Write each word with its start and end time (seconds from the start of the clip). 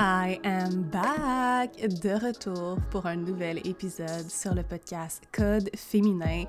I 0.00 0.38
am 0.44 0.84
back 0.92 1.72
de 1.80 2.24
retour 2.24 2.78
pour 2.88 3.06
un 3.06 3.16
nouvel 3.16 3.58
épisode 3.66 4.30
sur 4.30 4.54
le 4.54 4.62
podcast 4.62 5.24
Code 5.32 5.70
féminin 5.74 6.44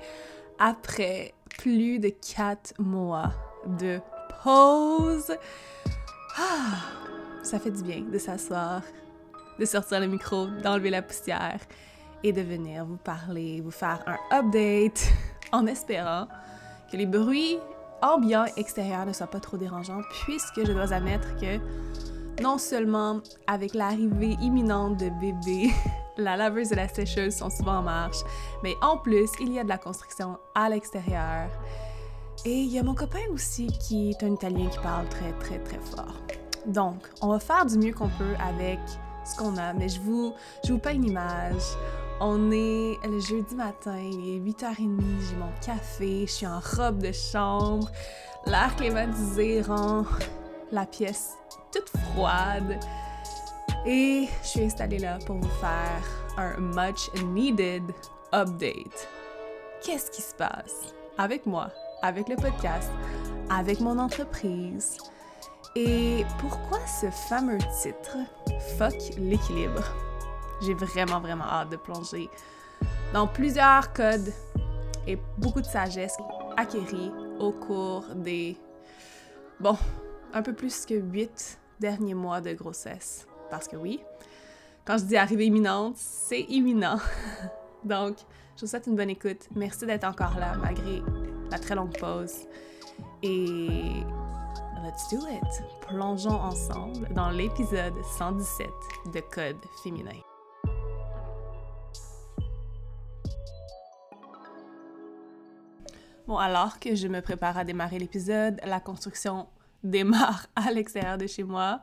après 0.60 1.34
plus 1.58 1.98
de 1.98 2.10
quatre 2.10 2.74
mois 2.78 3.32
de 3.80 3.98
pause. 4.44 5.32
Ah, 6.38 6.78
ça 7.42 7.58
fait 7.58 7.72
du 7.72 7.82
bien 7.82 8.02
de 8.02 8.18
s'asseoir, 8.18 8.82
de 9.58 9.64
sortir 9.64 9.98
le 9.98 10.06
micro, 10.06 10.46
d'enlever 10.62 10.90
la 10.90 11.02
poussière 11.02 11.58
et 12.22 12.32
de 12.32 12.42
venir 12.42 12.84
vous 12.84 12.98
parler, 12.98 13.60
vous 13.60 13.72
faire 13.72 14.04
un 14.06 14.38
update 14.38 15.08
en 15.52 15.66
espérant 15.66 16.28
que 16.88 16.96
les 16.96 17.06
bruits 17.06 17.58
ambiants 18.00 18.46
extérieurs 18.56 19.06
ne 19.06 19.12
soient 19.12 19.26
pas 19.26 19.40
trop 19.40 19.56
dérangeants 19.56 20.02
puisque 20.22 20.64
je 20.64 20.70
dois 20.70 20.92
admettre 20.92 21.34
que 21.34 21.58
non 22.40 22.58
seulement 22.58 23.20
avec 23.46 23.74
l'arrivée 23.74 24.36
imminente 24.40 24.96
de 24.98 25.10
bébés, 25.20 25.70
la 26.16 26.36
laveuse 26.36 26.72
et 26.72 26.76
la 26.76 26.88
sécheuse 26.88 27.36
sont 27.36 27.50
souvent 27.50 27.78
en 27.78 27.82
marche, 27.82 28.18
mais 28.62 28.74
en 28.82 28.96
plus, 28.96 29.30
il 29.40 29.52
y 29.52 29.58
a 29.58 29.64
de 29.64 29.68
la 29.68 29.78
construction 29.78 30.38
à 30.54 30.68
l'extérieur. 30.68 31.50
Et 32.44 32.60
il 32.62 32.72
y 32.72 32.78
a 32.78 32.82
mon 32.82 32.94
copain 32.94 33.20
aussi 33.32 33.66
qui 33.66 34.10
est 34.10 34.22
un 34.22 34.32
Italien 34.32 34.68
qui 34.68 34.78
parle 34.78 35.06
très 35.08 35.32
très 35.32 35.58
très 35.58 35.78
fort. 35.78 36.14
Donc, 36.66 36.96
on 37.20 37.28
va 37.28 37.38
faire 37.38 37.66
du 37.66 37.76
mieux 37.78 37.92
qu'on 37.92 38.08
peut 38.08 38.34
avec 38.42 38.78
ce 39.24 39.36
qu'on 39.36 39.56
a, 39.58 39.74
mais 39.74 39.88
je 39.88 40.00
vous, 40.00 40.32
je 40.64 40.72
vous 40.72 40.78
peins 40.78 40.94
une 40.94 41.04
image. 41.04 41.62
On 42.22 42.50
est 42.50 42.98
le 43.04 43.20
jeudi 43.20 43.54
matin, 43.54 43.98
il 43.98 44.36
est 44.36 44.40
8h30, 44.40 44.76
j'ai 44.76 45.36
mon 45.36 45.52
café, 45.64 46.26
je 46.26 46.32
suis 46.32 46.46
en 46.46 46.60
robe 46.60 46.98
de 46.98 47.12
chambre, 47.12 47.90
l'air 48.46 48.74
climatisé 48.76 49.62
rend 49.62 50.04
la 50.70 50.84
pièce 50.86 51.32
toute 51.72 51.88
froide. 51.88 52.78
Et 53.86 54.28
je 54.42 54.46
suis 54.46 54.64
installée 54.64 54.98
là 54.98 55.18
pour 55.26 55.36
vous 55.36 55.48
faire 55.60 56.02
un 56.36 56.56
much 56.58 57.10
needed 57.24 57.82
update. 58.32 59.08
Qu'est-ce 59.82 60.10
qui 60.10 60.22
se 60.22 60.34
passe? 60.34 60.94
Avec 61.18 61.46
moi, 61.46 61.70
avec 62.02 62.28
le 62.28 62.36
podcast, 62.36 62.90
avec 63.48 63.80
mon 63.80 63.98
entreprise? 63.98 64.98
Et 65.76 66.24
pourquoi 66.38 66.78
ce 66.86 67.10
fameux 67.28 67.58
titre 67.82 68.16
Fuck 68.76 69.16
l'équilibre? 69.16 69.84
J'ai 70.62 70.74
vraiment, 70.74 71.20
vraiment 71.20 71.44
hâte 71.44 71.70
de 71.70 71.76
plonger 71.76 72.28
dans 73.12 73.26
plusieurs 73.26 73.92
codes 73.92 74.32
et 75.06 75.18
beaucoup 75.38 75.60
de 75.60 75.66
sagesse 75.66 76.16
acquérie 76.56 77.10
au 77.38 77.52
cours 77.52 78.04
des, 78.14 78.56
bon, 79.58 79.76
un 80.32 80.42
peu 80.42 80.52
plus 80.52 80.84
que 80.84 80.94
huit 80.94 81.59
derniers 81.80 82.14
mois 82.14 82.40
de 82.40 82.52
grossesse. 82.52 83.26
Parce 83.50 83.66
que 83.66 83.76
oui, 83.76 84.00
quand 84.84 84.98
je 84.98 85.04
dis 85.04 85.16
arrivée 85.16 85.46
imminente, 85.46 85.96
c'est 85.96 86.42
imminent. 86.42 86.98
Donc, 87.84 88.18
je 88.56 88.60
vous 88.60 88.66
souhaite 88.66 88.86
une 88.86 88.96
bonne 88.96 89.10
écoute. 89.10 89.48
Merci 89.56 89.86
d'être 89.86 90.04
encore 90.04 90.38
là 90.38 90.54
malgré 90.56 91.02
la 91.50 91.58
très 91.58 91.74
longue 91.74 91.98
pause. 91.98 92.46
Et 93.22 94.02
let's 94.82 95.08
do 95.10 95.18
it. 95.26 95.62
Plongeons 95.88 96.30
ensemble 96.30 97.08
dans 97.14 97.30
l'épisode 97.30 97.94
117 98.18 98.68
de 99.14 99.20
Code 99.20 99.56
féminin. 99.82 100.10
Bon, 106.26 106.36
alors 106.36 106.78
que 106.78 106.94
je 106.94 107.08
me 107.08 107.20
prépare 107.20 107.58
à 107.58 107.64
démarrer 107.64 107.98
l'épisode, 107.98 108.60
la 108.64 108.78
construction 108.78 109.48
démarre 109.82 110.46
à 110.56 110.70
l'extérieur 110.72 111.18
de 111.18 111.26
chez 111.26 111.42
moi. 111.42 111.80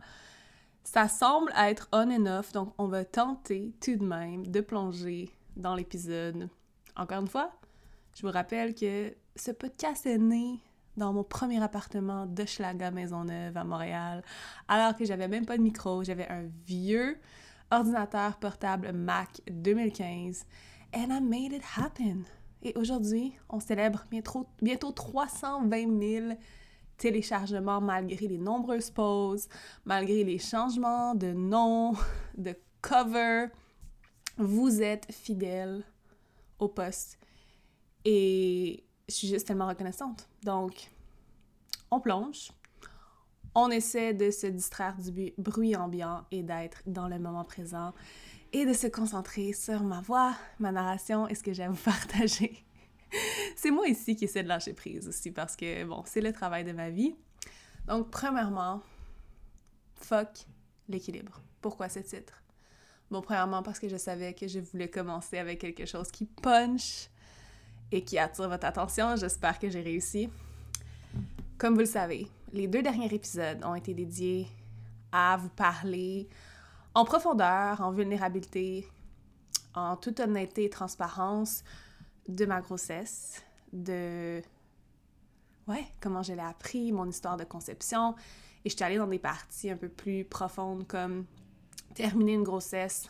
Ça 0.83 1.07
semble 1.07 1.51
être 1.57 1.89
on 1.91 2.09
and 2.09 2.25
off, 2.25 2.51
donc 2.51 2.73
on 2.77 2.87
va 2.87 3.03
tenter 3.03 3.73
tout 3.81 3.95
de 3.95 4.03
même 4.03 4.47
de 4.47 4.61
plonger 4.61 5.29
dans 5.55 5.75
l'épisode. 5.75 6.49
Encore 6.95 7.21
une 7.21 7.27
fois, 7.27 7.51
je 8.15 8.25
vous 8.25 8.31
rappelle 8.31 8.73
que 8.73 9.13
ce 9.35 9.51
podcast 9.51 10.05
est 10.05 10.17
né 10.17 10.59
dans 10.95 11.13
mon 11.13 11.23
premier 11.23 11.61
appartement 11.61 12.25
de 12.25 12.45
Schlaga 12.45 12.89
Maisonneuve 12.89 13.55
à 13.55 13.63
Montréal, 13.63 14.23
alors 14.67 14.95
que 14.95 15.05
j'avais 15.05 15.27
même 15.27 15.45
pas 15.45 15.57
de 15.57 15.61
micro, 15.61 16.03
j'avais 16.03 16.27
un 16.27 16.45
vieux 16.65 17.19
ordinateur 17.69 18.37
portable 18.37 18.91
Mac 18.93 19.41
2015 19.51 20.45
and 20.95 21.09
I 21.11 21.21
made 21.21 21.53
it 21.53 21.63
happen. 21.77 22.23
Et 22.63 22.73
aujourd'hui, 22.75 23.33
on 23.49 23.59
célèbre 23.59 24.03
bientôt, 24.09 24.47
bientôt 24.61 24.91
320 24.91 26.01
000 26.01 26.33
téléchargement 26.97 27.79
malgré 27.81 28.27
les 28.27 28.37
nombreuses 28.37 28.89
pauses, 28.89 29.47
malgré 29.85 30.23
les 30.23 30.39
changements 30.39 31.15
de 31.15 31.31
nom, 31.33 31.93
de 32.37 32.55
cover. 32.81 33.47
Vous 34.37 34.81
êtes 34.81 35.11
fidèle 35.11 35.83
au 36.59 36.67
poste 36.67 37.17
et 38.05 38.83
je 39.09 39.13
suis 39.13 39.27
juste 39.27 39.47
tellement 39.47 39.67
reconnaissante. 39.67 40.29
Donc, 40.43 40.89
on 41.89 41.99
plonge, 41.99 42.51
on 43.55 43.69
essaie 43.71 44.13
de 44.13 44.29
se 44.29 44.47
distraire 44.47 44.95
du 44.97 45.33
bruit 45.37 45.75
ambiant 45.75 46.25
et 46.31 46.43
d'être 46.43 46.83
dans 46.85 47.07
le 47.07 47.17
moment 47.17 47.43
présent 47.43 47.93
et 48.53 48.65
de 48.65 48.73
se 48.73 48.87
concentrer 48.87 49.53
sur 49.53 49.83
ma 49.83 50.01
voix, 50.01 50.35
ma 50.59 50.71
narration 50.71 51.27
et 51.27 51.35
ce 51.35 51.43
que 51.43 51.53
j'aime 51.53 51.75
partager 51.85 52.66
c'est 53.55 53.71
moi 53.71 53.87
ici 53.87 54.15
qui 54.15 54.25
essaie 54.25 54.43
de 54.43 54.47
lâcher 54.47 54.73
prise 54.73 55.07
aussi 55.07 55.31
parce 55.31 55.55
que, 55.55 55.83
bon, 55.85 56.03
c'est 56.05 56.21
le 56.21 56.33
travail 56.33 56.63
de 56.63 56.71
ma 56.71 56.89
vie. 56.89 57.15
Donc, 57.87 58.09
premièrement, 58.11 58.81
fuck 59.95 60.45
l'équilibre. 60.89 61.41
Pourquoi 61.61 61.89
ce 61.89 61.99
titre? 61.99 62.43
Bon, 63.09 63.21
premièrement, 63.21 63.63
parce 63.63 63.79
que 63.79 63.87
je 63.87 63.97
savais 63.97 64.33
que 64.33 64.47
je 64.47 64.59
voulais 64.59 64.89
commencer 64.89 65.37
avec 65.37 65.59
quelque 65.59 65.85
chose 65.85 66.11
qui 66.11 66.25
punch 66.25 67.09
et 67.91 68.03
qui 68.03 68.17
attire 68.19 68.49
votre 68.49 68.65
attention. 68.65 69.15
J'espère 69.15 69.59
que 69.59 69.69
j'ai 69.69 69.81
réussi. 69.81 70.29
Comme 71.57 71.73
vous 71.73 71.81
le 71.81 71.85
savez, 71.85 72.27
les 72.53 72.67
deux 72.67 72.81
derniers 72.81 73.13
épisodes 73.13 73.63
ont 73.63 73.75
été 73.75 73.93
dédiés 73.93 74.47
à 75.11 75.37
vous 75.37 75.49
parler 75.49 76.27
en 76.93 77.05
profondeur, 77.05 77.79
en 77.81 77.91
vulnérabilité, 77.91 78.87
en 79.73 79.95
toute 79.95 80.19
honnêteté 80.19 80.65
et 80.65 80.69
transparence 80.69 81.63
de 82.27 82.45
ma 82.45 82.61
grossesse, 82.61 83.43
de 83.73 84.41
ouais, 85.67 85.85
comment 86.01 86.23
je 86.23 86.33
l'ai 86.33 86.41
appris, 86.41 86.91
mon 86.91 87.07
histoire 87.07 87.37
de 87.37 87.43
conception. 87.43 88.15
Et 88.65 88.69
je 88.69 88.75
suis 88.75 88.83
allée 88.83 88.97
dans 88.97 89.07
des 89.07 89.19
parties 89.19 89.69
un 89.69 89.77
peu 89.77 89.89
plus 89.89 90.25
profondes 90.25 90.87
comme 90.87 91.25
terminer 91.93 92.33
une 92.33 92.43
grossesse 92.43 93.07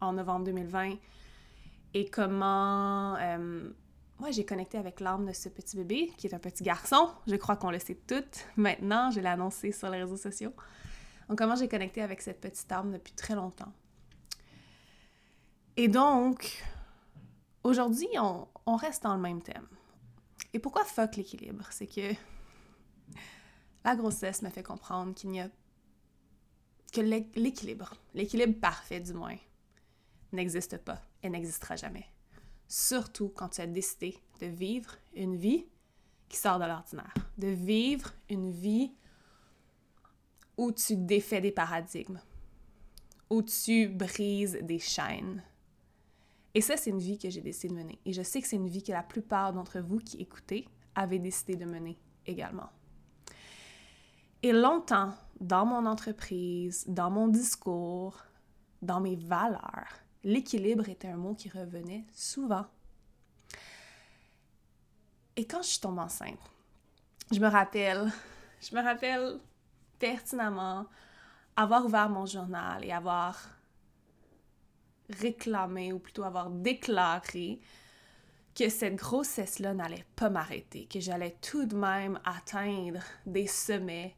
en 0.00 0.12
novembre 0.12 0.46
2020 0.46 0.96
et 1.94 2.10
comment 2.10 3.16
euh, 3.16 3.70
j'ai 4.30 4.44
connecté 4.44 4.78
avec 4.78 5.00
l'âme 5.00 5.26
de 5.26 5.32
ce 5.32 5.48
petit 5.48 5.76
bébé 5.76 6.12
qui 6.16 6.26
est 6.26 6.34
un 6.34 6.38
petit 6.38 6.64
garçon. 6.64 7.10
Je 7.26 7.36
crois 7.36 7.56
qu'on 7.56 7.70
le 7.70 7.78
sait 7.78 7.98
toutes 8.06 8.46
maintenant, 8.56 9.10
je 9.10 9.20
l'ai 9.20 9.28
annoncé 9.28 9.72
sur 9.72 9.88
les 9.90 10.02
réseaux 10.02 10.16
sociaux. 10.16 10.52
Donc 11.28 11.38
comment 11.38 11.56
j'ai 11.56 11.68
connecté 11.68 12.02
avec 12.02 12.20
cette 12.20 12.40
petite 12.40 12.70
âme 12.70 12.92
depuis 12.92 13.12
très 13.12 13.34
longtemps. 13.34 13.72
Et 15.76 15.88
donc, 15.88 16.64
aujourd'hui, 17.62 18.08
on, 18.18 18.46
on 18.66 18.76
reste 18.76 19.04
dans 19.04 19.14
le 19.14 19.20
même 19.20 19.42
thème. 19.42 19.66
Et 20.52 20.58
pourquoi 20.58 20.84
fuck 20.84 21.16
l'équilibre? 21.16 21.66
C'est 21.70 21.86
que 21.86 22.14
la 23.84 23.96
grossesse 23.96 24.42
me 24.42 24.50
fait 24.50 24.62
comprendre 24.62 25.14
qu'il 25.14 25.30
n'y 25.30 25.40
a 25.40 25.48
que 26.92 27.00
l'équilibre, 27.00 27.94
l'équilibre 28.14 28.58
parfait 28.58 29.00
du 29.00 29.12
moins, 29.12 29.36
n'existe 30.32 30.78
pas 30.78 31.00
et 31.22 31.28
n'existera 31.28 31.76
jamais. 31.76 32.06
Surtout 32.68 33.28
quand 33.28 33.50
tu 33.50 33.60
as 33.60 33.66
décidé 33.66 34.18
de 34.40 34.46
vivre 34.46 34.96
une 35.14 35.36
vie 35.36 35.66
qui 36.28 36.36
sort 36.36 36.58
de 36.58 36.64
l'ordinaire, 36.64 37.14
de 37.38 37.48
vivre 37.48 38.12
une 38.28 38.50
vie 38.50 38.92
où 40.56 40.72
tu 40.72 40.96
défais 40.96 41.40
des 41.40 41.52
paradigmes, 41.52 42.20
où 43.30 43.42
tu 43.42 43.88
brises 43.88 44.58
des 44.62 44.78
chaînes, 44.78 45.42
et 46.56 46.62
ça, 46.62 46.78
c'est 46.78 46.88
une 46.88 47.00
vie 47.00 47.18
que 47.18 47.28
j'ai 47.28 47.42
décidé 47.42 47.74
de 47.74 47.78
mener. 47.78 47.98
Et 48.06 48.14
je 48.14 48.22
sais 48.22 48.40
que 48.40 48.48
c'est 48.48 48.56
une 48.56 48.70
vie 48.70 48.82
que 48.82 48.90
la 48.90 49.02
plupart 49.02 49.52
d'entre 49.52 49.78
vous 49.80 49.98
qui 49.98 50.16
écoutez 50.22 50.66
avez 50.94 51.18
décidé 51.18 51.54
de 51.54 51.66
mener 51.66 51.98
également. 52.24 52.70
Et 54.42 54.52
longtemps, 54.52 55.12
dans 55.38 55.66
mon 55.66 55.84
entreprise, 55.84 56.86
dans 56.88 57.10
mon 57.10 57.28
discours, 57.28 58.24
dans 58.80 59.00
mes 59.00 59.16
valeurs, 59.16 59.98
l'équilibre 60.24 60.88
était 60.88 61.08
un 61.08 61.18
mot 61.18 61.34
qui 61.34 61.50
revenait 61.50 62.06
souvent. 62.14 62.64
Et 65.36 65.46
quand 65.46 65.60
je 65.60 65.68
suis 65.68 65.80
tombée 65.80 66.00
enceinte, 66.00 66.40
je 67.30 67.38
me 67.38 67.48
rappelle, 67.48 68.10
je 68.62 68.74
me 68.74 68.82
rappelle 68.82 69.40
pertinemment 69.98 70.86
avoir 71.54 71.84
ouvert 71.84 72.08
mon 72.08 72.24
journal 72.24 72.82
et 72.82 72.92
avoir 72.92 73.55
réclamé, 75.10 75.92
ou 75.92 75.98
plutôt 75.98 76.24
avoir 76.24 76.50
déclaré, 76.50 77.60
que 78.54 78.68
cette 78.68 78.96
grossesse-là 78.96 79.74
n'allait 79.74 80.06
pas 80.16 80.30
m'arrêter, 80.30 80.86
que 80.86 80.98
j'allais 80.98 81.36
tout 81.42 81.66
de 81.66 81.76
même 81.76 82.18
atteindre 82.24 83.00
des 83.26 83.46
sommets 83.46 84.16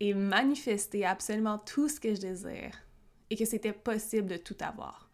et 0.00 0.14
manifester 0.14 1.04
absolument 1.04 1.58
tout 1.58 1.88
ce 1.88 1.98
que 1.98 2.14
je 2.14 2.20
désire 2.20 2.72
et 3.30 3.36
que 3.36 3.44
c'était 3.44 3.72
possible 3.72 4.28
de 4.28 4.36
tout 4.36 4.56
avoir. 4.60 5.10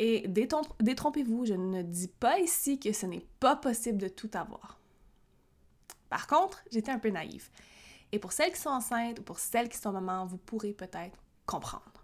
Et 0.00 0.26
détrompez-vous, 0.26 1.46
je 1.46 1.54
ne 1.54 1.82
dis 1.82 2.08
pas 2.08 2.40
ici 2.40 2.80
que 2.80 2.92
ce 2.92 3.06
n'est 3.06 3.26
pas 3.38 3.54
possible 3.54 3.98
de 3.98 4.08
tout 4.08 4.30
avoir. 4.34 4.80
Par 6.10 6.26
contre, 6.26 6.64
j'étais 6.72 6.90
un 6.90 6.98
peu 6.98 7.10
naïve. 7.10 7.48
Et 8.10 8.18
pour 8.18 8.32
celles 8.32 8.52
qui 8.52 8.60
sont 8.60 8.70
enceintes 8.70 9.20
ou 9.20 9.22
pour 9.22 9.38
celles 9.38 9.68
qui 9.68 9.78
sont 9.78 9.92
mamans, 9.92 10.26
vous 10.26 10.36
pourrez 10.36 10.72
peut-être 10.72 11.16
comprendre. 11.46 12.01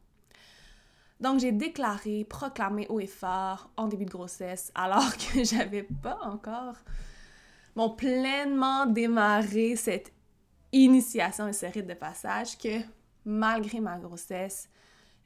Donc, 1.20 1.40
j'ai 1.40 1.52
déclaré, 1.52 2.24
proclamé 2.24 2.86
haut 2.88 3.00
et 3.00 3.06
fort 3.06 3.70
en 3.76 3.88
début 3.88 4.04
de 4.04 4.10
grossesse, 4.10 4.70
alors 4.74 5.16
que 5.16 5.42
j'avais 5.44 5.82
pas 5.82 6.18
encore 6.22 6.76
bon, 7.74 7.90
pleinement 7.90 8.86
démarré 8.86 9.76
cette 9.76 10.12
initiation 10.72 11.48
et 11.48 11.52
ce 11.52 11.66
rite 11.66 11.86
de 11.86 11.94
passage, 11.94 12.58
que 12.58 12.80
malgré 13.24 13.80
ma 13.80 13.98
grossesse, 13.98 14.68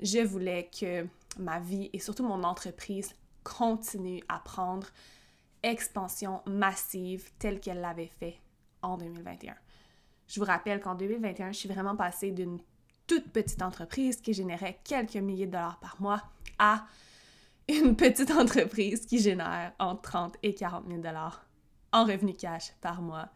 je 0.01 0.21
voulais 0.21 0.71
que 0.79 1.07
ma 1.39 1.61
vie 1.61 1.91
et 1.93 1.99
surtout 1.99 2.25
mon 2.25 2.43
entreprise 2.43 3.15
continuent 3.45 4.23
à 4.29 4.39
prendre 4.39 4.89
expansion 5.63 6.43
massive 6.47 7.31
telle 7.39 7.61
qu'elle 7.61 7.81
l'avait 7.81 8.11
fait 8.19 8.37
en 8.83 8.97
2021. 8.97 9.55
Je 10.27 10.41
vous 10.41 10.47
rappelle 10.47 10.81
qu'en 10.81 10.95
2021, 10.95 11.53
je 11.53 11.59
suis 11.59 11.69
vraiment 11.69 11.97
passée 11.97 12.31
d'une 12.31 12.59
toute 13.07 13.31
petite 13.33 13.63
entreprise 13.63 14.21
qui 14.21 14.33
générait 14.33 14.81
quelques 14.85 15.17
milliers 15.17 15.47
de 15.47 15.53
dollars 15.53 15.79
par 15.81 16.01
mois 16.01 16.23
à 16.59 16.87
une 17.69 17.97
petite 17.97 18.31
entreprise 18.39 19.07
qui 19.07 19.19
génère 19.19 19.73
entre 19.79 20.03
30 20.03 20.37
et 20.43 20.55
40 20.55 20.87
000 20.87 21.01
dollars 21.01 21.47
en 21.93 22.05
revenus 22.05 22.37
cash 22.39 22.73
par 22.81 23.03
mois. 23.03 23.29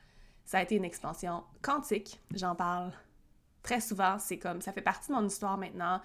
Ça 0.45 0.59
a 0.59 0.63
été 0.63 0.77
une 0.77 0.85
expansion 0.85 1.45
quantique, 1.63 2.21
j'en 2.33 2.55
parle 2.55 2.93
très 3.63 3.81
souvent, 3.81 4.19
c'est 4.19 4.39
comme 4.39 4.61
ça 4.61 4.73
fait 4.73 4.83
partie 4.83 5.09
de 5.09 5.15
mon 5.15 5.27
histoire 5.27 5.59
maintenant. 5.59 6.01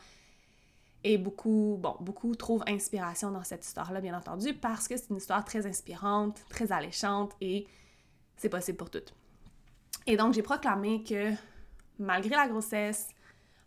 Et 1.04 1.18
beaucoup, 1.18 1.78
bon, 1.80 1.96
beaucoup 2.00 2.36
trouvent 2.36 2.64
inspiration 2.68 3.32
dans 3.32 3.44
cette 3.44 3.66
histoire-là, 3.66 4.02
bien 4.02 4.16
entendu, 4.16 4.54
parce 4.54 4.88
que 4.88 4.98
c'est 4.98 5.10
une 5.10 5.18
histoire 5.18 5.44
très 5.44 5.66
inspirante, 5.66 6.44
très 6.50 6.72
alléchante 6.72 7.34
et 7.42 7.68
c'est 8.38 8.50
possible 8.50 8.78
pour 8.78 8.90
toutes. 8.90 9.14
Et 10.06 10.18
donc, 10.18 10.34
j'ai 10.34 10.44
proclamé 10.44 11.04
que 11.04 11.32
malgré 11.98 12.36
la 12.36 12.48
grossesse, 12.48 13.10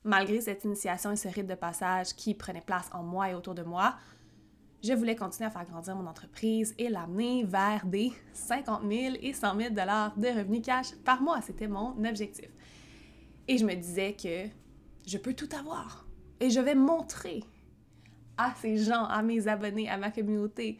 malgré 0.04 0.40
cette 0.40 0.64
initiation 0.64 1.10
et 1.12 1.16
ce 1.16 1.28
rite 1.28 1.46
de 1.46 1.54
passage 1.54 2.14
qui 2.14 2.34
prenait 2.34 2.60
place 2.60 2.88
en 2.92 3.02
moi 3.02 3.30
et 3.30 3.34
autour 3.34 3.54
de 3.54 3.62
moi, 3.62 3.96
je 4.82 4.92
voulais 4.92 5.16
continuer 5.16 5.46
à 5.46 5.50
faire 5.50 5.64
grandir 5.64 5.96
mon 5.96 6.06
entreprise 6.06 6.74
et 6.76 6.90
l'amener 6.90 7.44
vers 7.44 7.86
des 7.86 8.12
50 8.34 8.82
000 8.86 9.16
et 9.22 9.32
100 9.32 9.56
000 9.56 9.74
dollars 9.74 10.14
de 10.16 10.28
revenus 10.28 10.60
cash 10.62 10.94
par 11.04 11.22
mois. 11.22 11.40
C'était 11.40 11.68
mon 11.68 11.96
objectif. 12.04 12.50
Et 13.48 13.56
je 13.56 13.64
me 13.64 13.74
disais 13.74 14.14
que 14.14 14.50
je 15.06 15.16
peux 15.16 15.32
tout 15.32 15.48
avoir. 15.58 16.06
Et 16.38 16.50
je 16.50 16.60
vais 16.60 16.74
montrer 16.74 17.42
à 18.36 18.52
ces 18.60 18.76
gens, 18.76 19.04
à 19.04 19.22
mes 19.22 19.48
abonnés, 19.48 19.88
à 19.88 19.96
ma 19.96 20.10
communauté, 20.10 20.76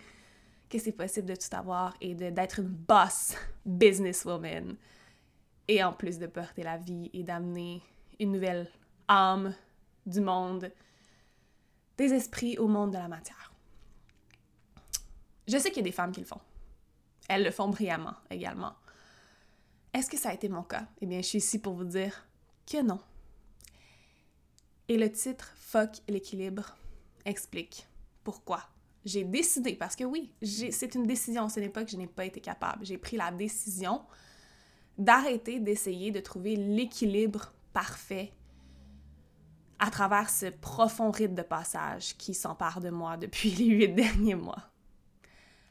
que 0.68 0.78
c'est 0.78 0.92
possible 0.92 1.28
de 1.28 1.34
tout 1.34 1.56
avoir 1.56 1.94
et 2.02 2.14
d'être 2.14 2.58
une 2.58 2.68
boss 2.68 3.34
businesswoman. 3.64 4.76
Et 5.66 5.82
en 5.82 5.94
plus 5.94 6.18
de 6.18 6.26
porter 6.26 6.62
la 6.62 6.76
vie 6.76 7.10
et 7.14 7.22
d'amener 7.22 7.80
une 8.20 8.32
nouvelle 8.32 8.68
âme 9.08 9.54
du 10.06 10.20
monde, 10.20 10.70
des 11.96 12.12
esprits 12.12 12.58
au 12.58 12.66
monde 12.66 12.92
de 12.92 12.98
la 12.98 13.08
matière. 13.08 13.52
Je 15.46 15.58
sais 15.58 15.70
qu'il 15.70 15.78
y 15.78 15.80
a 15.80 15.90
des 15.90 15.92
femmes 15.92 16.12
qui 16.12 16.20
le 16.20 16.26
font. 16.26 16.40
Elles 17.28 17.44
le 17.44 17.50
font 17.50 17.68
brillamment 17.68 18.14
également. 18.30 18.74
Est-ce 19.92 20.10
que 20.10 20.16
ça 20.16 20.30
a 20.30 20.34
été 20.34 20.48
mon 20.48 20.62
cas? 20.62 20.86
Eh 21.00 21.06
bien, 21.06 21.20
je 21.20 21.26
suis 21.26 21.38
ici 21.38 21.58
pour 21.58 21.74
vous 21.74 21.84
dire 21.84 22.26
que 22.66 22.82
non. 22.82 22.98
Et 24.88 24.98
le 24.98 25.10
titre 25.10 25.52
Fuck 25.56 26.02
l'équilibre 26.08 26.76
explique 27.24 27.86
pourquoi. 28.22 28.62
J'ai 29.04 29.24
décidé, 29.24 29.74
parce 29.74 29.96
que 29.96 30.04
oui, 30.04 30.32
c'est 30.42 30.94
une 30.94 31.06
décision, 31.06 31.48
ce 31.48 31.60
n'est 31.60 31.68
pas 31.68 31.84
que 31.84 31.90
je 31.90 31.96
n'ai 31.96 32.06
pas 32.06 32.24
été 32.24 32.40
capable. 32.40 32.84
J'ai 32.86 32.96
pris 32.96 33.16
la 33.16 33.30
décision 33.30 34.02
d'arrêter 34.96 35.60
d'essayer 35.60 36.10
de 36.10 36.20
trouver 36.20 36.56
l'équilibre 36.56 37.52
parfait 37.72 38.32
à 39.84 39.90
travers 39.90 40.30
ce 40.30 40.46
profond 40.46 41.10
rite 41.10 41.34
de 41.34 41.42
passage 41.42 42.16
qui 42.16 42.32
s'empare 42.32 42.80
de 42.80 42.88
moi 42.88 43.18
depuis 43.18 43.50
les 43.54 43.66
huit 43.66 43.88
derniers 43.88 44.34
mois. 44.34 44.70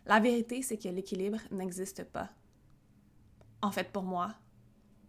La 0.05 0.19
vérité, 0.19 0.61
c'est 0.61 0.77
que 0.77 0.87
l'équilibre 0.87 1.39
n'existe 1.49 2.03
pas. 2.03 2.29
En 3.63 3.71
fait, 3.71 3.91
pour 3.91 4.03
moi, 4.03 4.35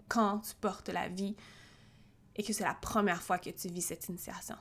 quand 0.09 0.39
tu 0.39 0.55
portes 0.55 0.89
la 0.89 1.09
vie 1.09 1.37
et 2.35 2.43
que 2.43 2.55
c'est 2.55 2.65
la 2.65 2.73
première 2.73 3.21
fois 3.21 3.37
que 3.37 3.51
tu 3.51 3.69
vis 3.69 3.83
cette 3.83 4.09
initiation. 4.09 4.57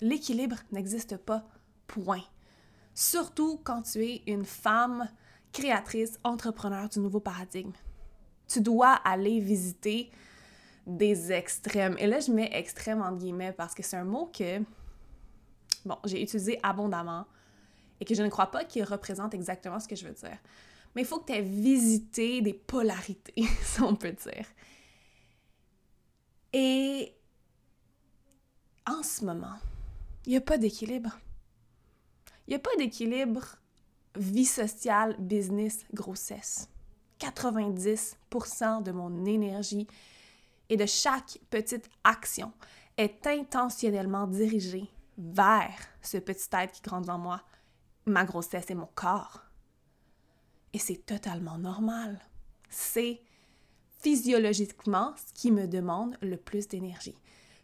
L'équilibre 0.00 0.56
n'existe 0.70 1.18
pas, 1.18 1.46
point. 1.86 2.24
Surtout 2.94 3.60
quand 3.62 3.82
tu 3.82 4.02
es 4.02 4.22
une 4.26 4.46
femme 4.46 5.10
créatrice, 5.52 6.18
entrepreneur 6.24 6.88
du 6.88 7.00
nouveau 7.00 7.20
paradigme. 7.20 7.72
Tu 8.48 8.62
dois 8.62 8.94
aller 8.94 9.40
visiter 9.40 10.10
des 10.86 11.32
extrêmes. 11.32 11.96
Et 11.98 12.06
là, 12.06 12.20
je 12.20 12.32
mets 12.32 12.50
extrême 12.52 13.02
entre 13.02 13.18
guillemets 13.18 13.52
parce 13.52 13.74
que 13.74 13.82
c'est 13.82 13.96
un 13.96 14.04
mot 14.04 14.26
que, 14.26 14.60
bon, 15.84 15.96
j'ai 16.04 16.22
utilisé 16.22 16.58
abondamment 16.62 17.26
et 18.00 18.04
que 18.04 18.14
je 18.14 18.22
ne 18.22 18.28
crois 18.28 18.50
pas 18.50 18.64
qu'il 18.64 18.84
représente 18.84 19.34
exactement 19.34 19.78
ce 19.78 19.88
que 19.88 19.96
je 19.96 20.06
veux 20.06 20.14
dire. 20.14 20.38
Mais 20.94 21.02
il 21.02 21.06
faut 21.06 21.20
que 21.20 21.32
tu 21.32 21.38
aies 21.38 21.42
visité 21.42 22.42
des 22.42 22.52
polarités, 22.52 23.44
si 23.62 23.80
on 23.80 23.94
peut 23.94 24.12
dire. 24.12 24.46
Et 26.52 27.14
en 28.86 29.02
ce 29.02 29.24
moment, 29.24 29.56
il 30.26 30.30
n'y 30.30 30.36
a 30.36 30.40
pas 30.40 30.58
d'équilibre. 30.58 31.18
Il 32.46 32.50
n'y 32.50 32.56
a 32.56 32.58
pas 32.58 32.74
d'équilibre 32.76 33.56
vie 34.16 34.44
sociale, 34.44 35.16
business, 35.18 35.84
grossesse. 35.94 36.68
90% 37.20 38.82
de 38.82 38.92
mon 38.92 39.24
énergie 39.24 39.86
et 40.68 40.76
de 40.76 40.86
chaque 40.86 41.38
petite 41.50 41.88
action 42.04 42.52
est 42.96 43.26
intentionnellement 43.26 44.26
dirigée 44.26 44.88
vers 45.18 45.74
ce 46.00 46.18
petit 46.18 46.48
être 46.52 46.72
qui 46.72 46.82
grandit 46.82 47.10
en 47.10 47.18
moi, 47.18 47.42
ma 48.06 48.24
grossesse 48.24 48.70
et 48.70 48.74
mon 48.74 48.88
corps. 48.94 49.42
Et 50.72 50.78
c'est 50.78 51.04
totalement 51.06 51.58
normal. 51.58 52.18
C'est 52.68 53.20
physiologiquement 54.00 55.14
ce 55.16 55.32
qui 55.34 55.52
me 55.52 55.66
demande 55.66 56.16
le 56.22 56.36
plus 56.36 56.66
d'énergie. 56.66 57.16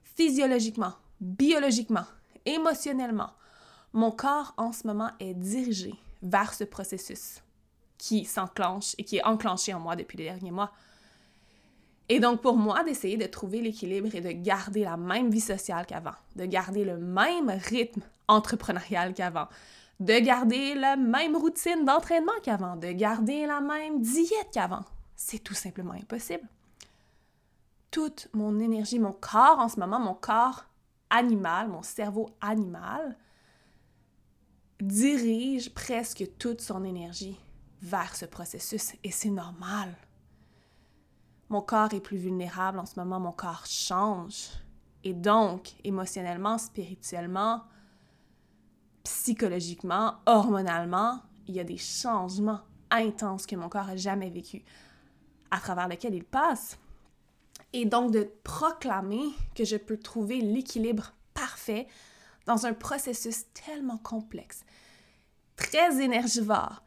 Physiologiquement, 0.03 0.95
biologiquement, 1.21 2.05
émotionnellement, 2.45 3.33
mon 3.93 4.11
corps 4.11 4.55
en 4.57 4.73
ce 4.73 4.87
moment 4.87 5.11
est 5.19 5.35
dirigé 5.35 5.95
vers 6.23 6.53
ce 6.55 6.65
processus 6.65 7.43
qui 7.97 8.25
s'enclenche 8.25 8.95
et 8.99 9.05
qui 9.05 9.17
est 9.17 9.25
enclenché 9.25 9.75
en 9.75 9.81
moi 9.81 9.97
depuis 9.97 10.19
les 10.19 10.25
derniers 10.25 10.51
mois. 10.51 10.73
Et 12.09 12.21
donc, 12.21 12.41
pour 12.41 12.57
moi, 12.57 12.85
d'essayer 12.85 13.17
de 13.17 13.27
trouver 13.27 13.61
l'équilibre 13.61 14.15
et 14.15 14.21
de 14.21 14.31
garder 14.31 14.85
la 14.85 14.97
même 14.97 15.31
vie 15.31 15.41
sociale 15.41 15.85
qu'avant, 15.87 16.15
de 16.37 16.45
garder 16.47 16.85
le 16.85 16.97
même 16.97 17.51
rythme 17.51 18.01
entrepreneurial 18.29 19.13
qu'avant, 19.13 19.49
de 20.01 20.19
garder 20.19 20.75
la 20.75 20.97
même 20.97 21.37
routine 21.37 21.85
d'entraînement 21.85 22.33
qu'avant, 22.43 22.77
de 22.77 22.93
garder 22.93 23.47
la 23.47 23.61
même 23.61 24.01
diète 24.01 24.49
qu'avant, 24.53 24.85
c'est 25.17 25.41
tout 25.41 25.55
simplement 25.55 25.93
impossible. 25.93 26.47
Toute 27.91 28.29
mon 28.33 28.59
énergie, 28.61 28.99
mon 28.99 29.13
corps 29.13 29.59
en 29.59 29.69
ce 29.69 29.81
moment, 29.81 29.99
mon 29.99 30.15
corps 30.15 30.65
animal, 31.11 31.69
mon 31.69 31.83
cerveau 31.83 32.31
animal, 32.41 33.17
dirige 34.81 35.75
presque 35.75 36.25
toute 36.39 36.61
son 36.61 36.85
énergie 36.85 37.39
vers 37.83 38.15
ce 38.15 38.25
processus 38.25 38.95
et 39.03 39.11
c'est 39.11 39.31
normal. 39.31 39.95
Mon 41.49 41.63
corps 41.63 41.95
est 41.95 42.01
plus 42.01 42.19
vulnérable 42.19 42.79
en 42.79 42.87
ce 42.87 42.99
moment, 43.01 43.21
mon 43.21 43.33
corps 43.33 43.67
change. 43.67 44.51
Et 45.05 45.15
donc, 45.15 45.75
émotionnellement, 45.85 46.59
spirituellement, 46.59 47.63
psychologiquement, 49.05 50.15
hormonalement, 50.27 51.21
il 51.47 51.55
y 51.55 51.61
a 51.61 51.65
des 51.65 51.79
changements 51.79 52.61
intenses 52.91 53.47
que 53.47 53.57
mon 53.57 53.69
corps 53.69 53.87
n'a 53.87 53.97
jamais 53.97 54.31
vécu, 54.31 54.63
à 55.51 55.59
travers 55.59 55.89
lesquels 55.89 56.15
il 56.15 56.25
passe. 56.25 56.79
Et 57.73 57.85
donc 57.85 58.13
de 58.13 58.31
proclamer 58.45 59.25
que 59.55 59.65
je 59.65 59.77
peux 59.77 59.99
trouver 59.99 60.41
l'équilibre 60.41 61.13
parfait 61.35 61.87
dans 62.47 62.67
un 62.67 62.73
processus 62.73 63.45
tellement 63.53 63.99
complexe, 63.99 64.65
très 65.57 66.03
énergivore, 66.03 66.83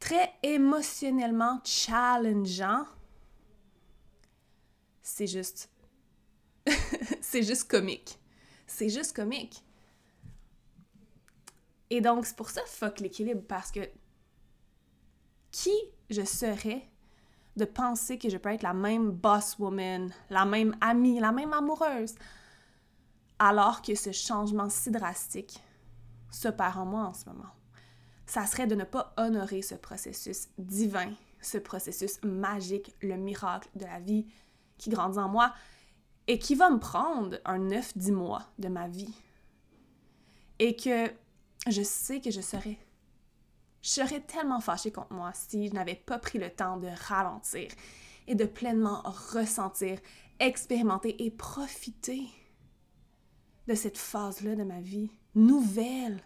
très 0.00 0.32
émotionnellement 0.42 1.60
challengeant, 1.64 2.84
c'est 5.06 5.28
juste. 5.28 5.70
c'est 7.20 7.44
juste 7.44 7.70
comique. 7.70 8.18
C'est 8.66 8.88
juste 8.88 9.14
comique. 9.14 9.64
Et 11.90 12.00
donc, 12.00 12.26
c'est 12.26 12.34
pour 12.34 12.50
ça, 12.50 12.60
fuck 12.66 12.98
l'équilibre, 12.98 13.42
parce 13.46 13.70
que 13.70 13.88
qui 15.52 15.74
je 16.10 16.22
serais 16.22 16.88
de 17.54 17.64
penser 17.64 18.18
que 18.18 18.28
je 18.28 18.36
peux 18.36 18.48
être 18.48 18.64
la 18.64 18.74
même 18.74 19.12
boss 19.12 19.58
woman, 19.60 20.12
la 20.28 20.44
même 20.44 20.76
amie, 20.80 21.20
la 21.20 21.30
même 21.30 21.52
amoureuse, 21.52 22.16
alors 23.38 23.82
que 23.82 23.94
ce 23.94 24.10
changement 24.10 24.68
si 24.68 24.90
drastique 24.90 25.62
s'opère 26.32 26.80
en 26.80 26.84
moi 26.84 27.04
en 27.04 27.14
ce 27.14 27.26
moment? 27.26 27.54
Ça 28.26 28.44
serait 28.44 28.66
de 28.66 28.74
ne 28.74 28.84
pas 28.84 29.14
honorer 29.16 29.62
ce 29.62 29.76
processus 29.76 30.48
divin, 30.58 31.12
ce 31.40 31.58
processus 31.58 32.20
magique, 32.24 32.92
le 33.00 33.16
miracle 33.16 33.68
de 33.76 33.84
la 33.84 34.00
vie 34.00 34.26
qui 34.78 34.90
grandit 34.90 35.18
en 35.18 35.28
moi 35.28 35.54
et 36.26 36.38
qui 36.38 36.54
va 36.54 36.70
me 36.70 36.78
prendre 36.78 37.38
un 37.44 37.58
9-10 37.58 38.12
mois 38.12 38.42
de 38.58 38.68
ma 38.68 38.88
vie. 38.88 39.14
Et 40.58 40.74
que 40.74 41.10
je 41.68 41.82
sais 41.82 42.20
que 42.20 42.30
je 42.30 42.40
serais 42.40 42.78
je 43.82 43.90
serais 43.90 44.20
tellement 44.20 44.60
fâchée 44.60 44.90
contre 44.90 45.12
moi 45.12 45.30
si 45.32 45.68
je 45.68 45.72
n'avais 45.72 45.94
pas 45.94 46.18
pris 46.18 46.38
le 46.40 46.50
temps 46.50 46.76
de 46.76 46.88
ralentir 47.06 47.70
et 48.26 48.34
de 48.34 48.44
pleinement 48.44 49.00
ressentir, 49.04 50.00
expérimenter 50.40 51.24
et 51.24 51.30
profiter 51.30 52.26
de 53.68 53.74
cette 53.74 53.96
phase-là 53.96 54.56
de 54.56 54.64
ma 54.64 54.80
vie 54.80 55.10
nouvelle 55.36 56.20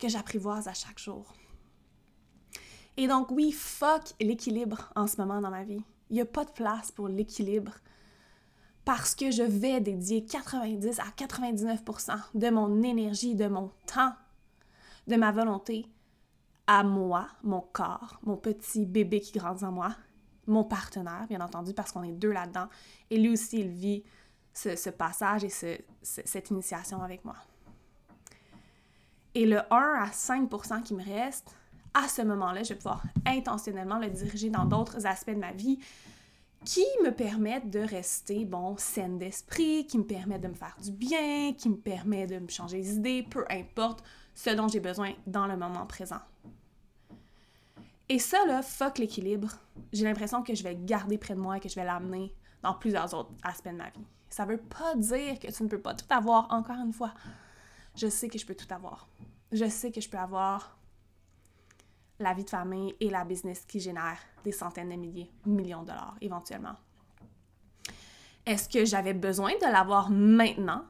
que 0.00 0.08
j'apprivoise 0.08 0.66
à 0.66 0.74
chaque 0.74 0.98
jour. 0.98 1.32
Et 2.96 3.06
donc 3.06 3.30
oui, 3.30 3.52
fuck 3.52 4.14
l'équilibre 4.20 4.90
en 4.96 5.06
ce 5.06 5.18
moment 5.18 5.40
dans 5.40 5.50
ma 5.50 5.62
vie. 5.62 5.84
Il 6.10 6.14
n'y 6.14 6.22
a 6.22 6.26
pas 6.26 6.44
de 6.44 6.50
place 6.50 6.90
pour 6.90 7.06
l'équilibre 7.06 7.74
parce 8.86 9.16
que 9.16 9.32
je 9.32 9.42
vais 9.42 9.80
dédier 9.80 10.24
90 10.24 11.00
à 11.00 11.08
99% 11.18 12.16
de 12.34 12.50
mon 12.50 12.84
énergie, 12.84 13.34
de 13.34 13.48
mon 13.48 13.72
temps, 13.92 14.12
de 15.08 15.16
ma 15.16 15.32
volonté 15.32 15.86
à 16.68 16.84
moi, 16.84 17.26
mon 17.42 17.60
corps, 17.60 18.20
mon 18.22 18.36
petit 18.36 18.86
bébé 18.86 19.20
qui 19.20 19.36
grandit 19.36 19.64
en 19.64 19.72
moi, 19.72 19.96
mon 20.46 20.62
partenaire, 20.62 21.26
bien 21.28 21.40
entendu, 21.40 21.74
parce 21.74 21.90
qu'on 21.90 22.04
est 22.04 22.12
deux 22.12 22.30
là-dedans. 22.30 22.68
Et 23.10 23.18
lui 23.18 23.30
aussi, 23.30 23.58
il 23.58 23.68
vit 23.68 24.04
ce, 24.52 24.90
passage 24.90 25.42
et 25.42 25.50
cette 26.02 26.50
initiation 26.50 27.02
avec 27.02 27.24
moi. 27.24 27.36
Et 29.34 29.46
le 29.46 29.58
1 29.72 29.76
à 30.00 30.10
5% 30.10 30.84
qui 30.84 30.94
me 30.94 31.04
reste, 31.04 31.56
à 31.92 32.06
ce 32.06 32.22
moment-là, 32.22 32.62
je 32.62 32.68
vais 32.68 32.76
pouvoir 32.76 33.02
intentionnellement 33.26 33.98
le 33.98 34.10
diriger 34.10 34.48
dans 34.48 34.64
d'autres 34.64 35.06
aspects 35.06 35.32
de 35.32 35.40
ma 35.40 35.52
vie 35.52 35.80
qui 36.66 36.84
me 37.04 37.12
permettent 37.12 37.70
de 37.70 37.78
rester, 37.78 38.44
bon, 38.44 38.76
saine 38.76 39.18
d'esprit, 39.18 39.86
qui 39.86 39.98
me 39.98 40.04
permettent 40.04 40.42
de 40.42 40.48
me 40.48 40.54
faire 40.54 40.76
du 40.82 40.90
bien, 40.90 41.52
qui 41.56 41.68
me 41.68 41.76
permettent 41.76 42.30
de 42.30 42.40
me 42.40 42.48
changer 42.48 42.78
les 42.78 42.96
idées, 42.96 43.22
peu 43.22 43.44
importe 43.48 44.02
ce 44.34 44.50
dont 44.50 44.66
j'ai 44.66 44.80
besoin 44.80 45.12
dans 45.28 45.46
le 45.46 45.56
moment 45.56 45.86
présent. 45.86 46.18
Et 48.08 48.18
ça, 48.18 48.44
là, 48.46 48.62
fuck 48.62 48.98
l'équilibre. 48.98 49.52
J'ai 49.92 50.04
l'impression 50.04 50.42
que 50.42 50.56
je 50.56 50.64
vais 50.64 50.74
garder 50.74 51.18
près 51.18 51.36
de 51.36 51.40
moi 51.40 51.56
et 51.56 51.60
que 51.60 51.68
je 51.68 51.76
vais 51.76 51.84
l'amener 51.84 52.34
dans 52.62 52.74
plusieurs 52.74 53.14
autres 53.14 53.30
aspects 53.44 53.68
de 53.68 53.76
ma 53.76 53.90
vie. 53.90 54.04
Ça 54.28 54.44
veut 54.44 54.58
pas 54.58 54.96
dire 54.96 55.38
que 55.38 55.50
tu 55.50 55.62
ne 55.62 55.68
peux 55.68 55.80
pas 55.80 55.94
tout 55.94 56.04
avoir, 56.10 56.52
encore 56.52 56.76
une 56.84 56.92
fois. 56.92 57.14
Je 57.94 58.08
sais 58.08 58.28
que 58.28 58.38
je 58.38 58.44
peux 58.44 58.56
tout 58.56 58.72
avoir. 58.74 59.08
Je 59.52 59.68
sais 59.68 59.92
que 59.92 60.00
je 60.00 60.08
peux 60.08 60.18
avoir 60.18 60.75
la 62.18 62.34
vie 62.34 62.44
de 62.44 62.50
famille 62.50 62.94
et 63.00 63.10
la 63.10 63.24
business 63.24 63.64
qui 63.66 63.80
génère 63.80 64.18
des 64.44 64.52
centaines 64.52 64.90
de 64.90 64.96
milliers, 64.96 65.30
millions 65.44 65.82
de 65.82 65.88
dollars 65.88 66.16
éventuellement. 66.20 66.76
Est-ce 68.44 68.68
que 68.68 68.84
j'avais 68.84 69.14
besoin 69.14 69.52
de 69.54 69.72
l'avoir 69.72 70.10
maintenant, 70.10 70.84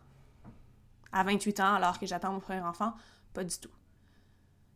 à 1.12 1.25
28 1.25 1.61
ans, 1.61 1.75
alors 1.75 1.99
que 1.99 2.06
j'attends 2.06 2.33
mon 2.33 2.40
premier 2.40 2.61
enfant? 2.61 2.92
Pas 3.33 3.45
du 3.45 3.56
tout. 3.59 3.71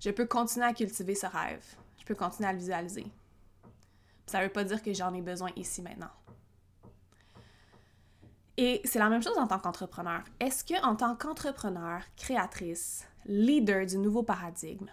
Je 0.01 0.11
peux 0.11 0.27
continuer 0.27 0.67
à 0.67 0.73
cultiver 0.73 1.15
ce 1.15 1.27
rêve 1.27 1.65
je 2.01 2.05
peux 2.07 2.15
continuer 2.15 2.49
à 2.49 2.53
le 2.53 2.59
visualiser. 2.59 3.07
Ça 4.27 4.39
ne 4.39 4.45
veut 4.45 4.53
pas 4.53 4.65
dire 4.65 4.83
que 4.83 4.93
j'en 4.93 5.13
ai 5.15 5.21
besoin 5.21 5.51
ici 5.57 5.83
maintenant. 5.83 6.11
Et 8.57 8.81
c'est 8.85 8.99
la 8.99 9.09
même 9.09 9.23
chose 9.23 9.39
en 9.39 9.47
tant 9.47 9.59
qu'entrepreneur. 9.59 10.23
Est-ce 10.39 10.65
que 10.65 10.83
en 10.85 10.97
tant 10.97 11.15
qu'entrepreneur, 11.15 12.03
créatrice, 12.17 13.07
leader 13.27 13.87
du 13.87 13.99
nouveau 13.99 14.23
paradigme, 14.23 14.89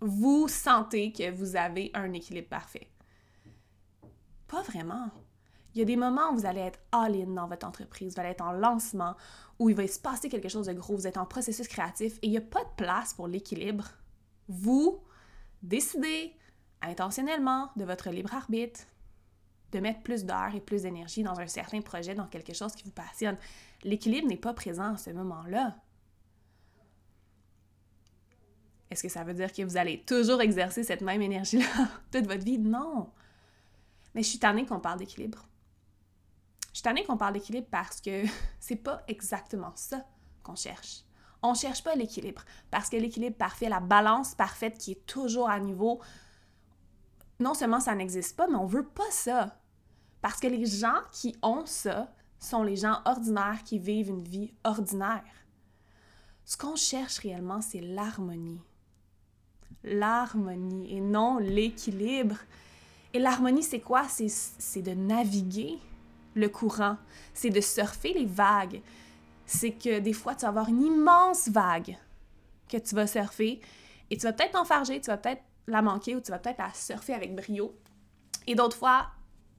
vous 0.00 0.48
sentez 0.48 1.12
que 1.12 1.30
vous 1.30 1.56
avez 1.56 1.90
un 1.94 2.12
équilibre 2.12 2.48
parfait? 2.48 2.88
Pas 4.46 4.62
vraiment. 4.62 5.10
Il 5.74 5.78
y 5.78 5.82
a 5.82 5.84
des 5.84 5.96
moments 5.96 6.30
où 6.32 6.36
vous 6.36 6.46
allez 6.46 6.60
être 6.60 6.80
all-in 6.92 7.34
dans 7.34 7.46
votre 7.46 7.66
entreprise, 7.66 8.14
vous 8.14 8.20
allez 8.20 8.30
être 8.30 8.44
en 8.44 8.52
lancement, 8.52 9.14
où 9.58 9.70
il 9.70 9.76
va 9.76 9.86
se 9.86 10.00
passer 10.00 10.28
quelque 10.28 10.48
chose 10.48 10.66
de 10.66 10.72
gros, 10.72 10.96
vous 10.96 11.06
êtes 11.06 11.18
en 11.18 11.26
processus 11.26 11.68
créatif 11.68 12.18
et 12.22 12.26
il 12.26 12.30
n'y 12.30 12.38
a 12.38 12.42
pas 12.42 12.64
de 12.64 12.70
place 12.76 13.14
pour 13.14 13.28
l'équilibre. 13.28 13.86
Vous, 14.48 15.00
décidez 15.62 16.32
intentionnellement 16.80 17.70
de 17.76 17.84
votre 17.84 18.10
libre 18.10 18.34
arbitre 18.34 18.80
de 19.72 19.80
mettre 19.80 20.00
plus 20.02 20.24
d'heures 20.24 20.54
et 20.54 20.60
plus 20.60 20.82
d'énergie 20.82 21.22
dans 21.22 21.38
un 21.38 21.46
certain 21.46 21.80
projet, 21.80 22.14
dans 22.14 22.26
quelque 22.26 22.54
chose 22.54 22.72
qui 22.72 22.84
vous 22.84 22.90
passionne. 22.90 23.36
L'équilibre 23.84 24.28
n'est 24.28 24.36
pas 24.36 24.54
présent 24.54 24.94
à 24.94 24.96
ce 24.96 25.10
moment-là. 25.10 25.76
Est-ce 28.90 29.02
que 29.02 29.08
ça 29.08 29.24
veut 29.24 29.34
dire 29.34 29.52
que 29.52 29.62
vous 29.62 29.76
allez 29.76 30.02
toujours 30.04 30.40
exercer 30.40 30.82
cette 30.82 31.02
même 31.02 31.20
énergie-là 31.20 31.88
toute 32.10 32.26
votre 32.26 32.44
vie? 32.44 32.58
Non. 32.58 33.10
Mais 34.14 34.22
je 34.22 34.28
suis 34.28 34.38
tannée 34.38 34.64
qu'on 34.64 34.80
parle 34.80 34.98
d'équilibre. 34.98 35.46
Je 36.72 36.78
suis 36.78 36.82
tannée 36.82 37.04
qu'on 37.04 37.16
parle 37.16 37.34
d'équilibre 37.34 37.68
parce 37.70 38.00
que 38.00 38.24
c'est 38.60 38.76
pas 38.76 39.02
exactement 39.08 39.72
ça 39.74 40.04
qu'on 40.42 40.56
cherche. 40.56 41.04
On 41.42 41.52
ne 41.52 41.56
cherche 41.56 41.84
pas 41.84 41.94
l'équilibre 41.94 42.44
parce 42.70 42.88
que 42.88 42.96
l'équilibre 42.96 43.36
parfait, 43.36 43.68
la 43.68 43.80
balance 43.80 44.34
parfaite 44.34 44.78
qui 44.78 44.92
est 44.92 45.06
toujours 45.06 45.48
à 45.48 45.60
niveau, 45.60 46.00
non 47.38 47.54
seulement 47.54 47.80
ça 47.80 47.94
n'existe 47.94 48.36
pas, 48.36 48.48
mais 48.48 48.56
on 48.56 48.66
veut 48.66 48.86
pas 48.86 49.10
ça. 49.10 49.60
Parce 50.20 50.40
que 50.40 50.48
les 50.48 50.66
gens 50.66 50.98
qui 51.12 51.36
ont 51.42 51.64
ça 51.64 52.12
sont 52.40 52.62
les 52.62 52.76
gens 52.76 53.00
ordinaires 53.04 53.62
qui 53.64 53.78
vivent 53.78 54.08
une 54.08 54.24
vie 54.24 54.52
ordinaire. 54.64 55.22
Ce 56.44 56.56
qu'on 56.56 56.76
cherche 56.76 57.18
réellement, 57.18 57.60
c'est 57.60 57.80
l'harmonie. 57.80 58.60
L'harmonie 59.88 60.94
et 60.96 61.00
non 61.00 61.38
l'équilibre. 61.38 62.36
Et 63.14 63.18
l'harmonie, 63.18 63.62
c'est 63.62 63.80
quoi? 63.80 64.04
C'est 64.08 64.82
de 64.82 64.92
naviguer 64.92 65.78
le 66.34 66.48
courant, 66.48 66.96
c'est 67.34 67.50
de 67.50 67.60
surfer 67.60 68.12
les 68.12 68.26
vagues, 68.26 68.80
c'est 69.44 69.72
que 69.72 69.98
des 69.98 70.12
fois, 70.12 70.34
tu 70.34 70.42
vas 70.42 70.48
avoir 70.48 70.68
une 70.68 70.82
immense 70.82 71.48
vague 71.48 71.96
que 72.68 72.76
tu 72.76 72.94
vas 72.94 73.06
surfer 73.06 73.60
et 74.10 74.16
tu 74.16 74.24
vas 74.24 74.32
peut-être 74.32 74.52
t'enfarger, 74.52 75.00
tu 75.00 75.06
vas 75.08 75.16
peut-être 75.16 75.42
la 75.66 75.82
manquer 75.82 76.14
ou 76.14 76.20
tu 76.20 76.30
vas 76.30 76.38
peut-être 76.38 76.58
la 76.58 76.72
surfer 76.74 77.14
avec 77.14 77.34
brio. 77.34 77.74
Et 78.46 78.54
d'autres 78.54 78.76
fois, 78.76 79.08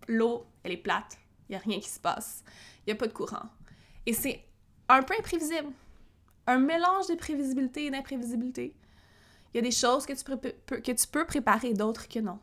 l'eau, 0.08 0.46
elle 0.64 0.72
est 0.72 0.78
plate, 0.78 1.18
il 1.50 1.54
n'y 1.54 1.56
a 1.58 1.60
rien 1.60 1.80
qui 1.80 1.90
se 1.90 2.00
passe, 2.00 2.44
il 2.86 2.92
n'y 2.92 2.94
a 2.94 2.96
pas 2.96 3.08
de 3.08 3.14
courant. 3.14 3.50
Et 4.06 4.14
c'est 4.14 4.46
un 4.88 5.04
peu 5.04 5.16
imprévisible, 5.20 5.72
un 6.48 6.60
mélange 6.60 7.08
de 7.08 7.16
prévisibilité 7.16 7.88
et 7.88 7.92
d'imprévisibilité. 7.92 8.76
Il 9.54 9.58
y 9.58 9.60
a 9.60 9.64
des 9.64 9.72
choses 9.72 10.06
que 10.06 10.14
tu, 10.14 10.82
que 10.82 10.92
tu 10.92 11.08
peux 11.08 11.26
préparer, 11.26 11.74
d'autres 11.74 12.08
que 12.08 12.20
non. 12.20 12.40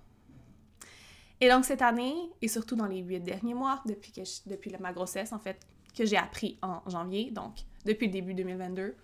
Et 1.41 1.49
donc 1.49 1.65
cette 1.65 1.83
année, 1.83 2.15
et 2.41 2.49
surtout 2.49 2.77
dans 2.77 2.87
les 2.87 2.99
huit 2.99 3.21
derniers 3.21 3.55
mois, 3.55 3.83
depuis, 3.87 4.13
que 4.13 4.23
depuis 4.49 4.73
ma 4.81 4.93
grossesse 4.93 5.33
en 5.33 5.39
fait, 5.39 5.59
que 5.97 6.05
j'ai 6.05 6.17
appris 6.17 6.59
en 6.63 6.83
janvier, 6.89 7.31
donc 7.31 7.55
depuis 7.85 8.07
le 8.07 8.13
début 8.13 8.35
2022. 8.35 8.95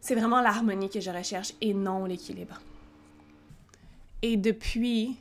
C'est 0.00 0.14
vraiment 0.14 0.40
l'harmonie 0.40 0.90
que 0.90 1.00
je 1.00 1.10
recherche 1.10 1.54
et 1.60 1.74
non 1.74 2.04
l'équilibre. 2.04 2.60
Et 4.22 4.36
depuis 4.36 5.16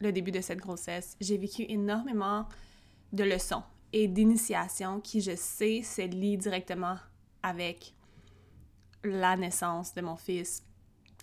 le 0.00 0.12
début 0.12 0.30
de 0.30 0.40
cette 0.40 0.58
grossesse, 0.58 1.16
j'ai 1.20 1.38
vécu 1.38 1.64
énormément 1.68 2.46
de 3.12 3.24
leçons 3.24 3.62
et 3.92 4.06
d'initiations 4.06 5.00
qui, 5.00 5.20
je 5.20 5.34
sais, 5.34 5.82
se 5.82 6.02
lient 6.02 6.36
directement 6.36 6.96
avec 7.42 7.94
la 9.04 9.36
naissance 9.36 9.94
de 9.94 10.00
mon 10.00 10.16
fils, 10.16 10.62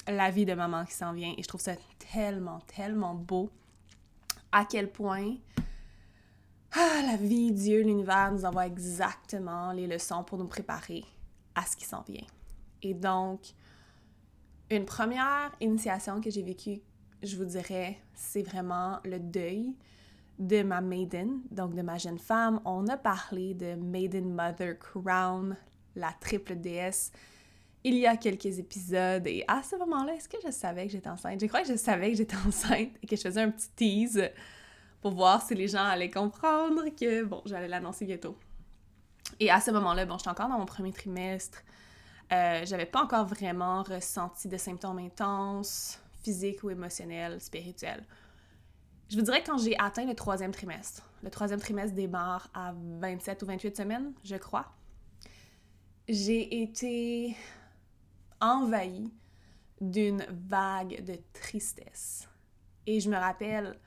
la 0.07 0.29
vie 0.31 0.45
de 0.45 0.53
maman 0.53 0.85
qui 0.85 0.93
s'en 0.93 1.13
vient. 1.13 1.33
Et 1.38 1.43
je 1.43 1.47
trouve 1.47 1.62
ça 1.62 1.75
tellement, 2.12 2.59
tellement 2.67 3.15
beau 3.15 3.50
à 4.51 4.65
quel 4.65 4.91
point 4.91 5.35
ah, 6.77 7.01
la 7.05 7.15
vie, 7.15 7.53
Dieu, 7.53 7.83
l'univers 7.83 8.33
nous 8.33 8.43
envoie 8.43 8.67
exactement 8.67 9.71
les 9.71 9.88
leçons 9.88 10.25
pour 10.25 10.38
nous 10.38 10.47
préparer 10.47 11.05
à 11.55 11.65
ce 11.65 11.77
qui 11.77 11.85
s'en 11.85 12.01
vient. 12.01 12.25
Et 12.81 12.93
donc, 12.93 13.39
une 14.69 14.83
première 14.83 15.55
initiation 15.62 16.19
que 16.19 16.29
j'ai 16.29 16.41
vécue, 16.41 16.81
je 17.24 17.38
vous 17.38 17.45
dirais, 17.45 17.97
c'est 18.13 18.41
vraiment 18.41 19.00
le 19.05 19.19
deuil 19.19 19.74
de 20.38 20.63
ma 20.63 20.81
maiden, 20.81 21.39
donc 21.50 21.75
de 21.75 21.81
ma 21.81 21.97
jeune 21.97 22.19
femme. 22.19 22.59
On 22.65 22.88
a 22.88 22.97
parlé 22.97 23.53
de 23.53 23.75
Maiden 23.75 24.33
Mother 24.33 24.77
Crown, 24.77 25.55
la 25.95 26.12
triple 26.19 26.55
déesse, 26.55 27.13
il 27.86 27.98
y 27.98 28.08
a 28.08 28.18
quelques 28.18 28.58
épisodes. 28.58 29.27
Et 29.27 29.46
à 29.48 29.62
ce 29.62 29.75
moment-là, 29.75 30.15
est-ce 30.15 30.27
que 30.27 30.38
je 30.44 30.50
savais 30.50 30.88
que 30.88 30.92
j'étais 30.92 31.08
enceinte? 31.08 31.39
Je 31.39 31.46
crois 31.46 31.62
que 31.62 31.68
je 31.68 31.77
savais 31.77 32.12
que 32.12 32.18
j'étais 32.18 32.36
enceinte 32.48 32.89
et 33.01 33.08
que 33.08 33.15
je 33.15 33.22
faisais 33.22 33.42
un 33.42 33.51
petit 33.51 33.70
tease 33.75 34.30
pour 35.01 35.12
voir 35.12 35.39
si 35.44 35.54
les 35.54 35.68
gens 35.68 35.84
allaient 35.84 36.10
comprendre 36.10 36.84
que, 37.00 37.24
bon, 37.24 37.44
j'allais 37.46 37.68
l'annoncer 37.68 38.06
bientôt. 38.06 38.36
Et 39.39 39.51
à 39.51 39.62
ce 39.62 39.70
moment-là, 39.70 40.06
bon, 40.06 40.18
j'étais 40.18 40.32
encore 40.32 40.50
dans 40.50 40.58
mon 40.58 40.65
premier 40.65 40.92
trimestre. 40.92 41.60
Euh, 42.34 42.65
j'avais 42.65 42.88
pas 42.88 43.04
encore 43.04 43.27
vraiment 43.27 43.84
ressenti 43.84 44.48
de 44.48 44.58
symptômes 44.58 44.98
intenses, 44.98 46.00
physiques 46.24 46.63
ou 46.63 46.72
émotionnels, 46.72 47.39
spirituels. 47.39 48.04
Je 49.12 49.18
vous 49.18 49.22
dirais 49.22 49.44
quand 49.46 49.60
j'ai 49.60 49.77
atteint 49.77 50.06
le 50.06 50.15
troisième 50.15 50.51
trimestre, 50.51 51.08
le 51.22 51.30
troisième 51.30 51.60
trimestre 51.60 51.94
démarre 51.94 52.50
à 52.56 52.74
27 53.00 53.44
ou 53.44 53.46
28 53.46 53.77
semaines, 53.77 54.13
je 54.24 54.38
crois. 54.38 54.65
j'ai 56.10 56.63
été 56.63 57.36
envahie 58.42 59.12
d'une 59.82 60.25
vague 60.30 61.04
de 61.04 61.18
tristesse. 61.34 62.27
Et 62.88 63.00
je 63.00 63.10
me 63.10 63.18
rappelle, 63.18 63.80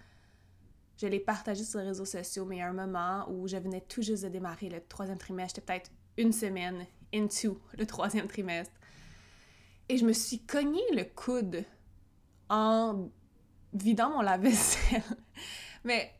je 1.01 1.07
l'ai 1.07 1.21
partagé 1.21 1.65
sur 1.65 1.81
les 1.81 1.87
réseaux 1.87 2.05
sociaux, 2.05 2.45
mais 2.45 2.57
il 2.57 2.59
y 2.59 2.63
a 2.63 2.69
un 2.69 2.73
moment 2.73 3.27
où 3.31 3.47
je 3.47 3.57
venais 3.57 3.81
tout 3.81 4.03
juste 4.03 4.25
de 4.25 4.29
démarrer 4.29 4.69
le 4.69 4.81
troisième 4.81 5.19
trimestre, 5.19 5.61
j'étais 5.61 5.73
peut-être 5.73 5.91
une 6.17 6.33
semaine 6.33 6.87
into 7.15 7.61
le 7.77 7.87
troisième 7.87 8.27
trimestre. 8.27 8.75
Et 9.89 9.97
je 9.97 10.05
me 10.05 10.13
suis 10.13 10.41
cogné 10.41 10.83
le 10.93 11.05
coude 11.05 11.65
en 12.51 13.09
vidant 13.73 14.11
mon 14.11 14.21
lave-vaisselle. 14.21 15.03
mais 15.85 16.13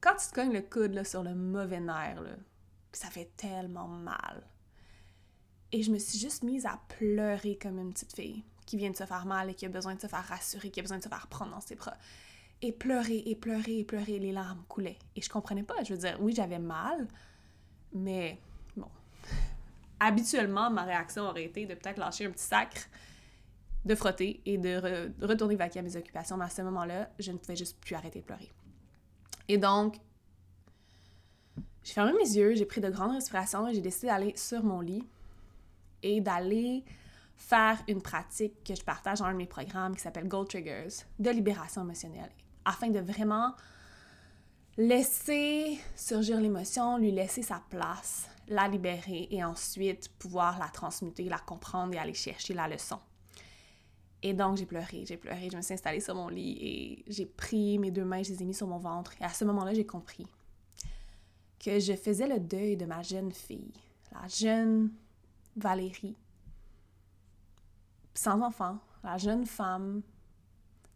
quand 0.00 0.14
tu 0.16 0.28
te 0.28 0.34
cognes 0.34 0.52
le 0.52 0.62
coude 0.62 0.94
là, 0.94 1.04
sur 1.04 1.22
le 1.22 1.34
mauvais 1.34 1.80
nerf, 1.80 2.22
là, 2.22 2.30
ça 2.92 3.08
fait 3.08 3.30
tellement 3.36 3.88
mal. 3.88 4.42
Et 5.72 5.82
je 5.82 5.90
me 5.90 5.98
suis 5.98 6.18
juste 6.18 6.42
mise 6.42 6.66
à 6.66 6.80
pleurer 6.88 7.58
comme 7.60 7.78
une 7.78 7.92
petite 7.92 8.14
fille 8.14 8.42
qui 8.64 8.76
vient 8.76 8.90
de 8.90 8.96
se 8.96 9.04
faire 9.04 9.26
mal 9.26 9.50
et 9.50 9.54
qui 9.54 9.66
a 9.66 9.68
besoin 9.68 9.94
de 9.94 10.00
se 10.00 10.06
faire 10.06 10.24
rassurer, 10.24 10.70
qui 10.70 10.80
a 10.80 10.82
besoin 10.82 10.98
de 10.98 11.02
se 11.02 11.08
faire 11.08 11.26
prendre 11.28 11.52
dans 11.52 11.60
ses 11.60 11.74
bras. 11.74 11.96
Et 12.60 12.72
pleurer, 12.72 13.22
et 13.26 13.34
pleurer, 13.34 13.78
et 13.78 13.84
pleurer, 13.84 14.18
les 14.18 14.32
larmes 14.32 14.62
coulaient. 14.68 14.98
Et 15.16 15.22
je 15.22 15.28
comprenais 15.28 15.62
pas. 15.62 15.82
Je 15.84 15.94
veux 15.94 15.98
dire, 15.98 16.16
oui, 16.20 16.34
j'avais 16.34 16.58
mal, 16.58 17.06
mais 17.94 18.38
bon. 18.76 18.88
Habituellement, 20.00 20.70
ma 20.70 20.84
réaction 20.84 21.24
aurait 21.24 21.44
été 21.44 21.66
de 21.66 21.74
peut-être 21.74 21.98
lâcher 21.98 22.26
un 22.26 22.30
petit 22.30 22.44
sacre, 22.44 22.88
de 23.84 23.94
frotter 23.94 24.40
et 24.44 24.58
de, 24.58 25.12
retourner 25.24 25.56
vaquer 25.56 25.78
à 25.78 25.82
mes 25.82 25.96
occupations. 25.96 26.36
Mais 26.36 26.44
à 26.44 26.50
ce 26.50 26.62
moment-là, 26.62 27.10
je 27.18 27.32
ne 27.32 27.38
pouvais 27.38 27.56
juste 27.56 27.78
plus 27.80 27.94
arrêter 27.94 28.20
de 28.20 28.24
pleurer. 28.24 28.50
Et 29.48 29.56
donc, 29.56 29.96
j'ai 31.84 31.94
fermé 31.94 32.12
mes 32.12 32.36
yeux, 32.36 32.54
j'ai 32.54 32.66
pris 32.66 32.80
de 32.80 32.90
grandes 32.90 33.12
respirations 33.12 33.66
et 33.68 33.74
j'ai 33.74 33.80
décidé 33.80 34.08
d'aller 34.08 34.36
sur 34.36 34.62
mon 34.62 34.80
lit 34.80 35.06
et 36.02 36.20
d'aller 36.20 36.84
faire 37.36 37.78
une 37.86 38.02
pratique 38.02 38.64
que 38.64 38.74
je 38.74 38.82
partage 38.82 39.20
dans 39.20 39.26
un 39.26 39.32
de 39.32 39.38
mes 39.38 39.46
programmes 39.46 39.94
qui 39.94 40.02
s'appelle 40.02 40.26
Gold 40.28 40.48
Triggers 40.48 41.04
de 41.18 41.30
libération 41.30 41.82
émotionnelle 41.82 42.30
afin 42.64 42.90
de 42.90 43.00
vraiment 43.00 43.54
laisser 44.76 45.78
surgir 45.96 46.40
l'émotion, 46.40 46.98
lui 46.98 47.10
laisser 47.10 47.42
sa 47.42 47.62
place, 47.70 48.28
la 48.48 48.68
libérer 48.68 49.28
et 49.30 49.42
ensuite 49.42 50.08
pouvoir 50.18 50.58
la 50.58 50.68
transmuter, 50.68 51.24
la 51.24 51.38
comprendre 51.38 51.94
et 51.94 51.98
aller 51.98 52.14
chercher 52.14 52.54
la 52.54 52.68
leçon. 52.68 52.98
Et 54.22 54.34
donc, 54.34 54.56
j'ai 54.56 54.66
pleuré, 54.66 55.04
j'ai 55.06 55.16
pleuré, 55.16 55.48
je 55.50 55.56
me 55.56 55.62
suis 55.62 55.74
installée 55.74 56.00
sur 56.00 56.14
mon 56.14 56.28
lit 56.28 56.58
et 56.60 57.04
j'ai 57.06 57.26
pris 57.26 57.78
mes 57.78 57.90
deux 57.90 58.04
mains, 58.04 58.22
je 58.22 58.32
les 58.32 58.42
ai 58.42 58.44
mis 58.44 58.54
sur 58.54 58.66
mon 58.66 58.78
ventre. 58.78 59.12
Et 59.20 59.24
à 59.24 59.28
ce 59.28 59.44
moment-là, 59.44 59.74
j'ai 59.74 59.86
compris 59.86 60.26
que 61.58 61.78
je 61.78 61.94
faisais 61.94 62.26
le 62.26 62.40
deuil 62.40 62.76
de 62.76 62.84
ma 62.84 63.02
jeune 63.02 63.32
fille, 63.32 63.72
la 64.12 64.26
jeune 64.28 64.90
Valérie, 65.56 66.16
sans 68.14 68.40
enfant, 68.42 68.78
la 69.04 69.18
jeune 69.18 69.46
femme 69.46 70.02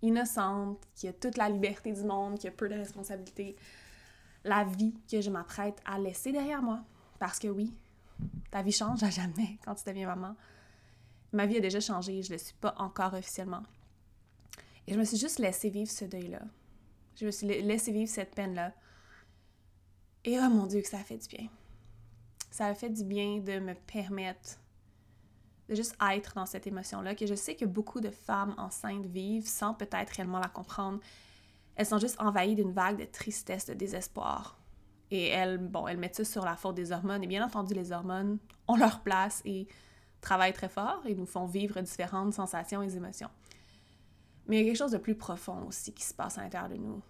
innocente, 0.02 0.84
qui 0.94 1.08
a 1.08 1.12
toute 1.12 1.36
la 1.36 1.48
liberté 1.48 1.92
du 1.92 2.02
monde, 2.02 2.38
qui 2.38 2.48
a 2.48 2.50
peu 2.50 2.68
de 2.68 2.74
responsabilités, 2.74 3.56
la 4.44 4.64
vie 4.64 4.94
que 5.10 5.20
je 5.20 5.30
m'apprête 5.30 5.80
à 5.84 5.98
laisser 5.98 6.32
derrière 6.32 6.62
moi. 6.62 6.80
Parce 7.18 7.38
que 7.38 7.48
oui, 7.48 7.72
ta 8.50 8.62
vie 8.62 8.72
change 8.72 9.02
à 9.02 9.10
jamais 9.10 9.58
quand 9.64 9.74
tu 9.74 9.84
deviens 9.86 10.08
maman. 10.08 10.34
Ma 11.32 11.46
vie 11.46 11.56
a 11.56 11.60
déjà 11.60 11.80
changé, 11.80 12.22
je 12.22 12.28
ne 12.28 12.34
le 12.34 12.38
suis 12.38 12.54
pas 12.54 12.74
encore 12.78 13.14
officiellement. 13.14 13.62
Et 14.86 14.94
je 14.94 14.98
me 14.98 15.04
suis 15.04 15.16
juste 15.16 15.38
laissé 15.38 15.70
vivre 15.70 15.90
ce 15.90 16.04
deuil-là. 16.04 16.42
Je 17.16 17.26
me 17.26 17.30
suis 17.30 17.46
laissé 17.46 17.92
vivre 17.92 18.10
cette 18.10 18.34
peine-là. 18.34 18.72
Et 20.24 20.38
oh 20.38 20.48
mon 20.48 20.66
Dieu, 20.66 20.80
que 20.82 20.88
ça 20.88 20.98
fait 20.98 21.18
du 21.18 21.28
bien. 21.28 21.48
Ça 22.52 22.66
a 22.66 22.74
fait 22.74 22.90
du 22.90 23.02
bien 23.02 23.38
de 23.38 23.58
me 23.60 23.72
permettre 23.72 24.58
de 25.70 25.74
juste 25.74 25.96
être 26.12 26.34
dans 26.34 26.44
cette 26.44 26.66
émotion-là, 26.66 27.14
que 27.14 27.26
je 27.26 27.34
sais 27.34 27.56
que 27.56 27.64
beaucoup 27.64 28.00
de 28.00 28.10
femmes 28.10 28.54
enceintes 28.58 29.06
vivent 29.06 29.48
sans 29.48 29.72
peut-être 29.72 30.10
réellement 30.10 30.38
la 30.38 30.48
comprendre. 30.48 31.00
Elles 31.76 31.86
sont 31.86 31.98
juste 31.98 32.20
envahies 32.20 32.54
d'une 32.54 32.72
vague 32.72 32.98
de 32.98 33.06
tristesse, 33.06 33.64
de 33.64 33.72
désespoir. 33.72 34.58
Et 35.10 35.28
elles, 35.28 35.56
bon, 35.56 35.88
elles 35.88 35.96
mettent 35.96 36.16
ça 36.16 36.26
sur 36.26 36.44
la 36.44 36.54
faute 36.54 36.74
des 36.74 36.92
hormones. 36.92 37.24
Et 37.24 37.26
bien 37.26 37.42
entendu, 37.42 37.72
les 37.72 37.90
hormones 37.90 38.38
ont 38.68 38.76
leur 38.76 39.00
place 39.00 39.40
et 39.46 39.66
travaillent 40.20 40.52
très 40.52 40.68
fort 40.68 41.00
et 41.06 41.14
nous 41.14 41.24
font 41.24 41.46
vivre 41.46 41.80
différentes 41.80 42.34
sensations 42.34 42.82
et 42.82 42.94
émotions. 42.94 43.30
Mais 44.46 44.56
il 44.56 44.60
y 44.60 44.62
a 44.62 44.66
quelque 44.66 44.78
chose 44.78 44.92
de 44.92 44.98
plus 44.98 45.14
profond 45.14 45.64
aussi 45.66 45.94
qui 45.94 46.04
se 46.04 46.12
passe 46.12 46.36
à 46.36 46.42
l'intérieur 46.42 46.68
de 46.68 46.76
nous. 46.76 47.00